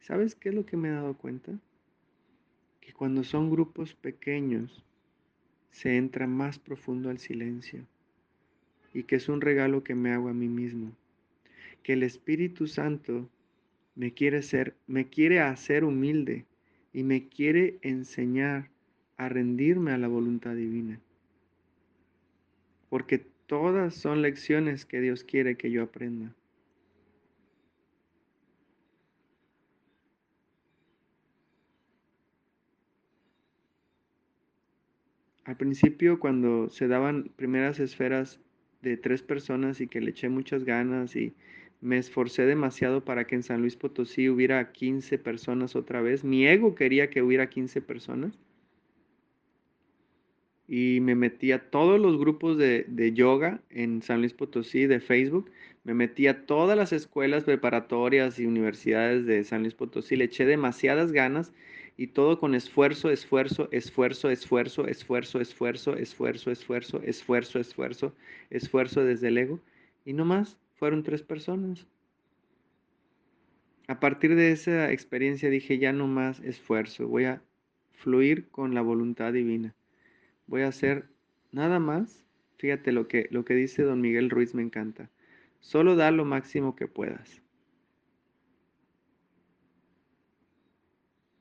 ¿sabes 0.00 0.34
qué 0.34 0.50
es 0.50 0.54
lo 0.54 0.66
que 0.66 0.76
me 0.76 0.88
he 0.88 0.92
dado 0.92 1.16
cuenta? 1.16 1.58
Que 2.82 2.92
cuando 2.92 3.24
son 3.24 3.50
grupos 3.50 3.94
pequeños 3.94 4.84
se 5.74 5.96
entra 5.96 6.26
más 6.26 6.58
profundo 6.58 7.10
al 7.10 7.18
silencio 7.18 7.84
y 8.94 9.02
que 9.02 9.16
es 9.16 9.28
un 9.28 9.40
regalo 9.40 9.84
que 9.84 9.94
me 9.94 10.12
hago 10.12 10.28
a 10.28 10.32
mí 10.32 10.48
mismo. 10.48 10.92
Que 11.82 11.92
el 11.92 12.02
Espíritu 12.02 12.66
Santo 12.66 13.28
me 13.94 14.12
quiere 14.12 14.40
ser, 14.40 14.74
me 14.86 15.08
quiere 15.08 15.40
hacer 15.40 15.84
humilde 15.84 16.46
y 16.92 17.02
me 17.02 17.28
quiere 17.28 17.78
enseñar 17.82 18.70
a 19.16 19.28
rendirme 19.28 19.90
a 19.90 19.98
la 19.98 20.08
voluntad 20.08 20.54
divina. 20.54 20.98
Porque 22.88 23.26
Todas 23.46 23.94
son 23.94 24.22
lecciones 24.22 24.86
que 24.86 25.02
Dios 25.02 25.22
quiere 25.22 25.56
que 25.56 25.70
yo 25.70 25.82
aprenda. 25.82 26.34
Al 35.44 35.56
principio 35.56 36.18
cuando 36.18 36.70
se 36.70 36.88
daban 36.88 37.30
primeras 37.36 37.78
esferas 37.80 38.40
de 38.82 38.96
tres 38.96 39.22
personas 39.22 39.80
y 39.80 39.88
que 39.88 40.00
le 40.00 40.10
eché 40.10 40.28
muchas 40.28 40.64
ganas 40.64 41.16
y 41.16 41.34
me 41.80 41.98
esforcé 41.98 42.46
demasiado 42.46 43.04
para 43.04 43.26
que 43.26 43.34
en 43.34 43.42
San 43.42 43.60
Luis 43.60 43.76
Potosí 43.76 44.28
hubiera 44.28 44.72
15 44.72 45.18
personas 45.18 45.76
otra 45.76 46.00
vez. 46.00 46.24
Mi 46.24 46.46
ego 46.46 46.74
quería 46.74 47.10
que 47.10 47.22
hubiera 47.22 47.50
15 47.50 47.82
personas. 47.82 48.38
Y 50.66 51.00
me 51.02 51.14
metí 51.14 51.52
a 51.52 51.70
todos 51.70 52.00
los 52.00 52.16
grupos 52.16 52.56
de, 52.56 52.86
de 52.88 53.12
yoga 53.12 53.60
en 53.68 54.00
San 54.00 54.20
Luis 54.20 54.32
Potosí 54.32 54.86
de 54.86 55.00
Facebook. 55.00 55.50
Me 55.84 55.92
metí 55.92 56.26
a 56.26 56.46
todas 56.46 56.74
las 56.74 56.94
escuelas 56.94 57.44
preparatorias 57.44 58.38
y 58.38 58.46
universidades 58.46 59.26
de 59.26 59.44
San 59.44 59.60
Luis 59.60 59.74
Potosí. 59.74 60.16
Le 60.16 60.24
eché 60.24 60.46
demasiadas 60.46 61.12
ganas 61.12 61.52
y 61.96 62.08
todo 62.08 62.40
con 62.40 62.54
esfuerzo, 62.54 63.10
esfuerzo, 63.10 63.68
esfuerzo, 63.70 64.30
esfuerzo, 64.30 64.86
esfuerzo, 64.86 65.38
esfuerzo, 65.38 65.96
esfuerzo, 65.96 66.48
esfuerzo, 66.48 67.00
esfuerzo, 67.02 67.58
esfuerzo, 67.60 68.14
esfuerzo 68.50 69.04
desde 69.04 69.28
el 69.28 69.38
ego. 69.38 69.60
Y 70.04 70.12
no 70.12 70.24
más, 70.24 70.58
fueron 70.74 71.02
tres 71.02 71.22
personas. 71.22 71.86
A 73.86 74.00
partir 74.00 74.34
de 74.34 74.50
esa 74.50 74.90
experiencia 74.90 75.50
dije, 75.50 75.78
ya 75.78 75.92
no 75.92 76.06
más 76.06 76.40
esfuerzo, 76.40 77.06
voy 77.06 77.24
a 77.24 77.42
fluir 77.92 78.48
con 78.48 78.74
la 78.74 78.80
voluntad 78.80 79.32
divina. 79.32 79.74
Voy 80.46 80.62
a 80.62 80.68
hacer 80.68 81.08
nada 81.52 81.78
más. 81.78 82.24
Fíjate 82.58 82.92
lo 82.92 83.08
que, 83.08 83.28
lo 83.30 83.44
que 83.44 83.54
dice 83.54 83.82
don 83.82 84.00
Miguel 84.00 84.30
Ruiz 84.30 84.54
me 84.54 84.62
encanta. 84.62 85.10
Solo 85.60 85.96
da 85.96 86.10
lo 86.10 86.24
máximo 86.24 86.76
que 86.76 86.88
puedas. 86.88 87.43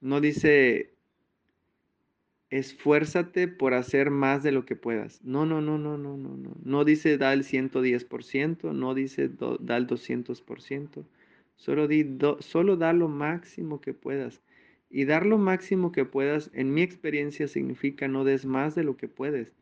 No 0.03 0.19
dice, 0.19 0.93
esfuérzate 2.49 3.47
por 3.47 3.73
hacer 3.73 4.11
más 4.11 4.43
de 4.43 4.51
lo 4.51 4.65
que 4.65 4.75
puedas. 4.75 5.23
No, 5.23 5.45
no, 5.45 5.61
no, 5.61 5.77
no, 5.77 5.97
no, 5.97 6.17
no, 6.17 6.35
no. 6.35 6.57
No 6.61 6.83
dice 6.83 7.17
da 7.17 7.31
el 7.31 7.45
110%, 7.45 8.73
no 8.73 8.95
dice 8.95 9.29
da 9.29 9.77
el 9.77 9.87
200%. 9.87 11.05
Solo, 11.55 11.87
di, 11.87 12.17
solo 12.39 12.75
da 12.75 12.91
lo 12.91 13.07
máximo 13.07 13.79
que 13.79 13.93
puedas. 13.93 14.41
Y 14.89 15.05
dar 15.05 15.25
lo 15.25 15.37
máximo 15.37 15.93
que 15.93 16.03
puedas, 16.03 16.51
en 16.53 16.73
mi 16.73 16.81
experiencia, 16.81 17.47
significa 17.47 18.09
no 18.09 18.25
des 18.25 18.45
más 18.45 18.75
de 18.75 18.83
lo 18.83 18.97
que 18.97 19.07
puedes. 19.07 19.53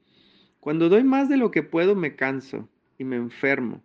Cuando 0.60 0.90
doy 0.90 1.04
más 1.04 1.30
de 1.30 1.38
lo 1.38 1.52
que 1.52 1.62
puedo, 1.62 1.94
me 1.94 2.16
canso 2.16 2.68
y 2.98 3.04
me 3.04 3.18
enfermo. 3.18 3.84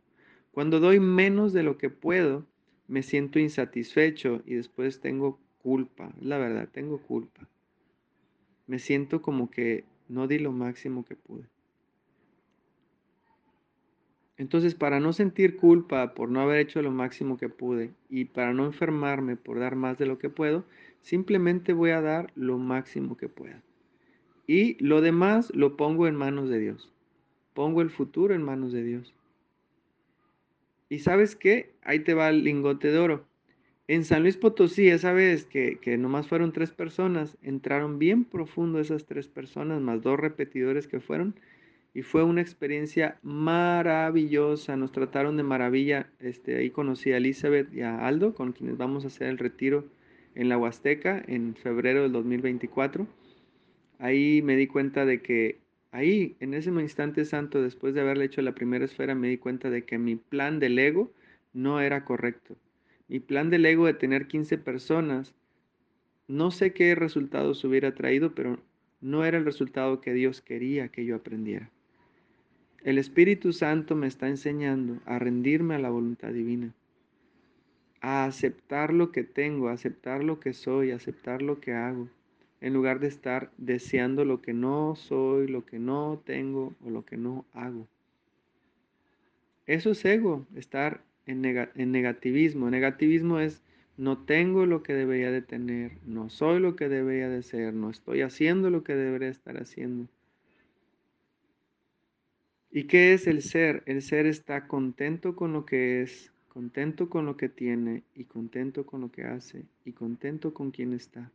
Cuando 0.52 0.80
doy 0.80 1.00
menos 1.00 1.52
de 1.52 1.64
lo 1.64 1.76
que 1.76 1.90
puedo, 1.90 2.46
me 2.88 3.02
siento 3.02 3.38
insatisfecho 3.38 4.42
y 4.46 4.54
después 4.54 5.00
tengo 5.00 5.38
culpa, 5.66 6.12
la 6.20 6.38
verdad, 6.38 6.68
tengo 6.70 6.98
culpa. 6.98 7.48
Me 8.68 8.78
siento 8.78 9.20
como 9.20 9.50
que 9.50 9.82
no 10.08 10.28
di 10.28 10.38
lo 10.38 10.52
máximo 10.52 11.04
que 11.04 11.16
pude. 11.16 11.48
Entonces, 14.36 14.76
para 14.76 15.00
no 15.00 15.12
sentir 15.12 15.56
culpa 15.56 16.14
por 16.14 16.28
no 16.28 16.40
haber 16.40 16.60
hecho 16.60 16.82
lo 16.82 16.92
máximo 16.92 17.36
que 17.36 17.48
pude 17.48 17.90
y 18.08 18.26
para 18.26 18.52
no 18.52 18.64
enfermarme 18.64 19.34
por 19.34 19.58
dar 19.58 19.74
más 19.74 19.98
de 19.98 20.06
lo 20.06 20.20
que 20.20 20.30
puedo, 20.30 20.64
simplemente 21.00 21.72
voy 21.72 21.90
a 21.90 22.00
dar 22.00 22.30
lo 22.36 22.58
máximo 22.58 23.16
que 23.16 23.28
pueda. 23.28 23.60
Y 24.46 24.80
lo 24.80 25.00
demás 25.00 25.52
lo 25.52 25.76
pongo 25.76 26.06
en 26.06 26.14
manos 26.14 26.48
de 26.48 26.60
Dios. 26.60 26.92
Pongo 27.54 27.82
el 27.82 27.90
futuro 27.90 28.36
en 28.36 28.42
manos 28.44 28.70
de 28.70 28.84
Dios. 28.84 29.12
Y 30.88 31.00
sabes 31.00 31.34
qué? 31.34 31.74
Ahí 31.82 31.98
te 32.04 32.14
va 32.14 32.28
el 32.28 32.44
lingote 32.44 32.92
de 32.92 32.98
oro. 33.00 33.26
En 33.89 34.05
San 34.05 34.22
Luis 34.22 34.37
Potosí, 34.37 34.89
esa 34.89 35.12
vez 35.12 35.45
que, 35.45 35.78
que 35.78 35.97
nomás 35.97 36.26
fueron 36.26 36.53
tres 36.53 36.72
personas, 36.72 37.37
entraron 37.41 38.01
bien 38.01 38.24
profundo 38.24 38.80
esas 38.80 39.07
tres 39.07 39.28
personas, 39.28 39.80
más 39.80 40.03
dos 40.03 40.18
repetidores 40.18 40.89
que 40.89 40.99
fueron, 40.99 41.37
y 41.95 42.03
fue 42.03 42.24
una 42.24 42.41
experiencia 42.41 43.16
maravillosa. 43.22 44.76
Nos 44.76 44.91
trataron 44.91 45.37
de 45.37 45.45
maravilla. 45.45 46.11
Este, 46.18 46.57
ahí 46.57 46.70
conocí 46.70 47.12
a 47.12 47.18
Elizabeth 47.18 47.72
y 47.72 47.82
a 47.82 48.05
Aldo, 48.05 48.34
con 48.34 48.53
quienes 48.53 48.76
vamos 48.76 49.05
a 49.05 49.07
hacer 49.07 49.28
el 49.28 49.39
retiro 49.39 49.84
en 50.34 50.49
la 50.49 50.59
Huasteca 50.59 51.22
en 51.28 51.55
febrero 51.55 52.03
del 52.03 52.12
2024. 52.12 53.07
Ahí 54.01 54.43
me 54.43 54.57
di 54.57 54.66
cuenta 54.66 55.05
de 55.07 55.22
que, 55.22 55.59
ahí, 55.93 56.34
en 56.41 56.55
ese 56.55 56.70
instante 56.70 57.24
santo, 57.24 57.62
después 57.62 57.95
de 57.95 58.01
haberle 58.01 58.24
hecho 58.24 58.43
la 58.43 58.57
primera 58.57 58.84
esfera, 58.84 59.14
me 59.14 59.28
di 59.28 59.39
cuenta 59.39 59.70
de 59.70 59.84
que 59.84 59.97
mi 59.97 60.16
plan 60.16 60.59
del 60.59 60.76
ego 60.76 61.12
no 61.53 61.80
era 61.80 62.05
correcto 62.05 62.57
mi 63.09 63.20
plan 63.20 63.50
del 63.50 63.66
ego 63.66 63.86
de 63.86 63.94
tener 63.94 64.26
15 64.26 64.59
personas, 64.59 65.34
no 66.28 66.50
sé 66.50 66.72
qué 66.72 66.94
resultados 66.94 67.64
hubiera 67.64 67.94
traído, 67.94 68.34
pero 68.34 68.59
no 69.00 69.24
era 69.24 69.38
el 69.38 69.44
resultado 69.44 70.00
que 70.00 70.12
Dios 70.12 70.40
quería 70.40 70.88
que 70.88 71.04
yo 71.04 71.16
aprendiera. 71.16 71.70
El 72.82 72.98
Espíritu 72.98 73.52
Santo 73.52 73.94
me 73.96 74.07
está 74.07 74.28
enseñando 74.28 75.00
a 75.07 75.18
rendirme 75.18 75.74
a 75.74 75.78
la 75.78 75.90
voluntad 75.90 76.30
divina, 76.32 76.72
a 78.00 78.24
aceptar 78.24 78.92
lo 78.92 79.11
que 79.12 79.24
tengo, 79.24 79.68
a 79.68 79.72
aceptar 79.72 80.22
lo 80.22 80.40
que 80.40 80.52
soy, 80.52 80.90
a 80.90 80.96
aceptar 80.96 81.42
lo 81.42 81.61
que 81.61 81.72
hago, 81.72 82.09
en 82.61 82.72
lugar 82.72 83.00
de 83.00 83.09
estar 83.09 83.50
deseando 83.59 84.24
lo 84.24 84.40
que 84.40 84.52
no 84.52 84.94
soy, 84.96 85.48
lo 85.48 85.64
que 85.64 85.78
no 85.78 86.22
tengo 86.24 86.74
o 86.84 86.90
lo 86.90 87.04
que 87.04 87.16
no 87.16 87.44
hago. 87.52 87.86
Eso 89.66 89.90
es 89.90 90.04
ego, 90.04 90.46
estar 90.54 91.02
en, 91.26 91.92
negativismo. 91.92 92.70
Negativismo 92.70 93.40
es 93.40 93.62
no 93.96 94.18
tengo 94.24 94.66
lo 94.66 94.82
que 94.82 94.94
debería 94.94 95.30
de 95.30 95.42
tener, 95.42 95.98
no 96.04 96.28
soy 96.28 96.60
lo 96.60 96.76
que 96.76 96.88
debería 96.88 97.28
de 97.28 97.42
ser, 97.42 97.74
no 97.74 97.90
estoy 97.90 98.22
haciendo 98.22 98.70
lo 98.70 98.84
que 98.84 98.94
debería 98.94 99.28
estar 99.28 99.56
haciendo. 99.56 100.08
¿Y 102.70 102.84
qué 102.84 103.14
es 103.14 103.26
el 103.26 103.42
ser? 103.42 103.82
El 103.86 104.02
ser 104.02 104.26
está 104.26 104.66
contento 104.66 105.34
con 105.34 105.52
lo 105.52 105.64
que 105.64 106.02
es, 106.02 106.30
contento 106.48 107.08
con 107.08 107.24
lo 107.24 107.36
que 107.36 107.48
tiene 107.48 108.02
y 108.14 108.24
contento 108.24 108.84
con 108.84 109.00
lo 109.00 109.10
que 109.10 109.24
hace 109.24 109.64
y 109.84 109.92
contento 109.92 110.52
con 110.52 110.70
quien 110.70 110.92
está. 110.92 111.30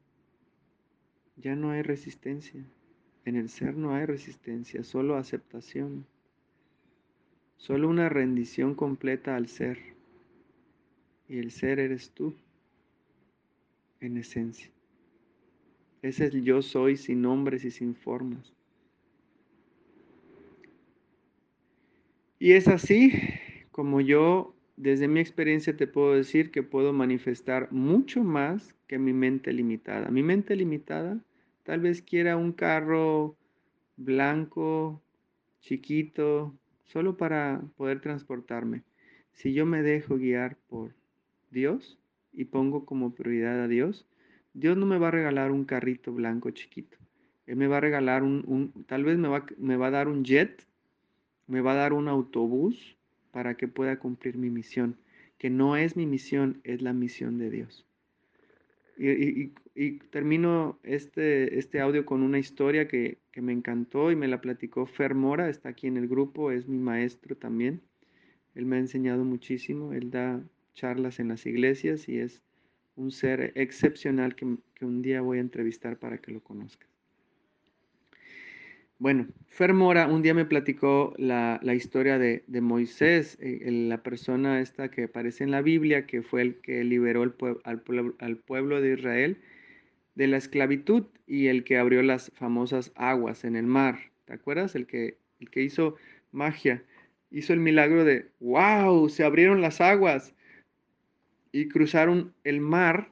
Ya 1.37 1.55
no 1.55 1.71
hay 1.71 1.81
resistencia. 1.81 2.63
En 3.25 3.35
el 3.35 3.49
ser 3.49 3.75
no 3.75 3.95
hay 3.95 4.05
resistencia, 4.05 4.83
solo 4.83 5.15
aceptación. 5.15 6.05
Solo 7.61 7.89
una 7.89 8.09
rendición 8.09 8.73
completa 8.73 9.35
al 9.35 9.47
ser. 9.47 9.77
Y 11.29 11.37
el 11.37 11.51
ser 11.51 11.79
eres 11.79 12.09
tú, 12.09 12.33
en 13.99 14.17
esencia. 14.17 14.71
Ese 16.01 16.25
es 16.25 16.33
el 16.33 16.43
yo 16.43 16.63
soy 16.63 16.97
sin 16.97 17.21
nombres 17.21 17.63
y 17.63 17.69
sin 17.69 17.93
formas. 17.93 18.51
Y 22.39 22.53
es 22.53 22.67
así 22.67 23.11
como 23.71 24.01
yo, 24.01 24.55
desde 24.75 25.07
mi 25.07 25.19
experiencia, 25.19 25.77
te 25.77 25.85
puedo 25.85 26.15
decir 26.15 26.49
que 26.49 26.63
puedo 26.63 26.93
manifestar 26.93 27.71
mucho 27.71 28.23
más 28.23 28.73
que 28.87 28.97
mi 28.97 29.13
mente 29.13 29.53
limitada. 29.53 30.09
Mi 30.09 30.23
mente 30.23 30.55
limitada 30.55 31.23
tal 31.61 31.81
vez 31.81 32.01
quiera 32.01 32.37
un 32.37 32.53
carro 32.53 33.37
blanco, 33.97 34.99
chiquito, 35.59 36.57
solo 36.91 37.15
para 37.15 37.61
poder 37.77 38.01
transportarme. 38.01 38.83
Si 39.31 39.53
yo 39.53 39.65
me 39.65 39.81
dejo 39.81 40.17
guiar 40.17 40.57
por 40.67 40.93
Dios 41.49 41.97
y 42.33 42.45
pongo 42.45 42.85
como 42.85 43.15
prioridad 43.15 43.63
a 43.63 43.67
Dios, 43.67 44.07
Dios 44.53 44.75
no 44.77 44.85
me 44.85 44.97
va 44.97 45.07
a 45.07 45.11
regalar 45.11 45.51
un 45.51 45.63
carrito 45.63 46.11
blanco 46.11 46.51
chiquito. 46.51 46.97
Él 47.45 47.55
me 47.55 47.67
va 47.67 47.77
a 47.77 47.81
regalar 47.81 48.23
un, 48.23 48.85
tal 48.87 49.03
vez 49.03 49.17
me 49.17 49.29
va, 49.29 49.45
me 49.57 49.77
va 49.77 49.87
a 49.87 49.91
dar 49.91 50.07
un 50.07 50.23
jet, 50.23 50.65
me 51.47 51.61
va 51.61 51.71
a 51.71 51.75
dar 51.75 51.93
un 51.93 52.07
autobús 52.07 52.97
para 53.31 53.55
que 53.55 53.67
pueda 53.67 53.97
cumplir 53.97 54.37
mi 54.37 54.49
misión, 54.49 54.97
que 55.37 55.49
no 55.49 55.77
es 55.77 55.95
mi 55.95 56.05
misión, 56.05 56.59
es 56.63 56.81
la 56.81 56.93
misión 56.93 57.37
de 57.37 57.49
Dios. 57.49 57.85
Y, 59.03 59.99
termino 60.11 60.79
este, 60.83 61.57
este 61.57 61.79
audio 61.79 62.05
con 62.05 62.21
una 62.21 62.37
historia 62.37 62.87
que, 62.87 63.17
que, 63.31 63.41
me 63.41 63.51
encantó 63.51 64.11
y 64.11 64.15
me 64.15 64.27
la 64.27 64.41
platicó 64.41 64.85
Fer 64.85 65.15
Mora, 65.15 65.49
está 65.49 65.69
aquí 65.69 65.87
en 65.87 65.97
el 65.97 66.07
grupo, 66.07 66.51
es 66.51 66.67
mi 66.67 66.77
maestro 66.77 67.35
también. 67.35 67.81
Él 68.53 68.65
me 68.67 68.75
ha 68.75 68.79
enseñado 68.79 69.23
muchísimo, 69.23 69.93
él 69.93 70.11
da 70.11 70.43
charlas 70.75 71.19
en 71.19 71.29
las 71.29 71.47
iglesias 71.47 72.07
y 72.07 72.19
es 72.19 72.43
un 72.95 73.09
ser 73.11 73.53
excepcional 73.55 74.35
que, 74.35 74.57
que 74.75 74.85
un 74.85 75.01
día 75.01 75.21
voy 75.21 75.39
a 75.39 75.41
entrevistar 75.41 75.97
para 75.97 76.19
que 76.19 76.31
lo 76.31 76.43
conozcas. 76.43 76.90
Bueno, 79.01 79.27
Fer 79.47 79.73
Mora 79.73 80.05
un 80.05 80.21
día 80.21 80.35
me 80.35 80.45
platicó 80.45 81.15
la, 81.17 81.59
historia 81.73 82.19
de, 82.19 82.43
Moisés, 82.61 83.35
eh, 83.41 83.67
la 83.71 84.03
persona 84.03 84.61
esta 84.61 84.91
que 84.91 85.05
aparece 85.05 85.43
en 85.43 85.49
la 85.49 85.63
Biblia, 85.63 86.05
que 86.05 86.21
fue 86.21 86.43
el 86.43 86.61
que 86.61 86.83
liberó 86.83 87.23
al, 87.23 87.81
pueblo 87.81 88.79
de 88.79 88.93
Israel 88.93 89.41
de 90.13 90.27
la 90.27 90.37
esclavitud 90.37 91.07
y 91.25 91.47
el 91.47 91.63
que 91.63 91.79
abrió 91.79 92.03
las 92.03 92.31
famosas 92.35 92.91
aguas 92.93 93.43
en 93.43 93.55
el 93.55 93.65
mar. 93.65 94.11
¿Te 94.25 94.33
acuerdas? 94.33 94.75
El 94.75 94.85
que, 94.85 95.17
el 95.39 95.49
que 95.49 95.63
hizo 95.63 95.95
magia, 96.31 96.83
hizo 97.31 97.53
el 97.53 97.59
milagro 97.59 98.05
de, 98.05 98.29
wow, 98.39 99.09
se 99.09 99.23
abrieron 99.23 99.61
las 99.61 99.81
aguas 99.81 100.35
y 101.51 101.69
cruzaron 101.69 102.35
el 102.43 102.61
mar 102.61 103.09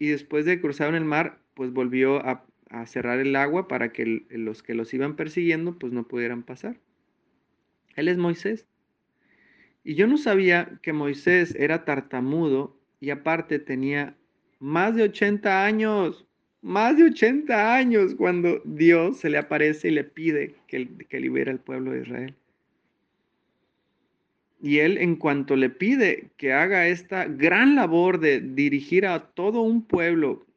y 0.00 0.08
después 0.08 0.44
de 0.44 0.60
cruzar 0.60 0.92
el 0.96 1.04
mar, 1.04 1.38
pues 1.54 1.72
volvió 1.72 2.16
a 2.26 2.47
a 2.70 2.86
cerrar 2.86 3.18
el 3.18 3.34
agua 3.36 3.68
para 3.68 3.92
que 3.92 4.26
los 4.30 4.62
que 4.62 4.74
los 4.74 4.92
iban 4.94 5.16
persiguiendo 5.16 5.78
pues 5.78 5.92
no 5.92 6.06
pudieran 6.06 6.42
pasar. 6.42 6.78
Él 7.96 8.08
es 8.08 8.18
Moisés. 8.18 8.66
Y 9.84 9.94
yo 9.94 10.06
no 10.06 10.18
sabía 10.18 10.78
que 10.82 10.92
Moisés 10.92 11.54
era 11.54 11.84
tartamudo 11.84 12.78
y 13.00 13.10
aparte 13.10 13.58
tenía 13.58 14.16
más 14.58 14.94
de 14.96 15.04
80 15.04 15.64
años, 15.64 16.26
más 16.60 16.96
de 16.96 17.04
80 17.04 17.74
años 17.74 18.14
cuando 18.14 18.60
Dios 18.64 19.18
se 19.18 19.30
le 19.30 19.38
aparece 19.38 19.88
y 19.88 19.92
le 19.92 20.04
pide 20.04 20.56
que, 20.66 20.88
que 21.08 21.20
libere 21.20 21.50
al 21.50 21.60
pueblo 21.60 21.92
de 21.92 22.02
Israel. 22.02 22.34
Y 24.60 24.80
él 24.80 24.98
en 24.98 25.14
cuanto 25.14 25.54
le 25.54 25.70
pide 25.70 26.30
que 26.36 26.52
haga 26.52 26.88
esta 26.88 27.26
gran 27.26 27.76
labor 27.76 28.18
de 28.18 28.40
dirigir 28.40 29.06
a 29.06 29.30
todo 29.30 29.62
un 29.62 29.82
pueblo 29.86 30.47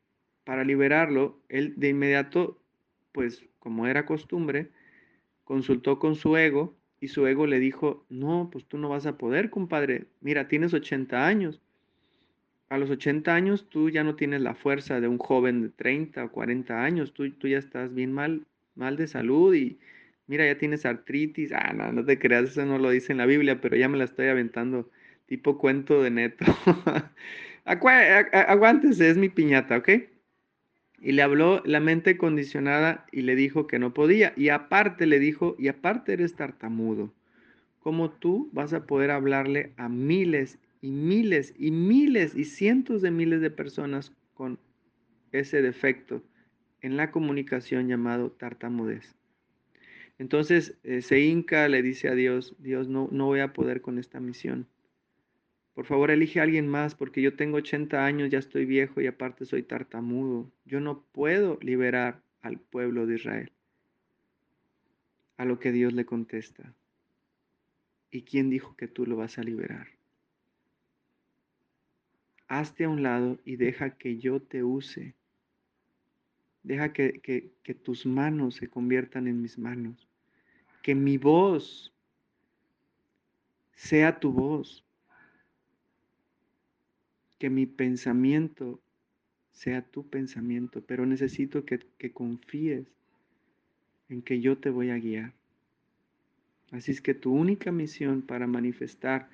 para 0.44 0.64
liberarlo, 0.64 1.40
él 1.50 1.74
de 1.78 1.90
inmediato, 1.90 2.62
pues 3.12 3.46
como 3.60 3.88
era 3.88 4.06
costumbre, 4.06 4.72
consultó 5.44 6.00
con 6.00 6.16
su 6.16 6.38
ego 6.38 6.76
y 7.00 7.10
su 7.10 7.26
ego 7.28 7.48
le 7.48 7.60
dijo, 7.60 8.06
no, 8.10 8.50
pues 8.52 8.66
tú 8.66 8.78
no 8.78 8.90
vas 8.90 9.06
a 9.06 9.18
poder, 9.18 9.50
compadre. 9.50 10.08
Mira, 10.22 10.48
tienes 10.48 10.74
80 10.74 11.26
años. 11.26 11.62
A 12.70 12.78
los 12.78 12.90
80 12.90 13.36
años 13.36 13.68
tú 13.70 13.90
ya 13.90 14.04
no 14.04 14.16
tienes 14.16 14.42
la 14.42 14.56
fuerza 14.56 15.02
de 15.02 15.08
un 15.08 15.18
joven 15.18 15.62
de 15.62 15.70
30 15.70 16.24
o 16.24 16.32
40 16.32 16.84
años. 16.84 17.14
Tú, 17.14 17.30
tú 17.32 17.48
ya 17.48 17.58
estás 17.58 17.94
bien 17.94 18.14
mal, 18.14 18.46
mal 18.76 18.98
de 18.98 19.08
salud 19.08 19.54
y 19.54 19.78
mira, 20.28 20.46
ya 20.46 20.58
tienes 20.58 20.86
artritis. 20.86 21.52
Ah, 21.52 21.74
no, 21.74 21.92
no 21.92 22.06
te 22.06 22.18
creas, 22.18 22.46
eso 22.46 22.66
no 22.66 22.78
lo 22.78 22.90
dice 22.92 23.12
en 23.12 23.18
la 23.18 23.26
Biblia, 23.26 23.60
pero 23.60 23.76
ya 23.76 23.90
me 23.90 23.98
la 23.98 24.06
estoy 24.06 24.28
aventando 24.28 24.90
tipo 25.26 25.58
cuento 25.58 26.02
de 26.02 26.12
neto. 26.12 26.46
Aguántese, 27.66 29.10
es 29.10 29.18
mi 29.18 29.30
piñata, 29.30 29.78
¿ok? 29.78 29.90
Y 31.02 31.14
le 31.14 31.24
habló 31.24 31.62
la 31.66 31.80
mente 31.80 32.18
condicionada 32.18 33.08
y 33.12 33.24
le 33.24 33.36
dijo 33.36 33.66
que 33.66 33.80
no 33.80 33.94
podía. 33.94 34.34
Y 34.38 34.50
aparte 34.50 35.08
le 35.08 35.20
dijo, 35.20 35.56
y 35.58 35.68
aparte 35.68 36.14
eres 36.14 36.36
tartamudo. 36.36 37.12
¿Cómo 37.80 38.12
tú 38.12 38.50
vas 38.54 38.74
a 38.74 38.86
poder 38.86 39.10
hablarle 39.10 39.74
a 39.78 39.90
miles 39.90 40.60
y 40.82 40.92
miles 40.92 41.56
y 41.58 41.72
miles 41.72 42.36
y 42.36 42.46
cientos 42.46 43.02
de 43.02 43.10
miles 43.10 43.42
de 43.42 43.50
personas 43.50 44.14
con 44.36 44.60
ese 45.32 45.64
defecto 45.64 46.22
en 46.82 46.98
la 46.98 47.10
comunicación 47.10 47.88
llamado 47.88 48.32
tartamudez? 48.32 49.16
Entonces 50.20 50.78
eh, 50.84 51.02
se 51.02 51.20
hinca, 51.20 51.68
le 51.68 51.82
dice 51.82 52.08
a 52.08 52.14
Dios, 52.14 52.56
Dios, 52.60 52.88
no, 52.88 53.10
no 53.12 53.26
voy 53.26 53.40
a 53.40 53.54
poder 53.54 53.82
con 53.82 53.98
esta 53.98 54.20
misión. 54.20 54.68
Por 55.74 55.86
favor, 55.86 56.12
elige 56.12 56.40
a 56.40 56.44
alguien 56.44 56.68
más 56.68 56.96
porque 56.96 57.22
yo 57.22 57.36
tengo 57.36 57.58
80 57.58 58.06
años, 58.06 58.30
ya 58.30 58.40
estoy 58.40 58.66
viejo 58.66 59.00
y 59.00 59.08
aparte 59.08 59.46
soy 59.46 59.64
tartamudo. 59.64 60.52
Yo 60.66 60.82
no 60.82 61.04
puedo 61.14 61.58
liberar 61.62 62.22
al 62.42 62.60
pueblo 62.60 63.06
de 63.06 63.16
Israel. 63.16 63.52
A 65.38 65.46
lo 65.46 65.60
que 65.60 65.72
Dios 65.72 65.94
le 65.94 66.06
contesta. 66.06 66.74
¿Y 68.12 68.24
quién 68.24 68.50
dijo 68.50 68.76
que 68.76 68.90
tú 68.90 69.06
lo 69.06 69.16
vas 69.16 69.38
a 69.38 69.44
liberar? 69.44 69.88
Hazte 72.48 72.84
a 72.84 72.90
un 72.90 73.02
lado 73.02 73.40
y 73.46 73.56
deja 73.56 73.98
que 73.98 74.18
yo 74.18 74.42
te 74.42 74.64
use. 74.64 75.16
Deja 76.64 76.92
que, 76.92 77.22
que 77.22 77.74
tus 77.74 78.06
manos 78.06 78.56
se 78.56 78.68
conviertan 78.68 79.28
en 79.28 79.42
mis 79.42 79.58
manos. 79.58 80.10
Que 80.84 80.96
mi 80.96 81.18
voz 81.18 81.94
sea 83.74 84.20
tu 84.20 84.34
voz 84.34 84.86
que 87.42 87.50
mi 87.50 87.66
pensamiento 87.66 88.80
sea 89.52 89.82
tu 89.82 90.08
pensamiento, 90.08 90.84
pero 90.86 91.08
necesito 91.08 91.66
que, 91.66 91.80
confíes 92.14 92.86
en 94.10 94.22
que 94.22 94.42
yo 94.42 94.60
te 94.60 94.70
voy 94.70 94.92
a 94.92 95.00
guiar. 95.00 95.34
Así 96.70 96.92
es 96.92 97.02
que 97.02 97.16
tu 97.16 97.34
única 97.34 97.72
misión 97.72 98.22
para 98.22 98.46
manifestar 98.46 99.28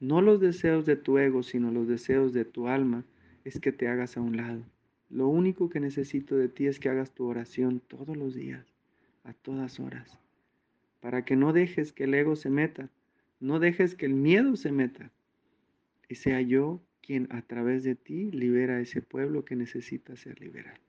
no 0.00 0.20
los 0.20 0.38
deseos 0.38 0.84
de 0.84 0.96
tu 0.96 1.16
ego, 1.16 1.42
sino 1.42 1.70
los 1.70 1.88
deseos 1.88 2.34
de 2.34 2.44
tu 2.44 2.68
alma, 2.68 3.06
es 3.46 3.58
que 3.58 3.72
te 3.72 3.88
hagas 3.88 4.18
a 4.18 4.20
un 4.20 4.36
lado. 4.36 4.62
Lo 5.08 5.26
único 5.28 5.70
que 5.70 5.80
necesito 5.80 6.36
de 6.36 6.50
ti 6.50 6.66
es 6.66 6.78
que 6.78 6.90
hagas 6.90 7.14
tu 7.14 7.24
oración 7.24 7.80
todos 7.80 8.18
los 8.18 8.34
días, 8.34 8.66
a 9.24 9.32
todas 9.32 9.80
horas, 9.80 10.18
para 11.00 11.24
que 11.24 11.36
no 11.36 11.54
dejes 11.54 11.94
que 11.94 12.04
el 12.04 12.12
ego 12.12 12.36
se 12.36 12.50
meta, 12.50 12.90
no 13.40 13.60
dejes 13.60 13.94
que 13.94 14.04
el 14.04 14.12
miedo 14.12 14.56
se 14.56 14.72
meta, 14.72 15.10
y 16.06 16.16
sea 16.16 16.42
yo 16.42 16.82
quien 17.06 17.28
a 17.30 17.42
través 17.42 17.84
de 17.84 17.94
ti 17.94 18.32
libera 18.32 18.76
a 18.76 18.80
ese 18.80 19.00
pueblo 19.00 19.44
que 19.44 19.54
necesita 19.54 20.16
ser 20.16 20.40
liberado. 20.40 20.85